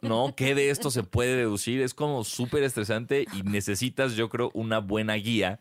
¿no? 0.01 0.35
¿Qué 0.35 0.55
de 0.55 0.71
esto 0.71 0.91
se 0.91 1.03
puede 1.03 1.37
deducir? 1.37 1.83
Es 1.83 1.93
como 1.93 2.25
súper 2.25 2.63
estresante 2.63 3.27
y 3.35 3.43
necesitas, 3.43 4.15
yo 4.15 4.31
creo, 4.31 4.51
una 4.55 4.79
buena 4.79 5.15
guía 5.15 5.61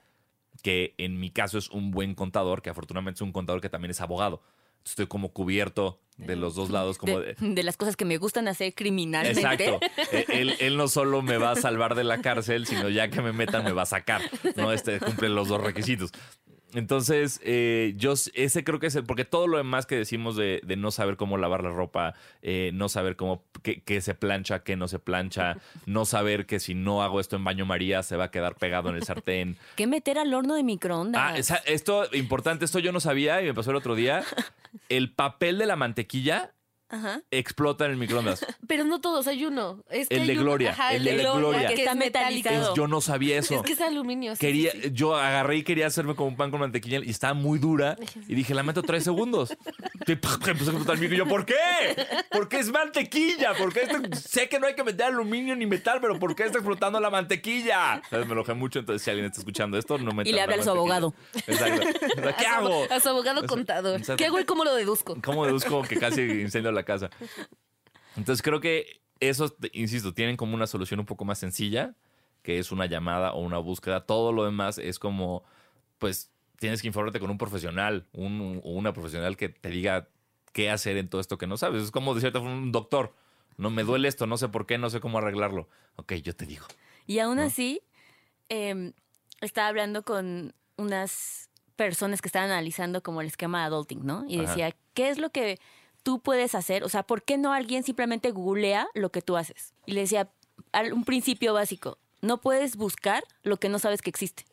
que 0.61 0.93
en 0.97 1.19
mi 1.19 1.31
caso 1.31 1.57
es 1.57 1.69
un 1.69 1.91
buen 1.91 2.15
contador, 2.15 2.61
que 2.61 2.69
afortunadamente 2.69 3.17
es 3.17 3.21
un 3.21 3.31
contador 3.31 3.61
que 3.61 3.69
también 3.69 3.91
es 3.91 4.01
abogado. 4.01 4.41
Estoy 4.83 5.05
como 5.05 5.29
cubierto 5.29 5.99
de 6.17 6.35
los 6.35 6.55
dos 6.55 6.71
lados, 6.71 6.97
como 6.97 7.19
de, 7.19 7.35
de... 7.35 7.53
de 7.53 7.63
las 7.63 7.77
cosas 7.77 7.95
que 7.95 8.05
me 8.05 8.17
gustan 8.17 8.47
hacer 8.47 8.73
criminalmente. 8.73 9.39
Exacto. 9.39 9.79
Eh, 10.11 10.25
Él, 10.29 10.55
él 10.59 10.75
no 10.75 10.87
solo 10.87 11.21
me 11.21 11.37
va 11.37 11.51
a 11.51 11.55
salvar 11.55 11.95
de 11.95 12.03
la 12.03 12.21
cárcel, 12.21 12.65
sino 12.65 12.89
ya 12.89 13.09
que 13.09 13.21
me 13.21 13.31
metan 13.31 13.63
me 13.63 13.71
va 13.71 13.83
a 13.83 13.85
sacar. 13.85 14.21
No, 14.55 14.73
este 14.73 14.99
cumple 14.99 15.29
los 15.29 15.47
dos 15.47 15.61
requisitos. 15.61 16.11
Entonces, 16.73 17.39
eh, 17.43 17.93
yo 17.97 18.13
ese 18.33 18.63
creo 18.63 18.79
que 18.79 18.87
es 18.87 18.95
el, 18.95 19.03
porque 19.03 19.25
todo 19.25 19.47
lo 19.47 19.57
demás 19.57 19.85
que 19.85 19.95
decimos 19.95 20.35
de, 20.35 20.61
de 20.63 20.75
no 20.77 20.91
saber 20.91 21.17
cómo 21.17 21.37
lavar 21.37 21.63
la 21.63 21.69
ropa, 21.71 22.13
eh, 22.41 22.71
no 22.73 22.89
saber 22.89 23.15
cómo, 23.15 23.43
qué, 23.61 23.81
qué 23.81 24.01
se 24.01 24.15
plancha, 24.15 24.63
qué 24.63 24.75
no 24.75 24.87
se 24.87 24.99
plancha, 24.99 25.57
no 25.85 26.05
saber 26.05 26.45
que 26.45 26.59
si 26.59 26.73
no 26.75 27.03
hago 27.03 27.19
esto 27.19 27.35
en 27.35 27.43
baño 27.43 27.65
María 27.65 28.03
se 28.03 28.15
va 28.15 28.25
a 28.25 28.31
quedar 28.31 28.55
pegado 28.55 28.89
en 28.89 28.95
el 28.95 29.03
sartén. 29.03 29.57
¿Qué 29.75 29.87
meter 29.87 30.17
al 30.17 30.33
horno 30.33 30.55
de 30.55 30.63
microondas? 30.63 31.21
Ah, 31.23 31.37
esa- 31.37 31.57
esto, 31.65 32.07
importante, 32.13 32.65
esto 32.65 32.79
yo 32.79 32.91
no 32.91 32.99
sabía 32.99 33.41
y 33.41 33.45
me 33.45 33.53
pasó 33.53 33.71
el 33.71 33.77
otro 33.77 33.95
día. 33.95 34.23
El 34.87 35.11
papel 35.11 35.57
de 35.57 35.65
la 35.65 35.75
mantequilla 35.75 36.53
Ajá. 36.91 37.21
explota 37.31 37.85
en 37.85 37.91
el 37.91 37.97
microondas. 37.97 38.45
Pero 38.67 38.83
no 38.83 39.01
todos, 39.01 39.27
hay 39.27 39.45
uno. 39.45 39.83
Es 39.89 40.07
que 40.09 40.15
El 40.15 40.21
hay 40.21 40.27
de 40.27 40.33
uno- 40.33 40.41
Gloria, 40.43 40.71
ajá, 40.71 40.93
el 40.93 41.03
de 41.03 41.17
Gloria. 41.17 41.67
Que 41.69 41.73
está 41.75 41.95
metalizado. 41.95 42.69
Es- 42.71 42.75
yo 42.77 42.87
no 42.87 43.01
sabía 43.01 43.37
eso. 43.39 43.55
Es 43.55 43.61
que 43.61 43.73
es 43.73 43.81
aluminio. 43.81 44.35
sí, 44.35 44.39
Quería, 44.41 44.71
sí, 44.71 44.81
sí. 44.83 44.89
yo 44.93 45.15
agarré 45.15 45.57
y 45.57 45.63
quería 45.63 45.87
hacerme 45.87 46.15
como 46.15 46.29
un 46.29 46.35
pan 46.37 46.51
con 46.51 46.59
mantequilla 46.59 46.99
y 47.03 47.09
estaba 47.09 47.33
muy 47.33 47.59
dura. 47.59 47.97
Y 48.27 48.35
dije, 48.35 48.53
la 48.53 48.63
meto 48.63 48.83
tres 48.83 49.03
segundos. 49.03 49.55
Y 50.07 50.11
empezó 50.13 50.71
a 50.71 50.73
explotar 50.73 50.95
el 50.95 51.01
micro. 51.01 51.15
Y 51.15 51.17
yo, 51.19 51.27
¿por 51.27 51.45
qué? 51.45 51.53
Porque 52.31 52.57
es 52.59 52.69
mantequilla. 52.71 53.53
Porque 53.57 53.81
sé 54.19 54.49
que 54.49 54.59
no 54.59 54.65
hay 54.67 54.73
que 54.73 54.83
meter 54.83 55.05
aluminio 55.05 55.55
ni 55.55 55.65
metal, 55.67 55.99
pero 56.01 56.17
¿por 56.19 56.35
qué 56.35 56.43
está 56.43 56.57
explotando 56.57 56.99
la 56.99 57.09
mantequilla? 57.11 58.01
¿Sabes? 58.09 58.25
Me 58.25 58.33
enojé 58.33 58.53
mucho. 58.55 58.79
Entonces, 58.79 59.03
si 59.03 59.09
alguien 59.11 59.27
está 59.27 59.39
escuchando 59.39 59.77
esto, 59.77 59.97
no 59.99 60.11
me 60.11 60.23
Y 60.27 60.33
le 60.33 60.41
habla 60.41 60.55
a 60.55 60.63
su 60.63 60.71
abogado. 60.71 61.13
Exacto. 61.47 61.81
¿Qué 62.37 62.45
A 62.47 62.59
su- 62.59 62.65
hago? 62.65 62.85
A 62.89 62.99
su 62.99 63.09
abogado 63.09 63.45
contador. 63.47 64.01
¿Qué 64.17 64.25
hago 64.25 64.39
y 64.39 64.45
cómo 64.45 64.63
lo 64.65 64.73
deduzco? 64.75 65.15
¿Cómo 65.23 65.45
deduzco 65.45 65.83
que 65.83 65.97
casi 65.99 66.21
incendio 66.21 66.71
la 66.71 66.80
casa? 66.83 67.09
Entonces 68.15 68.41
creo 68.41 68.59
que 68.59 69.01
esos, 69.19 69.55
insisto, 69.73 70.13
tienen 70.13 70.35
como 70.35 70.55
una 70.55 70.67
solución 70.67 70.99
un 70.99 71.05
poco 71.05 71.25
más 71.25 71.39
sencilla, 71.39 71.95
que 72.41 72.59
es 72.59 72.71
una 72.71 72.87
llamada 72.87 73.33
o 73.33 73.41
una 73.41 73.59
búsqueda. 73.59 74.05
Todo 74.05 74.31
lo 74.31 74.45
demás 74.45 74.77
es 74.77 74.99
como, 74.99 75.43
pues, 75.99 76.31
tienes 76.57 76.81
que 76.81 76.87
informarte 76.87 77.19
con 77.19 77.29
un 77.29 77.37
profesional, 77.37 78.07
un, 78.13 78.61
o 78.63 78.71
una 78.71 78.93
profesional 78.93 79.37
que 79.37 79.49
te 79.49 79.69
diga 79.69 80.09
qué 80.53 80.69
hacer 80.69 80.97
en 80.97 81.07
todo 81.07 81.21
esto 81.21 81.37
que 81.37 81.47
no 81.47 81.57
sabes. 81.57 81.83
Es 81.83 81.91
como 81.91 82.13
de 82.13 82.21
cierta 82.21 82.39
forma 82.39 82.55
un 82.55 82.71
doctor. 82.71 83.15
No 83.57 83.69
me 83.69 83.83
duele 83.83 84.07
esto, 84.07 84.25
no 84.25 84.37
sé 84.37 84.49
por 84.49 84.65
qué, 84.65 84.77
no 84.77 84.89
sé 84.89 84.99
cómo 84.99 85.19
arreglarlo. 85.19 85.69
Ok, 85.95 86.13
yo 86.15 86.35
te 86.35 86.45
digo. 86.45 86.65
Y 87.05 87.19
aún 87.19 87.37
¿no? 87.37 87.43
así, 87.43 87.81
eh, 88.49 88.93
estaba 89.41 89.67
hablando 89.67 90.03
con 90.03 90.53
unas 90.77 91.49
personas 91.75 92.21
que 92.21 92.27
estaban 92.27 92.49
analizando 92.49 93.03
como 93.03 93.21
el 93.21 93.27
esquema 93.27 93.59
de 93.59 93.65
adulting, 93.65 94.05
¿no? 94.05 94.25
Y 94.27 94.35
Ajá. 94.35 94.47
decía, 94.47 94.75
¿qué 94.93 95.09
es 95.09 95.17
lo 95.17 95.31
que 95.31 95.59
tú 96.03 96.19
puedes 96.19 96.55
hacer? 96.55 96.83
O 96.83 96.89
sea, 96.89 97.03
¿por 97.03 97.23
qué 97.23 97.37
no 97.37 97.53
alguien 97.53 97.83
simplemente 97.83 98.31
googlea 98.31 98.87
lo 98.93 99.11
que 99.11 99.21
tú 99.21 99.37
haces? 99.37 99.73
Y 99.85 99.93
le 99.93 100.01
decía, 100.01 100.29
un 100.93 101.03
principio 101.03 101.53
básico, 101.53 101.97
no 102.21 102.39
puedes 102.39 102.75
buscar 102.75 103.23
lo 103.43 103.57
que 103.57 103.69
no 103.69 103.79
sabes 103.79 104.01
que 104.01 104.09
existe. 104.09 104.45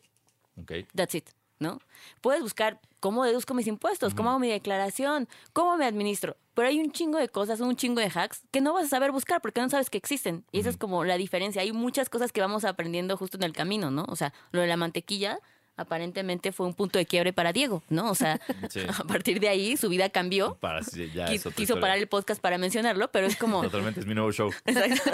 Ok. 0.61 0.73
That's 0.95 1.15
it, 1.15 1.29
¿no? 1.59 1.79
Puedes 2.21 2.43
buscar 2.43 2.81
cómo 3.01 3.25
deduzco 3.25 3.55
mis 3.55 3.67
impuestos, 3.67 4.15
cómo 4.15 4.31
hago 4.31 4.39
mi 4.39 4.49
declaración, 4.49 5.29
cómo 5.53 5.77
me 5.77 5.87
administro. 5.87 6.37
Pero 6.55 6.69
hay 6.69 6.81
un 6.81 6.91
chingo 6.91 7.19
de 7.19 7.29
cosas, 7.29 7.61
un 7.61 7.77
chingo 7.77 8.01
de 8.01 8.11
hacks 8.13 8.43
que 8.51 8.61
no 8.61 8.73
vas 8.73 8.87
a 8.87 8.89
saber 8.89 9.13
buscar 9.13 9.41
porque 9.41 9.61
no 9.61 9.69
sabes 9.69 9.91
que 9.91 9.99
existen. 9.99 10.45
Y 10.51 10.61
esa 10.61 10.71
es 10.71 10.77
como 10.77 11.05
la 11.05 11.17
diferencia. 11.17 11.63
Hay 11.63 11.73
muchas 11.73 12.11
cosas 12.11 12.33
que 12.33 12.41
vamos 12.41 12.65
aprendiendo 12.65 13.17
justo 13.17 13.37
en 13.37 13.45
el 13.45 13.53
camino, 13.53 13.91
¿no? 13.91 14.05
O 14.09 14.17
sea, 14.17 14.33
lo 14.51 14.61
de 14.61 14.67
la 14.67 14.77
mantequilla 14.77 15.39
aparentemente 15.79 16.53
fue 16.53 16.67
un 16.67 16.75
punto 16.75 16.99
de 16.99 17.07
quiebre 17.07 17.33
para 17.33 17.53
Diego, 17.53 17.83
¿no? 17.89 18.11
O 18.11 18.15
sea, 18.15 18.39
Sí. 18.71 18.81
a 18.87 19.05
partir 19.05 19.41
de 19.41 19.49
ahí 19.49 19.77
su 19.77 19.89
vida 19.89 20.11
cambió. 20.11 20.57
Para, 20.57 20.83
sí, 20.83 21.11
ya 21.15 21.27
quiso 21.27 21.49
historia. 21.51 21.81
parar 21.81 21.99
el 21.99 22.07
podcast 22.09 22.41
para 22.41 22.59
mencionarlo, 22.59 23.11
pero 23.11 23.27
es 23.27 23.37
como... 23.37 23.63
Totalmente, 23.63 24.01
es 24.01 24.07
mi 24.07 24.15
nuevo 24.15 24.31
show. 24.33 24.51
Exacto. 24.67 25.11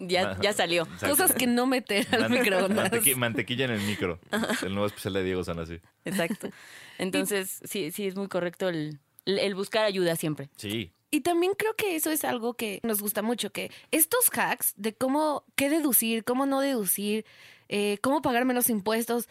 ya, 0.00 0.38
ya 0.42 0.52
salió. 0.52 0.82
Exacto. 0.84 1.08
Cosas 1.08 1.34
que 1.34 1.46
no 1.48 1.66
meter 1.66 2.06
al 2.14 2.22
Mante- 2.28 2.38
microondas. 2.38 2.92
mantequi- 2.92 3.16
mantequilla 3.16 3.64
en 3.64 3.70
el 3.72 3.80
micro. 3.80 4.20
El 4.62 4.70
nuevo 4.74 4.86
especial 4.86 5.14
de 5.14 5.24
Diego 5.24 5.42
Sanasi. 5.42 5.80
Exacto. 6.04 6.50
Entonces, 6.98 7.60
sí, 7.64 7.90
sí 7.90 8.06
es 8.06 8.14
muy 8.16 8.28
correcto 8.28 8.68
el, 8.68 9.00
el 9.24 9.54
buscar 9.54 9.84
ayuda 9.84 10.16
siempre. 10.16 10.48
Sí. 10.56 10.92
Y 11.10 11.20
también 11.20 11.52
creo 11.58 11.74
que 11.76 11.94
eso 11.96 12.10
es 12.10 12.24
algo 12.24 12.54
que 12.54 12.80
nos 12.82 13.00
gusta 13.02 13.20
mucho, 13.22 13.50
que 13.50 13.70
estos 13.90 14.30
hacks 14.30 14.72
de 14.76 14.94
cómo, 14.94 15.44
qué 15.56 15.68
deducir, 15.68 16.24
cómo 16.24 16.46
no 16.46 16.60
deducir, 16.60 17.26
eh, 17.68 17.98
cómo 18.00 18.22
pagar 18.22 18.44
menos 18.46 18.70
impuestos, 18.70 19.28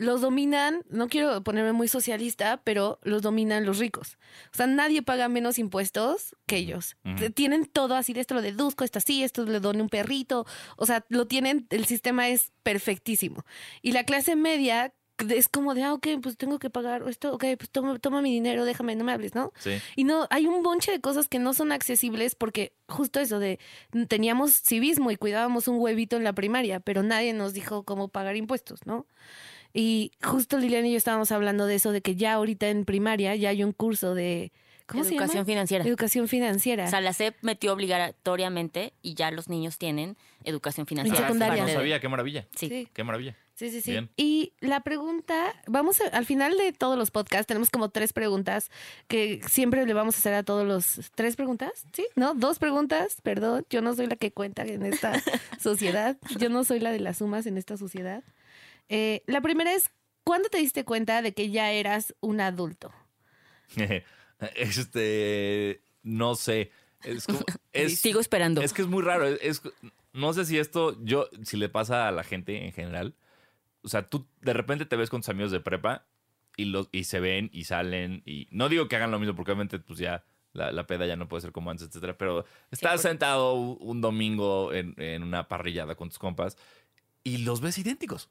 los 0.00 0.22
dominan, 0.22 0.82
no 0.88 1.08
quiero 1.08 1.42
ponerme 1.42 1.74
muy 1.74 1.86
socialista, 1.86 2.62
pero 2.64 2.98
los 3.02 3.20
dominan 3.20 3.66
los 3.66 3.76
ricos. 3.76 4.16
O 4.50 4.56
sea, 4.56 4.66
nadie 4.66 5.02
paga 5.02 5.28
menos 5.28 5.58
impuestos 5.58 6.34
que 6.46 6.56
ellos. 6.56 6.96
Tienen 7.34 7.66
todo 7.66 7.94
así, 7.94 8.14
de 8.14 8.22
esto 8.22 8.34
lo 8.34 8.40
deduzco, 8.40 8.82
esto 8.82 8.98
así, 8.98 9.22
esto 9.22 9.44
le 9.44 9.60
doy 9.60 9.78
un 9.78 9.90
perrito. 9.90 10.46
O 10.76 10.86
sea, 10.86 11.04
lo 11.10 11.26
tienen, 11.26 11.66
el 11.68 11.84
sistema 11.84 12.28
es 12.28 12.50
perfectísimo. 12.62 13.44
Y 13.82 13.92
la 13.92 14.04
clase 14.04 14.36
media 14.36 14.94
es 15.28 15.48
como 15.48 15.74
de, 15.74 15.82
ah, 15.82 15.92
ok, 15.92 16.06
pues 16.22 16.38
tengo 16.38 16.58
que 16.58 16.70
pagar 16.70 17.06
esto, 17.06 17.34
ok, 17.34 17.44
pues 17.58 17.68
toma, 17.68 17.98
toma 17.98 18.22
mi 18.22 18.32
dinero, 18.32 18.64
déjame, 18.64 18.96
no 18.96 19.04
me 19.04 19.12
hables, 19.12 19.34
¿no? 19.34 19.52
Sí. 19.58 19.72
Y 19.96 20.04
no, 20.04 20.26
hay 20.30 20.46
un 20.46 20.62
bonche 20.62 20.92
de 20.92 21.02
cosas 21.02 21.28
que 21.28 21.38
no 21.38 21.52
son 21.52 21.72
accesibles 21.72 22.34
porque 22.34 22.72
justo 22.88 23.20
eso 23.20 23.38
de 23.38 23.58
teníamos 24.08 24.54
civismo 24.62 25.10
y 25.10 25.16
cuidábamos 25.16 25.68
un 25.68 25.78
huevito 25.78 26.16
en 26.16 26.24
la 26.24 26.32
primaria, 26.32 26.80
pero 26.80 27.02
nadie 27.02 27.34
nos 27.34 27.52
dijo 27.52 27.82
cómo 27.82 28.08
pagar 28.08 28.36
impuestos, 28.36 28.86
¿no? 28.86 29.06
Y 29.72 30.12
justo 30.22 30.58
Liliana 30.58 30.88
y 30.88 30.92
yo 30.92 30.96
estábamos 30.98 31.30
hablando 31.32 31.66
de 31.66 31.76
eso, 31.76 31.92
de 31.92 32.00
que 32.02 32.16
ya 32.16 32.32
ahorita 32.34 32.68
en 32.68 32.84
primaria 32.84 33.34
ya 33.36 33.50
hay 33.50 33.62
un 33.64 33.72
curso 33.72 34.14
de... 34.14 34.52
¿Cómo 34.86 35.04
se 35.04 35.10
Educación 35.10 35.36
llama? 35.36 35.46
financiera. 35.46 35.84
Educación 35.84 36.26
financiera. 36.26 36.84
O 36.86 36.90
sea, 36.90 37.00
la 37.00 37.12
SEP 37.12 37.36
metió 37.42 37.72
obligatoriamente 37.72 38.92
y 39.02 39.14
ya 39.14 39.30
los 39.30 39.48
niños 39.48 39.78
tienen 39.78 40.16
educación 40.44 40.86
financiera. 40.86 41.18
En 41.20 41.24
secundaria. 41.26 41.62
Ah, 41.62 41.66
No 41.66 41.72
sabía, 41.72 42.00
qué 42.00 42.08
maravilla. 42.08 42.46
Sí. 42.56 42.68
Sí. 42.68 42.88
Qué 42.92 43.04
maravilla. 43.04 43.36
Sí, 43.54 43.70
sí, 43.70 43.82
sí. 43.82 43.90
Bien. 43.92 44.08
Y 44.16 44.54
la 44.60 44.80
pregunta, 44.80 45.54
vamos 45.66 46.00
a- 46.00 46.08
al 46.08 46.24
final 46.26 46.56
de 46.56 46.72
todos 46.72 46.98
los 46.98 47.10
podcasts, 47.12 47.46
tenemos 47.46 47.70
como 47.70 47.90
tres 47.90 48.12
preguntas 48.12 48.70
que 49.06 49.40
siempre 49.48 49.86
le 49.86 49.94
vamos 49.94 50.16
a 50.16 50.18
hacer 50.18 50.34
a 50.34 50.42
todos 50.42 50.66
los... 50.66 51.10
¿Tres 51.14 51.36
preguntas? 51.36 51.84
¿Sí? 51.92 52.06
¿No? 52.16 52.34
Dos 52.34 52.58
preguntas, 52.58 53.18
perdón. 53.22 53.66
Yo 53.70 53.82
no 53.82 53.94
soy 53.94 54.06
la 54.06 54.16
que 54.16 54.32
cuenta 54.32 54.64
en 54.64 54.84
esta 54.86 55.12
sociedad. 55.60 56.16
Yo 56.38 56.48
no 56.48 56.64
soy 56.64 56.80
la 56.80 56.90
de 56.90 57.00
las 57.00 57.18
sumas 57.18 57.46
en 57.46 57.58
esta 57.58 57.76
sociedad. 57.76 58.24
Eh, 58.90 59.22
la 59.26 59.40
primera 59.40 59.72
es, 59.72 59.90
¿cuándo 60.24 60.48
te 60.50 60.58
diste 60.58 60.84
cuenta 60.84 61.22
de 61.22 61.32
que 61.32 61.50
ya 61.50 61.70
eras 61.72 62.14
un 62.20 62.40
adulto? 62.40 62.92
Este, 64.56 65.82
no 66.02 66.34
sé. 66.34 66.70
Es 67.04 67.26
como- 67.26 67.40
es- 67.72 67.98
Sigo 68.00 68.20
esperando. 68.20 68.62
Es 68.62 68.72
que 68.72 68.82
es 68.82 68.88
muy 68.88 69.02
raro. 69.02 69.26
Es, 69.26 69.38
es- 69.42 69.62
no 70.12 70.32
sé 70.32 70.44
si 70.44 70.58
esto, 70.58 70.96
yo, 71.04 71.28
si 71.44 71.56
le 71.56 71.68
pasa 71.68 72.08
a 72.08 72.12
la 72.12 72.24
gente 72.24 72.64
en 72.64 72.72
general. 72.72 73.14
O 73.82 73.88
sea, 73.88 74.08
tú 74.08 74.26
de 74.40 74.52
repente 74.52 74.84
te 74.86 74.96
ves 74.96 75.08
con 75.10 75.20
tus 75.20 75.28
amigos 75.28 75.52
de 75.52 75.60
prepa 75.60 76.06
y, 76.56 76.64
los, 76.66 76.88
y 76.92 77.04
se 77.04 77.20
ven 77.20 77.48
y 77.52 77.64
salen. 77.64 78.22
Y 78.26 78.48
no 78.50 78.68
digo 78.68 78.88
que 78.88 78.96
hagan 78.96 79.10
lo 79.10 79.18
mismo, 79.18 79.34
porque 79.36 79.52
obviamente, 79.52 79.78
pues 79.78 79.98
ya 79.98 80.24
la, 80.52 80.72
la 80.72 80.86
peda 80.86 81.06
ya 81.06 81.16
no 81.16 81.28
puede 81.28 81.42
ser 81.42 81.52
como 81.52 81.70
antes, 81.70 81.86
etcétera. 81.88 82.18
Pero 82.18 82.44
estás 82.70 83.02
sentado 83.02 83.54
un, 83.54 83.78
un 83.80 84.00
domingo 84.00 84.72
en, 84.72 84.94
en 85.00 85.22
una 85.22 85.48
parrillada 85.48 85.94
con 85.94 86.08
tus 86.08 86.18
compas 86.18 86.56
y 87.22 87.38
los 87.38 87.60
ves 87.60 87.78
idénticos. 87.78 88.28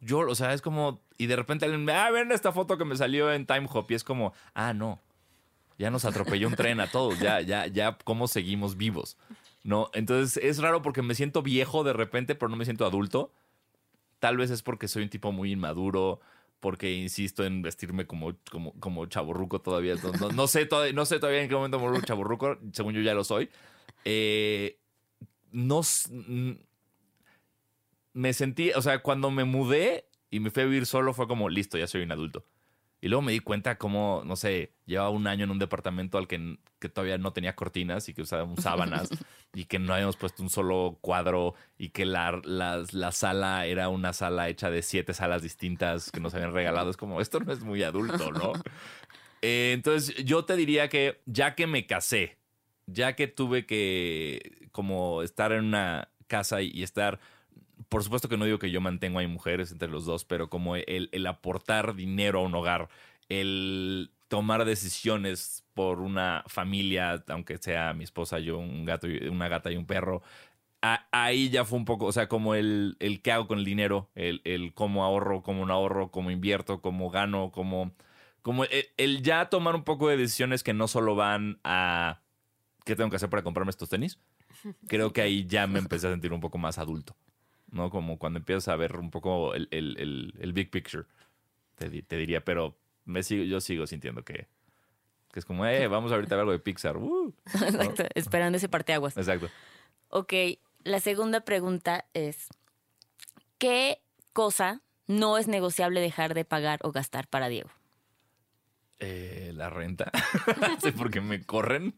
Yo, 0.00 0.18
o 0.20 0.34
sea, 0.34 0.52
es 0.52 0.62
como, 0.62 1.00
y 1.18 1.26
de 1.26 1.36
repente 1.36 1.64
alguien 1.64 1.88
ah, 1.90 2.10
ven 2.10 2.32
esta 2.32 2.52
foto 2.52 2.78
que 2.78 2.84
me 2.84 2.96
salió 2.96 3.32
en 3.32 3.46
Time 3.46 3.66
Hop, 3.72 3.86
y 3.90 3.94
es 3.94 4.04
como, 4.04 4.32
ah, 4.54 4.72
no, 4.74 5.00
ya 5.78 5.90
nos 5.90 6.04
atropelló 6.04 6.48
un 6.48 6.54
tren 6.56 6.80
a 6.80 6.86
todos, 6.90 7.18
ya, 7.18 7.40
ya, 7.40 7.66
ya, 7.66 7.98
¿cómo 8.04 8.28
seguimos 8.28 8.76
vivos? 8.76 9.16
¿No? 9.64 9.90
Entonces 9.94 10.42
es 10.44 10.58
raro 10.58 10.80
porque 10.80 11.02
me 11.02 11.14
siento 11.14 11.42
viejo 11.42 11.82
de 11.82 11.92
repente, 11.92 12.34
pero 12.36 12.48
no 12.48 12.56
me 12.56 12.64
siento 12.64 12.86
adulto. 12.86 13.32
Tal 14.20 14.36
vez 14.36 14.50
es 14.50 14.62
porque 14.62 14.86
soy 14.86 15.02
un 15.02 15.08
tipo 15.10 15.32
muy 15.32 15.52
inmaduro, 15.52 16.20
porque 16.60 16.92
insisto 16.94 17.44
en 17.44 17.62
vestirme 17.62 18.06
como, 18.06 18.32
como, 18.50 18.72
como 18.78 19.06
chaburruco 19.06 19.60
todavía. 19.60 19.96
No, 20.20 20.30
no- 20.30 20.46
sé 20.46 20.66
todavía. 20.66 20.92
No 20.92 21.04
sé 21.04 21.18
todavía 21.18 21.42
en 21.42 21.48
qué 21.48 21.54
momento 21.56 21.78
me 21.78 21.88
vuelvo 21.88 22.06
chaburruco, 22.06 22.58
según 22.72 22.94
yo 22.94 23.00
ya 23.02 23.12
lo 23.12 23.24
soy. 23.24 23.50
Eh, 24.04 24.78
no 25.50 25.82
me 28.16 28.32
sentí, 28.32 28.70
o 28.72 28.80
sea, 28.80 29.02
cuando 29.02 29.30
me 29.30 29.44
mudé 29.44 30.08
y 30.30 30.40
me 30.40 30.50
fui 30.50 30.62
a 30.62 30.66
vivir 30.66 30.86
solo 30.86 31.12
fue 31.12 31.28
como, 31.28 31.50
listo, 31.50 31.76
ya 31.76 31.86
soy 31.86 32.02
un 32.02 32.12
adulto. 32.12 32.46
Y 33.02 33.08
luego 33.08 33.20
me 33.20 33.32
di 33.32 33.40
cuenta 33.40 33.76
como, 33.76 34.22
no 34.24 34.36
sé, 34.36 34.72
llevaba 34.86 35.10
un 35.10 35.26
año 35.26 35.44
en 35.44 35.50
un 35.50 35.58
departamento 35.58 36.16
al 36.16 36.26
que, 36.26 36.58
que 36.78 36.88
todavía 36.88 37.18
no 37.18 37.34
tenía 37.34 37.54
cortinas 37.54 38.08
y 38.08 38.14
que 38.14 38.22
usábamos 38.22 38.60
sábanas 38.62 39.10
y 39.52 39.66
que 39.66 39.78
no 39.78 39.92
habíamos 39.92 40.16
puesto 40.16 40.42
un 40.42 40.48
solo 40.48 40.96
cuadro 41.02 41.54
y 41.76 41.90
que 41.90 42.06
la, 42.06 42.40
la, 42.42 42.82
la 42.92 43.12
sala 43.12 43.66
era 43.66 43.90
una 43.90 44.14
sala 44.14 44.48
hecha 44.48 44.70
de 44.70 44.80
siete 44.80 45.12
salas 45.12 45.42
distintas 45.42 46.10
que 46.10 46.20
nos 46.20 46.32
habían 46.32 46.54
regalado. 46.54 46.88
Es 46.88 46.96
como, 46.96 47.20
esto 47.20 47.38
no 47.40 47.52
es 47.52 47.60
muy 47.60 47.82
adulto, 47.82 48.32
¿no? 48.32 48.52
Eh, 49.42 49.72
entonces 49.74 50.24
yo 50.24 50.46
te 50.46 50.56
diría 50.56 50.88
que 50.88 51.20
ya 51.26 51.54
que 51.54 51.66
me 51.66 51.86
casé, 51.86 52.38
ya 52.86 53.14
que 53.14 53.28
tuve 53.28 53.66
que 53.66 54.66
como 54.72 55.22
estar 55.22 55.52
en 55.52 55.66
una 55.66 56.08
casa 56.26 56.62
y, 56.62 56.70
y 56.70 56.82
estar, 56.82 57.20
por 57.88 58.02
supuesto 58.04 58.28
que 58.28 58.36
no 58.36 58.44
digo 58.44 58.58
que 58.58 58.70
yo 58.70 58.80
mantengo 58.80 59.18
a 59.18 59.22
mi 59.22 59.28
mujeres 59.28 59.72
entre 59.72 59.88
los 59.88 60.04
dos, 60.06 60.24
pero 60.24 60.48
como 60.50 60.76
el, 60.76 61.08
el 61.12 61.26
aportar 61.26 61.94
dinero 61.94 62.40
a 62.40 62.42
un 62.42 62.54
hogar, 62.54 62.88
el 63.28 64.10
tomar 64.28 64.64
decisiones 64.64 65.64
por 65.74 66.00
una 66.00 66.42
familia, 66.48 67.22
aunque 67.28 67.58
sea 67.58 67.92
mi 67.94 68.04
esposa, 68.04 68.38
yo, 68.38 68.58
un 68.58 68.84
gato, 68.84 69.08
y- 69.08 69.28
una 69.28 69.48
gata 69.48 69.70
y 69.70 69.76
un 69.76 69.86
perro, 69.86 70.22
a- 70.82 71.06
ahí 71.12 71.50
ya 71.50 71.64
fue 71.64 71.78
un 71.78 71.84
poco, 71.84 72.06
o 72.06 72.12
sea, 72.12 72.28
como 72.28 72.54
el, 72.54 72.96
el 73.00 73.22
qué 73.22 73.32
hago 73.32 73.46
con 73.48 73.58
el 73.58 73.64
dinero, 73.64 74.10
el, 74.14 74.40
el 74.44 74.74
cómo 74.74 75.04
ahorro, 75.04 75.42
cómo 75.42 75.66
no 75.66 75.74
ahorro, 75.74 76.10
cómo 76.10 76.30
invierto, 76.30 76.80
cómo 76.82 77.10
gano, 77.10 77.50
cómo, 77.52 77.92
como 78.42 78.64
el, 78.64 78.86
el 78.96 79.22
ya 79.22 79.48
tomar 79.50 79.74
un 79.74 79.84
poco 79.84 80.08
de 80.08 80.16
decisiones 80.16 80.62
que 80.62 80.74
no 80.74 80.88
solo 80.88 81.14
van 81.16 81.58
a 81.64 82.20
qué 82.84 82.96
tengo 82.96 83.10
que 83.10 83.16
hacer 83.16 83.30
para 83.30 83.42
comprarme 83.42 83.70
estos 83.70 83.88
tenis. 83.90 84.18
Creo 84.88 85.12
que 85.12 85.22
ahí 85.22 85.46
ya 85.46 85.66
me 85.66 85.78
empecé 85.78 86.08
a 86.08 86.10
sentir 86.10 86.32
un 86.32 86.40
poco 86.40 86.58
más 86.58 86.78
adulto, 86.78 87.16
¿no? 87.70 87.90
Como 87.90 88.18
cuando 88.18 88.38
empiezas 88.38 88.68
a 88.68 88.76
ver 88.76 88.96
un 88.96 89.10
poco 89.10 89.54
el, 89.54 89.68
el- 89.70 89.96
el- 89.98 90.34
el 90.40 90.52
big 90.52 90.70
picture, 90.70 91.04
te, 91.76 91.90
te 92.02 92.16
diría, 92.16 92.44
pero 92.44 92.76
me 93.04 93.22
sigo, 93.22 93.44
yo 93.44 93.60
sigo 93.60 93.86
sintiendo 93.86 94.24
que, 94.24 94.48
que 95.32 95.38
es 95.40 95.44
como, 95.44 95.66
eh, 95.66 95.86
vamos 95.88 96.12
ahorita 96.12 96.34
a 96.34 96.38
ver 96.38 96.42
algo 96.42 96.52
de 96.52 96.58
Pixar. 96.58 96.96
uh", 96.96 97.34
¿no? 97.60 97.66
Exacto, 97.66 98.04
esperando 98.14 98.56
ese 98.56 98.68
parteaguas. 98.68 99.16
Exacto. 99.16 99.48
Ok, 100.08 100.32
la 100.84 101.00
segunda 101.00 101.40
pregunta 101.40 102.06
es, 102.14 102.48
¿qué 103.58 104.00
cosa 104.32 104.82
no 105.06 105.38
es 105.38 105.48
negociable 105.48 106.00
dejar 106.00 106.34
de 106.34 106.44
pagar 106.44 106.80
o 106.82 106.92
gastar 106.92 107.28
para 107.28 107.48
Diego? 107.48 107.70
Eh, 108.98 109.52
la 109.54 109.68
renta. 109.68 110.10
sí, 110.82 110.90
porque 110.92 111.20
me 111.20 111.42
corren. 111.44 111.94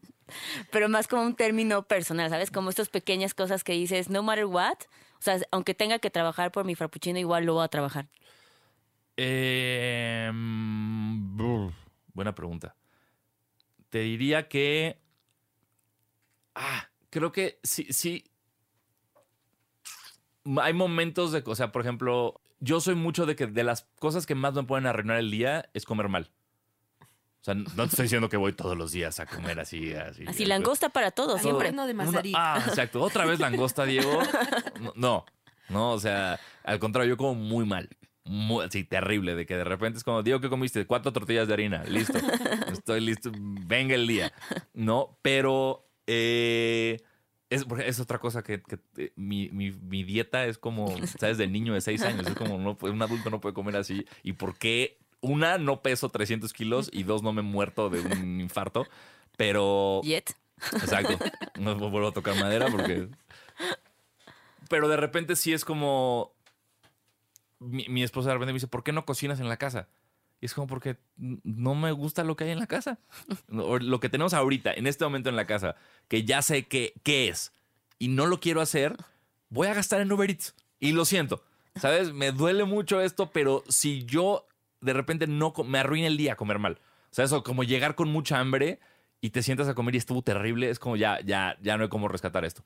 Pero 0.71 0.89
más 0.89 1.07
como 1.07 1.23
un 1.23 1.35
término 1.35 1.83
personal, 1.83 2.29
¿sabes? 2.29 2.51
Como 2.51 2.69
estas 2.69 2.89
pequeñas 2.89 3.33
cosas 3.33 3.63
que 3.63 3.73
dices, 3.73 4.09
no 4.09 4.21
matter 4.21 4.45
what, 4.45 4.77
o 5.19 5.23
sea, 5.23 5.37
aunque 5.51 5.73
tenga 5.73 5.99
que 5.99 6.09
trabajar 6.09 6.51
por 6.51 6.65
mi 6.65 6.75
frappuccino, 6.75 7.19
igual 7.19 7.45
lo 7.45 7.55
voy 7.55 7.65
a 7.65 7.67
trabajar. 7.67 8.07
Brr, 11.35 11.73
buena 12.13 12.33
pregunta. 12.33 12.75
Te 13.89 13.99
diría 13.99 14.47
que. 14.47 14.97
Ah, 16.55 16.89
creo 17.09 17.33
que 17.33 17.59
sí, 17.63 17.87
sí. 17.91 18.23
Hay 20.61 20.73
momentos 20.73 21.33
de. 21.33 21.43
O 21.45 21.55
sea, 21.55 21.73
por 21.73 21.81
ejemplo, 21.81 22.39
yo 22.61 22.79
soy 22.79 22.95
mucho 22.95 23.25
de 23.25 23.35
que 23.35 23.47
de 23.47 23.63
las 23.63 23.89
cosas 23.99 24.25
que 24.25 24.35
más 24.35 24.53
me 24.53 24.63
pueden 24.63 24.85
arruinar 24.85 25.17
el 25.17 25.31
día 25.31 25.69
es 25.73 25.83
comer 25.83 26.07
mal. 26.07 26.31
O 27.49 27.53
sea, 27.53 27.75
no 27.75 27.83
te 27.83 27.89
estoy 27.89 28.03
diciendo 28.03 28.29
que 28.29 28.37
voy 28.37 28.53
todos 28.53 28.77
los 28.77 28.91
días 28.91 29.19
a 29.19 29.25
comer 29.25 29.59
así. 29.59 29.93
Así, 29.93 30.23
Así, 30.27 30.45
langosta 30.45 30.89
para 30.89 31.11
todos, 31.11 31.41
Siempre. 31.41 31.69
siempre. 31.69 31.71
no 31.71 31.87
de 31.87 31.93
Una- 31.93 32.21
ah, 32.35 32.63
exacto. 32.67 33.01
Otra 33.01 33.25
vez 33.25 33.39
langosta, 33.39 33.85
Diego. 33.85 34.19
No, 34.79 34.93
no, 34.95 35.25
no, 35.69 35.91
o 35.93 35.99
sea, 35.99 36.39
al 36.63 36.79
contrario, 36.79 37.09
yo 37.11 37.17
como 37.17 37.35
muy 37.35 37.65
mal. 37.65 37.89
Muy, 38.25 38.67
sí, 38.69 38.83
terrible, 38.83 39.33
de 39.33 39.47
que 39.47 39.55
de 39.55 39.63
repente 39.63 39.97
es 39.97 40.03
como, 40.03 40.21
Diego, 40.21 40.39
¿qué 40.39 40.49
comiste? 40.49 40.85
Cuatro 40.85 41.11
tortillas 41.11 41.47
de 41.47 41.53
harina, 41.55 41.83
listo. 41.85 42.19
Estoy 42.71 43.01
listo, 43.01 43.31
venga 43.35 43.95
el 43.95 44.05
día. 44.05 44.31
No, 44.75 45.17
pero 45.23 45.89
eh, 46.05 47.01
es, 47.49 47.65
es 47.83 47.99
otra 47.99 48.19
cosa 48.19 48.43
que, 48.43 48.61
que, 48.61 48.77
eh, 48.97 49.11
mi, 49.15 49.49
mi- 49.49 49.71
mi 49.71 50.03
dieta 50.03 50.45
es 50.45 50.59
como, 50.59 50.95
¿sabes? 51.19 51.39
Del 51.39 51.51
niño 51.51 51.73
de 51.73 51.81
seis 51.81 52.03
años. 52.03 52.27
Es 52.27 52.35
como, 52.35 52.59
no, 52.59 52.77
un 52.79 53.01
adulto 53.01 53.31
no 53.31 53.39
puede 53.41 53.55
comer 53.55 53.75
así. 53.77 54.05
¿Y 54.21 54.33
por 54.33 54.55
qué? 54.57 54.99
Una, 55.21 55.57
no 55.57 55.81
peso 55.81 56.09
300 56.09 56.53
kilos 56.53 56.89
y 56.93 57.03
dos, 57.03 57.23
no 57.23 57.33
me 57.33 57.41
he 57.41 57.43
muerto 57.43 57.89
de 57.89 58.01
un 58.01 58.41
infarto. 58.41 58.87
Pero 59.37 60.01
Yet. 60.03 60.35
Exacto. 60.73 61.17
No 61.59 61.75
vuelvo 61.75 62.09
a 62.09 62.13
tocar 62.13 62.35
madera 62.35 62.67
porque. 62.69 63.09
Pero 64.69 64.87
de 64.87 64.97
repente 64.97 65.35
sí 65.35 65.53
es 65.53 65.65
como. 65.65 66.33
Mi, 67.59 67.85
mi 67.89 68.03
esposa 68.03 68.29
de 68.29 68.35
repente 68.35 68.53
me 68.53 68.57
dice, 68.57 68.67
¿por 68.67 68.83
qué 68.83 68.91
no 68.91 69.05
cocinas 69.05 69.39
en 69.39 69.49
la 69.49 69.57
casa? 69.57 69.87
Y 70.41 70.45
es 70.45 70.53
como 70.53 70.67
porque 70.67 70.97
no 71.17 71.75
me 71.75 71.91
gusta 71.91 72.23
lo 72.23 72.35
que 72.35 72.45
hay 72.45 72.51
en 72.51 72.59
la 72.59 72.67
casa. 72.67 72.99
O 73.51 73.77
lo 73.77 73.99
que 73.99 74.09
tenemos 74.09 74.33
ahorita, 74.33 74.71
en 74.73 74.87
este 74.87 75.03
momento 75.03 75.29
en 75.29 75.35
la 75.35 75.45
casa, 75.45 75.75
que 76.07 76.23
ya 76.23 76.41
sé 76.41 76.67
qué 76.67 76.93
qué 77.03 77.27
es 77.27 77.51
y 77.97 78.07
no 78.07 78.25
lo 78.25 78.39
quiero 78.39 78.61
hacer, 78.61 78.95
voy 79.49 79.67
a 79.67 79.73
gastar 79.73 80.01
en 80.01 80.11
Uber 80.11 80.29
Eats. 80.29 80.55
Y 80.79 80.93
lo 80.93 81.03
siento. 81.05 81.43
¿Sabes? 81.75 82.13
Me 82.13 82.31
duele 82.31 82.63
mucho 82.63 83.01
esto, 83.01 83.31
pero 83.31 83.63
si 83.67 84.05
yo 84.05 84.47
de 84.81 84.93
repente 84.93 85.27
no 85.27 85.53
me 85.65 85.79
arruina 85.79 86.07
el 86.07 86.17
día 86.17 86.35
comer 86.35 86.59
mal. 86.59 86.79
O 87.11 87.13
sea, 87.13 87.25
eso 87.25 87.43
como 87.43 87.63
llegar 87.63 87.95
con 87.95 88.09
mucha 88.09 88.39
hambre 88.39 88.79
y 89.21 89.31
te 89.31 89.43
sientas 89.43 89.67
a 89.67 89.75
comer 89.75 89.95
y 89.95 89.97
estuvo 89.97 90.21
terrible, 90.21 90.69
es 90.69 90.79
como 90.79 90.95
ya, 90.95 91.19
ya, 91.21 91.57
ya 91.61 91.77
no 91.77 91.83
hay 91.83 91.89
cómo 91.89 92.07
rescatar 92.07 92.45
esto. 92.45 92.63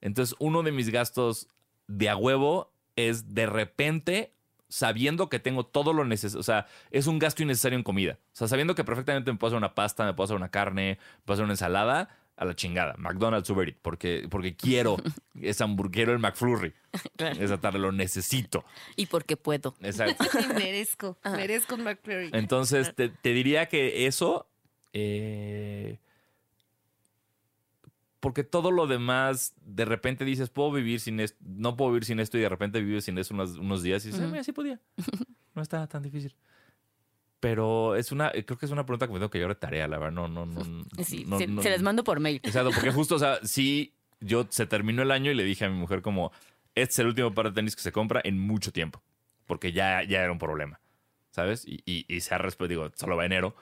Entonces, 0.00 0.36
uno 0.38 0.62
de 0.62 0.72
mis 0.72 0.90
gastos 0.90 1.48
de 1.86 2.08
a 2.08 2.16
huevo 2.16 2.70
es 2.96 3.34
de 3.34 3.46
repente, 3.46 4.32
sabiendo 4.68 5.28
que 5.28 5.38
tengo 5.38 5.64
todo 5.64 5.92
lo 5.92 6.04
necesario, 6.04 6.40
o 6.40 6.42
sea, 6.42 6.66
es 6.90 7.06
un 7.06 7.18
gasto 7.18 7.42
innecesario 7.42 7.78
en 7.78 7.84
comida. 7.84 8.18
O 8.32 8.36
sea, 8.36 8.48
sabiendo 8.48 8.74
que 8.74 8.84
perfectamente 8.84 9.32
me 9.32 9.38
puedo 9.38 9.50
hacer 9.50 9.58
una 9.58 9.74
pasta, 9.74 10.04
me 10.04 10.12
puedo 10.12 10.24
hacer 10.24 10.36
una 10.36 10.50
carne, 10.50 10.98
me 10.98 11.22
puedo 11.24 11.34
hacer 11.34 11.44
una 11.44 11.54
ensalada, 11.54 12.10
a 12.36 12.44
la 12.44 12.54
chingada. 12.54 12.94
McDonald's, 12.98 13.48
Uber 13.50 13.68
Eats, 13.68 13.78
porque, 13.82 14.26
porque 14.30 14.56
quiero 14.56 14.96
ese 15.40 15.62
hamburguero, 15.64 16.12
el 16.12 16.18
McFlurry. 16.18 16.72
Claro. 17.16 17.40
Esa 17.40 17.60
tarde 17.60 17.78
lo 17.78 17.92
necesito. 17.92 18.64
Y 18.96 19.06
porque 19.06 19.36
puedo. 19.36 19.74
Exacto. 19.80 20.24
merezco, 20.54 21.16
merezco 21.24 21.74
un 21.76 21.84
McFlurry. 21.84 22.30
Entonces, 22.32 22.94
te, 22.94 23.08
te 23.08 23.30
diría 23.32 23.66
que 23.66 24.06
eso. 24.06 24.48
eh, 24.92 25.98
porque 28.20 28.42
todo 28.42 28.70
lo 28.70 28.86
demás, 28.86 29.52
de 29.60 29.84
repente 29.84 30.24
dices, 30.24 30.48
puedo 30.48 30.72
vivir 30.72 30.98
sin 30.98 31.20
esto, 31.20 31.36
no 31.44 31.76
puedo 31.76 31.90
vivir 31.90 32.06
sin 32.06 32.20
esto, 32.20 32.38
y 32.38 32.40
de 32.40 32.48
repente 32.48 32.80
vives 32.80 33.04
sin 33.04 33.18
eso 33.18 33.34
unos, 33.34 33.58
unos 33.58 33.82
días 33.82 34.02
y 34.04 34.08
dices, 34.08 34.22
"Ah, 34.24 34.28
mira, 34.28 34.42
sí 34.42 34.52
podía. 34.52 34.80
No 35.54 35.60
está 35.62 35.86
tan 35.86 36.02
difícil. 36.02 36.34
Pero 37.44 37.94
es 37.96 38.10
una, 38.10 38.30
creo 38.30 38.56
que 38.58 38.66
es 38.66 38.72
una 38.72 38.84
pregunta 38.86 39.06
que 39.06 39.12
me 39.12 39.18
tengo 39.18 39.30
que 39.30 39.38
llevar 39.38 39.54
de 39.54 39.60
tarea, 39.60 39.86
la 39.86 39.98
verdad. 39.98 40.12
No, 40.12 40.28
no, 40.28 40.46
no. 40.46 40.60
Sí, 41.04 41.24
no- 41.26 41.38
se, 41.38 41.46
no- 41.46 41.62
se 41.62 41.70
las 41.70 41.82
mando 41.82 42.02
por 42.04 42.18
mail. 42.20 42.40
Exacto, 42.42 42.70
porque 42.74 42.90
justo, 42.92 43.16
o 43.16 43.18
sea, 43.18 43.38
sí, 43.42 43.92
yo 44.20 44.46
se 44.48 44.66
terminó 44.66 45.02
el 45.02 45.10
año 45.10 45.30
y 45.30 45.34
le 45.34 45.44
dije 45.44 45.64
a 45.66 45.68
mi 45.68 45.76
mujer 45.78 46.00
como, 46.02 46.32
este 46.74 46.92
es 46.92 46.98
el 47.00 47.06
último 47.08 47.34
par 47.34 47.46
de 47.46 47.52
tenis 47.52 47.76
que 47.76 47.82
se 47.82 47.92
compra 47.92 48.20
en 48.24 48.38
mucho 48.38 48.72
tiempo, 48.72 49.02
porque 49.46 49.72
ya, 49.72 50.02
ya 50.02 50.22
era 50.22 50.32
un 50.32 50.38
problema, 50.38 50.80
¿sabes? 51.30 51.64
Y, 51.66 51.82
y- 51.84 52.06
y 52.08 52.20
se 52.22 52.34
ha 52.34 52.38
respetado, 52.38 52.68
digo, 52.68 52.90
solo 52.96 53.16
va 53.16 53.26
enero, 53.26 53.54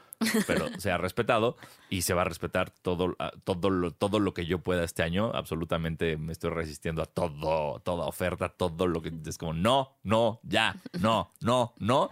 pero 0.47 0.69
se 0.79 0.93
ha 0.93 0.99
respetado 0.99 1.57
y 1.91 2.03
se 2.03 2.15
va 2.15 2.23
a 2.23 2.25
respetar 2.25 2.71
todo, 2.71 3.17
a- 3.19 3.33
todo, 3.45 3.69
lo, 3.71 3.91
todo 3.91 4.21
lo 4.21 4.33
que 4.33 4.47
yo 4.47 4.61
pueda 4.61 4.85
este 4.85 5.03
año. 5.03 5.33
Absolutamente 5.35 6.17
me 6.17 6.31
estoy 6.33 6.51
resistiendo 6.51 7.03
a 7.03 7.07
todo, 7.07 7.81
toda 7.81 8.07
oferta, 8.07 8.49
todo 8.51 8.87
lo 8.87 9.03
que 9.03 9.13
es 9.27 9.37
como, 9.39 9.53
no, 9.53 9.97
no, 10.05 10.39
ya, 10.45 10.77
no, 11.01 11.33
no, 11.41 11.75
no. 11.79 12.11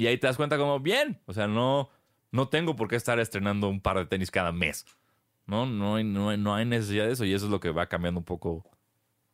Y 0.00 0.06
ahí 0.06 0.18
te 0.18 0.26
das 0.26 0.36
cuenta 0.36 0.56
como, 0.56 0.80
bien, 0.80 1.20
o 1.26 1.32
sea, 1.32 1.46
no, 1.46 1.90
no 2.32 2.48
tengo 2.48 2.74
por 2.76 2.88
qué 2.88 2.96
estar 2.96 3.18
estrenando 3.20 3.68
un 3.68 3.80
par 3.80 3.98
de 3.98 4.06
tenis 4.06 4.30
cada 4.30 4.50
mes. 4.52 4.86
No, 5.46 5.66
no 5.66 5.96
hay, 5.96 6.04
no, 6.04 6.30
hay, 6.30 6.38
no 6.38 6.54
hay 6.54 6.64
necesidad 6.64 7.06
de 7.06 7.12
eso 7.12 7.24
y 7.24 7.34
eso 7.34 7.46
es 7.46 7.50
lo 7.50 7.60
que 7.60 7.70
va 7.70 7.86
cambiando 7.88 8.18
un 8.20 8.24
poco 8.24 8.64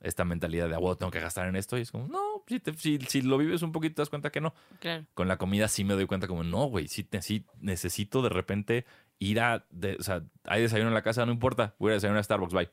esta 0.01 0.25
mentalidad 0.25 0.69
de, 0.69 0.75
ah, 0.75 0.79
bueno, 0.79 0.97
tengo 0.97 1.11
que 1.13 1.21
gastar 1.21 1.47
en 1.49 1.57
esto. 1.57 1.77
Y 1.79 1.83
es 1.83 1.91
como, 1.93 2.09
no, 2.09 2.43
si, 2.47 2.59
te- 2.61 2.75
si, 2.75 2.99
si 2.99 3.23
lo 3.23 3.39
vives 3.39 3.63
un 3.63 3.73
poquito 3.73 3.97
te 3.97 4.03
das 4.03 4.09
cuenta 4.11 4.31
que 4.31 4.41
no. 4.41 4.55
Claro. 4.81 5.05
Con 5.15 5.29
la 5.29 5.37
comida 5.37 5.69
sí 5.69 5.85
me 5.85 5.95
doy 5.95 6.07
cuenta 6.07 6.27
como, 6.27 6.43
no, 6.43 6.65
güey, 6.67 6.89
sí, 6.89 7.07
sí 7.21 7.45
necesito 7.61 8.23
de 8.23 8.29
repente 8.31 8.87
ir 9.19 9.41
a, 9.41 9.67
de- 9.71 9.97
o 10.01 10.03
sea, 10.03 10.23
hay 10.45 10.63
desayuno 10.63 10.89
en 10.89 10.95
la 10.95 11.03
casa, 11.03 11.25
no 11.27 11.33
importa, 11.33 11.75
voy 11.79 11.91
a 11.91 11.95
desayunar 11.95 12.21
a 12.21 12.25
Starbucks, 12.25 12.55
bye. 12.55 12.71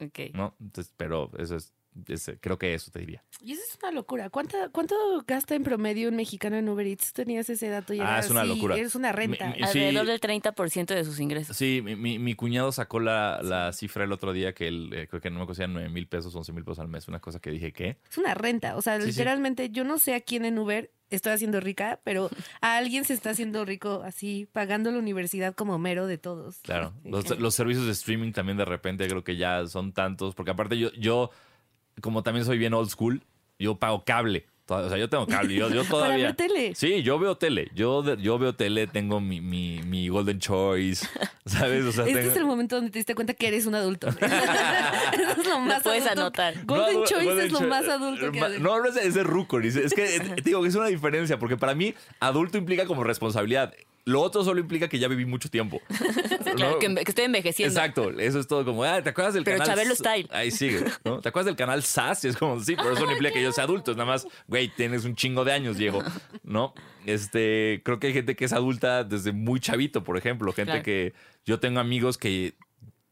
Ok. 0.00 0.34
¿No? 0.34 0.54
Entonces, 0.60 0.92
pero 0.96 1.30
eso 1.38 1.56
es 1.56 1.72
es- 2.06 2.30
creo 2.40 2.58
que 2.58 2.74
eso 2.74 2.90
te 2.90 3.00
diría. 3.00 3.24
Y 3.40 3.52
eso 3.52 3.62
es 3.68 3.78
una 3.82 3.92
locura. 3.92 4.30
¿Cuánta, 4.30 4.68
¿Cuánto 4.70 4.94
gasta 5.26 5.54
en 5.54 5.62
promedio 5.64 6.08
un 6.08 6.16
mexicano 6.16 6.56
en 6.56 6.68
Uber 6.68 6.86
Eats? 6.86 7.12
¿Tenías 7.12 7.48
ese 7.50 7.68
dato? 7.68 7.94
y 7.94 8.00
Ah, 8.00 8.18
es 8.20 8.30
una 8.30 8.40
así, 8.42 8.48
locura. 8.50 8.76
Es 8.76 8.94
una 8.94 9.12
renta. 9.12 9.46
Mi- 9.46 9.52
mi- 9.52 9.58
sí. 9.58 9.62
Alrededor 9.64 10.06
del 10.06 10.20
30% 10.20 10.94
de 10.94 11.04
sus 11.04 11.20
ingresos. 11.20 11.56
Sí, 11.56 11.80
mi, 11.84 11.96
mi- 11.96 12.18
mi 12.18 12.34
cuñado 12.34 12.72
sacó 12.72 13.00
la, 13.00 13.40
la 13.42 13.72
cifra 13.72 14.04
el 14.04 14.12
otro 14.12 14.32
día 14.32 14.52
que 14.54 14.68
él, 14.68 14.90
eh, 14.94 15.06
creo 15.08 15.20
que 15.20 15.30
no 15.30 15.40
me 15.40 15.46
costía 15.46 15.66
9 15.66 15.88
mil 15.88 16.06
pesos, 16.08 16.34
11 16.34 16.52
mil 16.52 16.64
pesos 16.64 16.78
al 16.80 16.88
mes. 16.88 17.08
Una 17.08 17.20
cosa 17.20 17.40
que 17.40 17.50
dije, 17.50 17.72
¿qué? 17.72 17.98
Es 18.10 18.18
una 18.18 18.34
renta. 18.34 18.76
O 18.76 18.82
sea, 18.82 18.96
Sí, 18.96 19.02
sí. 19.02 19.08
literalmente 19.08 19.70
yo 19.70 19.84
no 19.84 19.98
sé 19.98 20.14
a 20.14 20.20
quién 20.20 20.44
en 20.44 20.58
Uber 20.58 20.90
estoy 21.10 21.32
haciendo 21.32 21.58
rica, 21.60 22.00
pero 22.04 22.28
a 22.60 22.76
alguien 22.76 23.04
se 23.04 23.14
está 23.14 23.30
haciendo 23.30 23.64
rico 23.64 24.02
así, 24.04 24.46
pagando 24.52 24.90
la 24.92 24.98
universidad 24.98 25.54
como 25.54 25.78
mero 25.78 26.06
de 26.06 26.18
todos. 26.18 26.58
Claro, 26.58 26.92
Sí. 27.02 27.08
los, 27.10 27.38
los 27.38 27.54
servicios 27.54 27.86
de 27.86 27.92
streaming 27.92 28.32
también 28.32 28.58
de 28.58 28.66
repente 28.66 29.08
creo 29.08 29.24
que 29.24 29.36
ya 29.36 29.66
son 29.66 29.92
tantos, 29.92 30.34
porque 30.34 30.50
aparte 30.50 30.78
yo, 30.78 30.92
yo 30.92 31.30
como 32.00 32.22
también 32.22 32.44
soy 32.44 32.58
bien 32.58 32.74
old 32.74 32.90
school, 32.90 33.22
yo 33.58 33.76
pago 33.76 34.04
cable. 34.04 34.46
O 34.70 34.86
sea, 34.90 34.98
yo 34.98 35.08
tengo 35.08 35.26
cable, 35.26 35.54
yo, 35.54 35.70
yo 35.70 35.76
Para 35.84 35.88
todavía... 35.90 36.26
ver 36.26 36.36
tele. 36.36 36.74
Sí, 36.74 37.02
yo 37.02 37.18
veo 37.18 37.36
tele, 37.38 37.70
yo, 37.74 38.04
yo 38.16 38.38
veo 38.38 38.54
tele, 38.54 38.86
tengo 38.86 39.18
mi, 39.18 39.40
mi, 39.40 39.80
mi 39.82 40.08
Golden 40.10 40.40
Choice, 40.40 41.08
¿sabes? 41.46 41.84
O 41.86 41.92
sea, 41.92 42.04
Este 42.04 42.18
tengo- 42.18 42.30
es 42.32 42.36
el 42.36 42.44
momento 42.44 42.76
donde 42.76 42.90
te 42.90 42.98
diste 42.98 43.14
cuenta 43.14 43.32
que 43.32 43.48
eres 43.48 43.64
un 43.64 43.74
adulto. 43.74 44.08
Eso 44.08 45.40
es 45.40 45.46
lo 45.46 45.58
más 45.60 45.82
puedes 45.82 46.02
adulto. 46.06 46.20
anotar. 46.42 46.54
Golden 46.66 47.00
No, 47.00 47.04
Choice 47.06 47.24
Golden 47.24 47.46
es 47.46 47.52
lo 47.52 47.60
más 47.62 47.88
adulto 47.88 48.30
que. 48.30 48.40
No, 48.60 48.78
no 48.82 48.84
es, 48.90 48.96
es 48.96 49.14
de 49.14 49.22
ruco. 49.22 49.58
dice- 49.58 49.84
Es 49.84 49.94
que 49.94 50.04
te 50.20 50.42
digo 50.42 50.60
que 50.62 50.68
es 50.68 50.74
una 50.74 50.86
diferencia, 50.88 51.38
porque 51.38 51.56
para 51.56 51.74
mí 51.74 51.94
adulto 52.20 52.58
implica 52.58 52.84
como 52.86 53.04
responsabilidad. 53.04 53.72
Lo 54.08 54.22
otro 54.22 54.42
solo 54.42 54.58
implica 54.58 54.88
que 54.88 54.98
ya 54.98 55.06
viví 55.06 55.26
mucho 55.26 55.48
tiempo. 55.50 55.80
Que, 56.80 57.02
estoy 57.06 57.26
envejeciendo. 57.26 57.72
Exacto, 57.72 58.10
eso 58.18 58.40
es 58.40 58.48
todo 58.48 58.64
como, 58.64 58.82
ah, 58.82 59.00
¿te 59.00 59.10
acuerdas 59.10 59.34
del 59.34 59.44
Pero 59.44 59.58
canal? 59.58 59.76
Chabelo 59.76 59.92
S- 59.94 60.02
style. 60.02 60.28
Ahí 60.32 60.50
sigue, 60.50 60.82
¿no? 61.04 61.20
¿Te 61.20 61.28
acuerdas 61.28 61.46
del 61.46 61.54
canal 61.54 61.84
SAS? 61.84 62.24
Y 62.24 62.28
es 62.28 62.36
como, 62.36 62.58
sí, 62.58 62.74
pero 62.74 62.92
eso 62.94 63.04
no 63.06 63.12
implica 63.12 63.32
que 63.32 63.42
yo 63.42 63.52
sea 63.52 63.62
adulto, 63.64 63.92
es 63.92 63.96
nada 63.96 64.10
más, 64.10 64.26
güey, 64.48 64.68
tienes 64.68 65.04
un 65.04 65.14
chingo 65.14 65.44
de 65.44 65.52
años, 65.52 65.76
Diego, 65.76 66.02
¿no? 66.42 66.74
Este, 67.06 67.80
creo 67.84 68.00
que 68.00 68.08
hay 68.08 68.12
gente 68.12 68.34
que 68.34 68.44
es 68.46 68.52
adulta 68.52 69.04
desde 69.04 69.30
muy 69.32 69.60
chavito, 69.60 70.02
por 70.02 70.16
ejemplo, 70.16 70.52
gente 70.52 70.72
Claro. 70.72 70.84
que 70.84 71.12
yo 71.46 71.60
tengo 71.60 71.78
amigos 71.78 72.18
que 72.18 72.54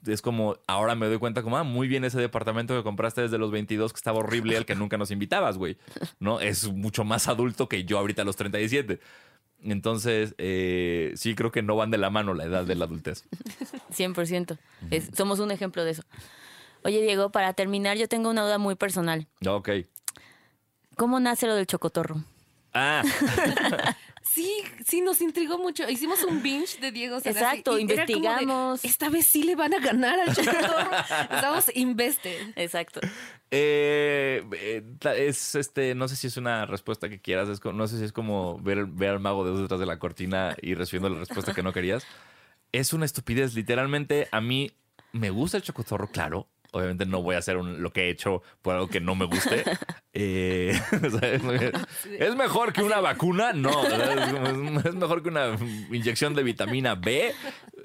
es 0.06 0.22
como, 0.22 0.56
ahora 0.66 0.94
me 0.94 1.06
doy 1.06 1.18
cuenta 1.18 1.42
como, 1.42 1.56
ah, 1.56 1.64
muy 1.64 1.88
bien 1.88 2.04
ese 2.04 2.18
departamento 2.20 2.76
que 2.76 2.82
compraste 2.82 3.22
desde 3.22 3.38
los 3.38 3.50
22 3.50 3.92
que 3.92 3.96
estaba 3.98 4.18
horrible 4.18 4.56
al 4.56 4.64
que 4.66 4.74
nunca 4.74 4.96
nos 4.96 5.10
invitabas, 5.10 5.56
güey, 5.58 5.76
¿no? 6.20 6.40
Es 6.40 6.66
mucho 6.72 7.04
más 7.04 7.28
adulto 7.28 7.68
que 7.68 7.84
yo 7.84 7.98
ahorita 7.98 8.22
a 8.22 8.24
los 8.24 8.36
37. 8.36 9.00
Entonces, 9.62 10.34
eh, 10.38 11.12
sí 11.16 11.34
creo 11.34 11.50
que 11.50 11.62
no 11.62 11.76
van 11.76 11.90
de 11.90 11.98
la 11.98 12.10
mano 12.10 12.34
la 12.34 12.44
edad 12.44 12.64
de 12.64 12.74
la 12.74 12.84
adultez. 12.84 13.24
100%. 13.90 14.58
Es- 14.90 15.10
somos 15.16 15.38
un 15.40 15.50
ejemplo 15.50 15.84
de 15.84 15.92
eso. 15.92 16.02
Oye, 16.84 17.00
Diego, 17.02 17.30
para 17.30 17.52
terminar, 17.52 17.96
yo 17.96 18.06
tengo 18.08 18.30
una 18.30 18.42
duda 18.42 18.58
muy 18.58 18.74
personal. 18.76 19.26
Ok. 19.46 19.70
¿Cómo 20.96 21.18
nace 21.20 21.46
lo 21.46 21.54
del 21.54 21.66
chocotorro? 21.66 22.22
Ah, 22.72 23.02
Sí, 24.28 24.52
sí, 24.84 25.00
nos 25.00 25.20
intrigó 25.20 25.58
mucho. 25.58 25.88
Hicimos 25.88 26.22
un 26.24 26.42
binge 26.42 26.78
de 26.80 26.92
Diego 26.92 27.20
Sanasi 27.20 27.38
Exacto, 27.38 27.74
de, 27.76 27.82
investigamos. 27.82 28.84
Esta 28.84 29.08
vez 29.08 29.26
sí 29.26 29.42
le 29.42 29.56
van 29.56 29.74
a 29.74 29.78
ganar 29.78 30.18
al 30.20 30.26
Chocotorro. 30.34 30.90
Estamos 31.30 31.70
invested. 31.74 32.52
Exacto. 32.56 33.00
Eh, 33.50 34.44
eh, 34.52 34.82
es 35.16 35.54
este, 35.54 35.94
no 35.94 36.08
sé 36.08 36.16
si 36.16 36.26
es 36.26 36.36
una 36.36 36.66
respuesta 36.66 37.08
que 37.08 37.20
quieras, 37.20 37.48
es 37.48 37.64
no 37.64 37.86
sé 37.86 37.98
si 37.98 38.04
es 38.04 38.12
como 38.12 38.58
ver, 38.58 38.86
ver 38.86 39.10
al 39.10 39.20
mago 39.20 39.44
de 39.44 39.60
detrás 39.60 39.80
de 39.80 39.86
la 39.86 39.98
cortina 39.98 40.56
y 40.60 40.74
recibiendo 40.74 41.08
la 41.08 41.20
respuesta 41.20 41.54
que 41.54 41.62
no 41.62 41.72
querías. 41.72 42.06
Es 42.72 42.92
una 42.92 43.04
estupidez, 43.04 43.54
literalmente 43.54 44.28
a 44.32 44.40
mí 44.40 44.72
me 45.12 45.30
gusta 45.30 45.56
el 45.56 45.62
chocotorro, 45.62 46.08
claro. 46.08 46.48
Obviamente 46.76 47.06
no 47.06 47.22
voy 47.22 47.34
a 47.34 47.38
hacer 47.38 47.56
un- 47.56 47.82
lo 47.82 47.92
que 47.92 48.04
he 48.06 48.10
hecho 48.10 48.42
por 48.62 48.74
algo 48.74 48.88
que 48.88 49.00
no 49.00 49.14
me 49.14 49.24
guste. 49.26 49.64
Eh. 50.18 50.72
¿Es 52.18 52.36
mejor 52.36 52.72
que 52.72 52.82
una 52.82 53.00
vacuna? 53.00 53.52
No. 53.52 53.70
¿Es 54.84 54.94
mejor 54.94 55.22
que 55.22 55.28
una 55.28 55.58
inyección 55.92 56.34
de 56.34 56.42
vitamina 56.42 56.94
B? 56.94 57.34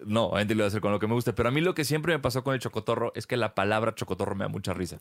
No, 0.06 0.28
obviamente 0.28 0.56
lo 0.56 0.60
voy 0.60 0.64
a 0.64 0.68
hacer 0.68 0.80
con 0.80 0.94
lo 0.94 1.00
que 1.00 1.08
me 1.08 1.14
guste. 1.14 1.34
Pero 1.34 1.50
a 1.50 1.52
mí 1.52 1.60
lo 1.60 1.74
que 1.74 1.84
siempre 1.84 2.14
me 2.14 2.20
pasó 2.20 2.42
con 2.42 2.54
el 2.54 2.62
chocotorro 2.62 3.12
es 3.16 3.28
que 3.28 3.36
la 3.36 3.54
palabra 3.54 3.96
chocotorro 3.96 4.34
me 4.36 4.46
da 4.46 4.48
mucha 4.48 4.74
risa 4.74 5.00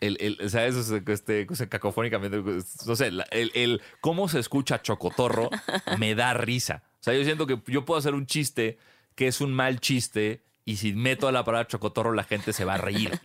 el, 0.00 0.16
el, 0.20 0.38
o 0.44 0.48
sea, 0.48 0.66
eso 0.66 0.78
es 0.80 0.90
este, 1.08 1.46
o 1.50 1.54
sea, 1.56 1.68
cacofónicamente, 1.68 2.40
no 2.86 2.96
sé, 2.96 3.08
el, 3.08 3.50
el 3.54 3.80
cómo 4.00 4.28
se 4.28 4.38
escucha 4.38 4.80
chocotorro 4.82 5.50
me 5.98 6.14
da 6.14 6.34
risa. 6.34 6.84
O 7.00 7.02
sea, 7.02 7.14
yo 7.14 7.24
siento 7.24 7.46
que 7.48 7.60
yo 7.66 7.84
puedo 7.84 7.98
hacer 7.98 8.14
un 8.14 8.26
chiste 8.26 8.78
que 9.14 9.26
es 9.26 9.40
un 9.40 9.52
mal 9.52 9.80
chiste 9.80 10.42
y 10.64 10.76
si 10.76 10.92
meto 10.92 11.30
la 11.32 11.44
palabra 11.44 11.66
chocotorro 11.68 12.12
la 12.12 12.24
gente 12.24 12.52
se 12.52 12.64
va 12.64 12.74
a 12.74 12.78
reír. 12.78 13.18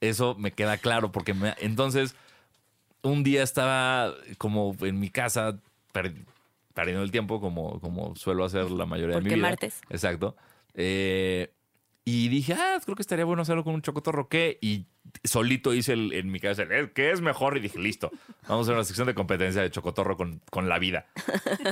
Eso 0.00 0.34
me 0.36 0.52
queda 0.52 0.78
claro 0.78 1.12
porque 1.12 1.32
me- 1.34 1.54
entonces 1.60 2.14
un 3.02 3.22
día 3.24 3.42
estaba 3.42 4.14
como 4.38 4.76
en 4.80 4.98
mi 5.00 5.10
casa 5.10 5.58
per- 5.92 6.14
perdiendo 6.74 7.02
el 7.04 7.10
tiempo 7.10 7.40
como, 7.40 7.80
como 7.80 8.16
suelo 8.16 8.44
hacer 8.44 8.70
la 8.70 8.86
mayoría 8.86 9.16
de 9.16 9.20
mi 9.22 9.24
Porque 9.24 9.34
vida. 9.36 9.48
martes. 9.48 9.80
Exacto. 9.90 10.36
Eh, 10.74 11.50
y 12.04 12.28
dije, 12.28 12.54
ah, 12.54 12.78
creo 12.84 12.96
que 12.96 13.02
estaría 13.02 13.24
bueno 13.24 13.42
hacerlo 13.42 13.62
con 13.64 13.74
un 13.74 13.82
chocotorro. 13.82 14.28
¿Qué? 14.28 14.58
Y 14.60 14.86
solito 15.24 15.72
hice 15.74 15.92
el- 15.92 16.12
en 16.12 16.30
mi 16.32 16.40
cabeza, 16.40 16.62
el, 16.62 16.92
¿qué 16.92 17.10
es 17.12 17.20
mejor? 17.20 17.56
Y 17.56 17.60
dije, 17.60 17.78
listo, 17.78 18.10
vamos 18.48 18.60
a 18.66 18.70
hacer 18.70 18.74
una 18.74 18.84
sección 18.84 19.06
de 19.06 19.14
competencia 19.14 19.62
de 19.62 19.70
chocotorro 19.70 20.16
con, 20.16 20.40
con 20.50 20.68
la 20.68 20.78
vida. 20.78 21.06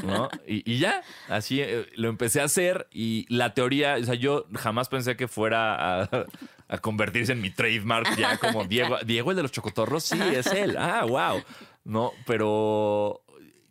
¿no? 0.04 0.28
Y, 0.46 0.62
y 0.70 0.78
ya, 0.78 1.02
así 1.28 1.60
eh, 1.60 1.86
lo 1.96 2.08
empecé 2.08 2.40
a 2.40 2.44
hacer. 2.44 2.86
Y 2.92 3.26
la 3.28 3.54
teoría, 3.54 3.96
o 4.00 4.04
sea, 4.04 4.14
yo 4.14 4.46
jamás 4.54 4.88
pensé 4.88 5.16
que 5.16 5.26
fuera 5.26 6.02
a, 6.02 6.26
a 6.68 6.78
convertirse 6.78 7.32
en 7.32 7.40
mi 7.40 7.50
trademark 7.50 8.16
ya 8.16 8.38
como 8.38 8.64
Diego. 8.66 8.98
Diego, 9.04 9.30
el 9.30 9.36
de 9.36 9.42
los 9.42 9.52
chocotorros, 9.52 10.04
sí, 10.04 10.18
es 10.34 10.46
él. 10.48 10.76
Ah, 10.78 11.04
wow. 11.06 11.42
No, 11.84 12.12
pero 12.26 13.22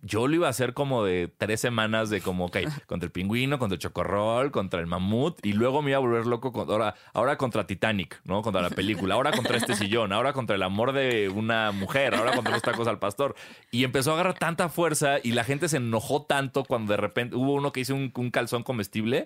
yo 0.02 0.28
lo 0.28 0.36
iba 0.36 0.48
a 0.48 0.50
hacer 0.50 0.74
como 0.74 1.04
de 1.04 1.30
tres 1.38 1.60
semanas 1.62 2.10
de 2.10 2.22
como, 2.22 2.46
ok, 2.46 2.58
contra 2.88 3.06
el 3.06 3.12
pingüino, 3.12 3.60
contra 3.60 3.76
el 3.76 3.80
chocorrol, 3.80 4.52
contra 4.52 4.80
el 4.80 4.88
mamut, 4.88 5.46
y 5.46 5.54
luego 5.54 5.82
me 5.82 5.92
iba 5.92 5.98
a 5.98 6.02
volver 6.02 6.26
loco 6.26 6.52
con- 6.54 6.70
ahora, 6.70 6.96
ahora 7.14 7.38
contra 7.38 7.68
Titanic, 7.68 8.22
¿no? 8.24 8.42
Contra 8.42 8.62
la 8.62 8.70
película, 8.70 9.16
ahora 9.16 9.32
contra 9.32 9.58
este 9.58 9.76
sillón, 9.76 10.14
ahora 10.14 10.34
contra 10.34 10.56
el 10.56 10.64
amor 10.64 10.94
de 10.94 11.30
una 11.30 11.72
mujer, 11.72 12.16
ahora 12.16 12.34
contra 12.34 12.54
los 12.54 12.62
tacos 12.62 12.88
al 12.88 13.00
pastor. 13.00 13.36
Y 13.72 13.84
empezó 13.84 14.12
a 14.12 14.14
agarrar 14.16 14.38
tanta 14.40 14.70
fuerza 14.70 15.18
y 15.24 15.32
la 15.34 15.44
gente 15.44 15.70
se 15.70 15.78
enojó 15.78 16.24
tanto 16.24 16.64
cuando 16.64 16.92
de 16.94 16.98
repente 16.98 17.36
hubo 17.36 17.54
uno 17.54 17.72
que 17.72 17.82
hizo 17.82 17.94
un, 17.96 18.12
un 18.16 18.32
calzón 18.32 18.64
comestible. 18.64 19.26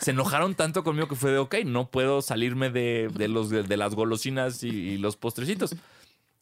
Se 0.00 0.10
enojaron 0.12 0.54
tanto 0.54 0.84
conmigo 0.84 1.08
que 1.08 1.14
fue 1.16 1.30
de, 1.32 1.38
ok, 1.38 1.56
no 1.66 1.88
puedo 1.88 2.22
salirme 2.22 2.70
de, 2.70 3.08
de 3.14 3.28
los, 3.28 3.50
de, 3.50 3.62
de 3.62 3.76
las 3.76 3.94
golosinas 3.94 4.62
y, 4.62 4.68
y 4.68 4.98
los 4.98 5.16
postrecitos. 5.16 5.76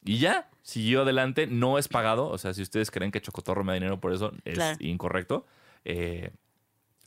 Y 0.04 0.18
ya, 0.18 0.48
siguió 0.62 1.02
adelante. 1.02 1.46
No 1.46 1.78
es 1.78 1.88
pagado. 1.88 2.28
O 2.28 2.38
sea, 2.38 2.54
si 2.54 2.62
ustedes 2.62 2.90
creen 2.90 3.10
que 3.12 3.20
Chocotorro 3.20 3.62
me 3.64 3.72
da 3.72 3.74
dinero 3.74 4.00
por 4.00 4.12
eso, 4.12 4.32
es 4.44 4.54
Claro. 4.54 4.76
incorrecto. 4.80 5.46
Eh, 5.84 6.30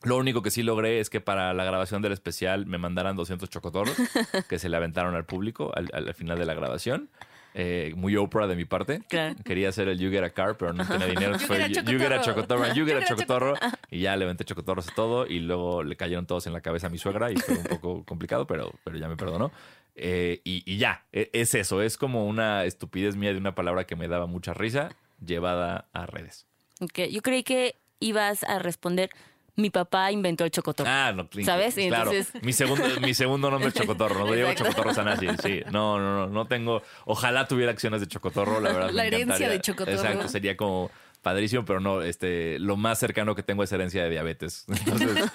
lo 0.04 0.18
único 0.18 0.42
que 0.42 0.52
sí 0.52 0.62
logré 0.64 1.00
es 1.00 1.10
que 1.10 1.20
para 1.22 1.54
la 1.54 1.64
grabación 1.64 2.02
del 2.02 2.12
especial 2.12 2.66
me 2.66 2.78
mandaran 2.78 3.16
200 3.16 3.50
chocotorros 3.50 3.96
que 4.50 4.60
se 4.60 4.70
le 4.70 4.78
aventaron 4.78 5.16
al 5.16 5.26
público 5.26 5.72
al, 5.76 5.90
al 5.94 6.14
final 6.14 6.38
de 6.38 6.46
la 6.46 6.54
grabación. 6.54 7.10
Eh, 7.58 7.94
muy 7.96 8.18
Oprah 8.18 8.48
de 8.48 8.58
mi 8.58 8.66
parte. 8.66 9.02
Claro. 9.08 9.36
Quería 9.46 9.70
hacer 9.70 9.88
el 9.88 9.98
You 9.98 10.12
Get 10.12 10.26
a 10.26 10.32
Car, 10.32 10.58
pero 10.58 10.74
no 10.74 10.86
tenía 10.86 11.08
dinero. 11.08 11.38
You 11.38 11.40
Fue 11.48 11.56
get 11.70 11.78
a 11.88 11.90
You 11.90 11.98
Get 11.98 12.12
a 12.12 12.22
chocotorro. 12.22 12.66
You 12.74 12.74
Get 12.74 12.74
a 12.74 12.76
You 12.76 12.86
get 12.86 12.98
a 12.98 13.06
Chocotorro. 13.06 13.54
Y 13.90 14.00
ya 14.02 14.18
le 14.18 14.26
aventé 14.26 14.44
chocotorros 14.44 14.90
a 14.90 14.94
todo 14.94 15.26
y 15.26 15.40
luego 15.40 15.82
le 15.82 15.96
cayeron 15.96 16.26
todos 16.26 16.46
en 16.48 16.54
la 16.54 16.60
cabeza 16.60 16.88
a 16.88 16.90
mi 16.90 16.98
suegra 16.98 17.32
y 17.32 17.38
fue 17.38 17.56
un 17.58 17.64
poco 17.64 18.04
complicado, 18.04 18.46
pero, 18.46 18.74
pero 18.84 18.98
ya 18.98 19.08
me 19.08 19.16
perdonó. 19.16 19.54
Eh, 19.96 20.42
y, 20.44 20.64
y 20.72 20.78
ya, 20.78 21.06
e- 21.14 21.30
es 21.34 21.56
eso. 21.56 21.82
Es 21.82 21.98
como 21.98 22.26
una 22.28 22.66
estupidez 22.66 23.16
mía 23.16 23.32
de 23.32 23.38
una 23.40 23.56
palabra 23.56 23.86
que 23.86 23.96
me 23.96 24.08
daba 24.08 24.28
mucha 24.28 24.54
risa 24.54 24.90
llevada 25.26 25.88
a 25.94 26.06
redes. 26.06 26.46
Ok, 26.82 27.00
Yo 27.12 27.22
creí 27.22 27.44
que 27.44 27.76
ibas 28.00 28.44
a 28.44 28.60
responder, 28.60 29.10
mi 29.56 29.70
papá 29.70 30.12
inventó 30.12 30.44
el 30.44 30.52
chocotorro. 30.52 30.90
Ah, 30.92 31.14
no, 31.16 31.30
¿Sabes? 31.46 31.76
Claro. 31.76 32.12
entonces- 32.12 32.44
Mi, 32.44 32.52
segundo, 32.52 32.84
mi 33.00 33.14
segundo 33.14 33.50
nombre 33.50 33.70
es 33.70 33.74
Chocotorro. 33.76 34.26
No 34.26 34.34
llevo 34.36 34.50
Exacto. 34.50 34.72
Chocotorro 34.74 34.94
Sanasi. 34.94 35.28
Sí. 35.42 35.62
No, 35.72 35.98
no, 35.98 36.14
no. 36.14 36.28
No 36.28 36.46
tengo. 36.48 36.82
Ojalá 37.06 37.48
tuviera 37.48 37.72
acciones 37.72 38.02
de 38.02 38.08
Chocotorro, 38.08 38.60
la 38.60 38.74
verdad. 38.74 38.90
La 38.92 39.04
me 39.04 39.08
herencia 39.08 39.48
de 39.48 39.62
Chocotorro. 39.62 39.96
Exacto. 39.98 40.28
Sería 40.28 40.58
como 40.58 40.92
padrísimo, 41.22 41.64
pero 41.64 41.80
no. 41.80 42.02
Este, 42.02 42.60
lo 42.60 42.76
más 42.76 43.00
cercano 43.00 43.34
que 43.34 43.44
tengo 43.44 43.64
es 43.64 43.72
herencia 43.72 44.04
de 44.04 44.10
diabetes. 44.10 44.66
Entonces, 44.86 45.32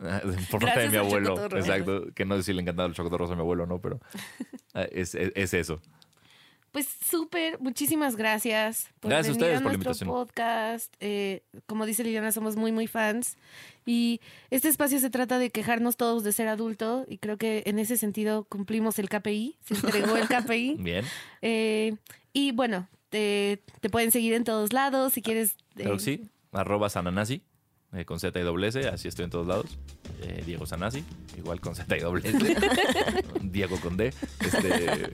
por 0.50 0.60
parte 0.60 0.80
de 0.80 0.88
mi 0.90 0.96
abuelo. 0.96 1.44
Exacto. 1.56 2.06
Que 2.14 2.24
no 2.24 2.36
sé 2.36 2.42
si 2.44 2.52
le 2.52 2.62
encantaba 2.62 2.88
el 2.88 2.94
Chocotorro 2.94 3.26
a 3.30 3.34
mi 3.34 3.40
abuelo 3.40 3.64
o 3.64 3.66
no, 3.66 3.80
pero 3.80 4.00
eh, 4.74 4.88
es, 4.92 5.14
es- 5.14 5.32
es 5.34 5.54
eso. 5.54 5.80
Pues 6.72 6.86
súper, 7.04 7.58
muchísimas 7.60 8.14
gracias 8.14 8.90
por 9.00 9.10
Gracias 9.10 9.30
a 9.30 9.32
ustedes 9.32 9.58
a 9.58 9.60
por 9.60 9.72
nuestro 9.72 9.90
invitación. 9.90 10.08
podcast. 10.08 10.94
Eh, 11.00 11.42
como 11.66 11.84
dice 11.84 12.04
Liliana, 12.04 12.30
somos 12.30 12.54
muy, 12.54 12.70
muy 12.70 12.86
fans. 12.86 13.36
Y 13.84 14.20
este 14.50 14.68
espacio 14.68 15.00
se 15.00 15.10
trata 15.10 15.40
de 15.40 15.50
quejarnos 15.50 15.96
todos 15.96 16.22
de 16.22 16.30
ser 16.32 16.46
adulto 16.46 17.06
y 17.08 17.18
creo 17.18 17.38
que 17.38 17.64
en 17.66 17.80
ese 17.80 17.96
sentido 17.96 18.44
cumplimos 18.44 19.00
el 19.00 19.08
KPI, 19.08 19.56
se 19.64 19.74
entregó 19.74 20.16
el 20.16 20.28
KPI. 20.28 20.76
Bien. 20.78 21.04
Eh, 21.42 21.96
y 22.32 22.52
bueno, 22.52 22.86
te, 23.08 23.60
te 23.80 23.90
pueden 23.90 24.12
seguir 24.12 24.32
en 24.34 24.44
todos 24.44 24.72
lados 24.72 25.12
si 25.14 25.22
quieres. 25.22 25.54
eh, 25.74 25.82
Claro 25.82 25.96
que 25.96 26.02
sí. 26.04 26.28
Arroba 26.52 26.88
Sananasi. 26.88 27.42
Eh, 27.92 28.04
con 28.04 28.20
Z 28.20 28.38
y 28.38 28.42
doble 28.42 28.68
S, 28.68 28.86
así 28.88 29.08
estoy 29.08 29.24
en 29.24 29.30
todos 29.30 29.46
lados. 29.46 29.66
Eh, 30.22 30.42
Diego 30.46 30.66
Sanasi, 30.66 31.04
igual 31.38 31.60
con 31.60 31.74
Z 31.74 31.96
y 31.96 32.00
doble 32.00 32.28
S. 32.28 32.38
Diego 33.42 33.80
con 33.80 33.96
D. 33.96 34.12
Este, 34.40 35.10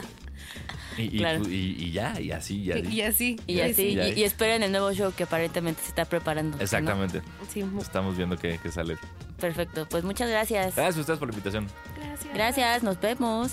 Y, 0.99 1.03
y, 1.17 1.19
Claro. 1.19 1.41
pu- 1.45 1.51
y- 1.51 1.85
y 1.85 1.93
ya, 1.93 2.19
y 2.21 2.31
así, 2.33 2.57
y 2.63 2.73
así. 2.73 2.81
Y 2.89 3.01
así. 3.03 3.37
Y 3.47 3.61
así, 3.61 3.83
Y 3.89 4.21
y, 4.21 4.25
esperen 4.25 4.63
el 4.63 4.73
nuevo 4.73 4.93
show 4.95 5.13
que 5.15 5.25
aparentemente 5.25 5.83
se 5.83 5.89
está 5.89 6.07
preparando. 6.07 6.57
¿no? 6.57 6.63
Exactamente. 6.63 7.21
Sí, 7.53 7.63
Estamos 7.81 8.17
viendo 8.17 8.37
que, 8.39 8.59
que 8.59 8.71
sale. 8.73 8.97
Perfecto, 9.39 9.87
pues 9.91 10.05
muchas 10.05 10.31
gracias. 10.31 10.75
Gracias 10.75 10.97
a 10.97 11.01
ustedes 11.01 11.19
por 11.19 11.29
la 11.29 11.35
invitación. 11.35 11.67
Gracias. 11.99 12.35
Gracias, 12.35 12.83
nos 12.83 12.99
vemos. 13.01 13.53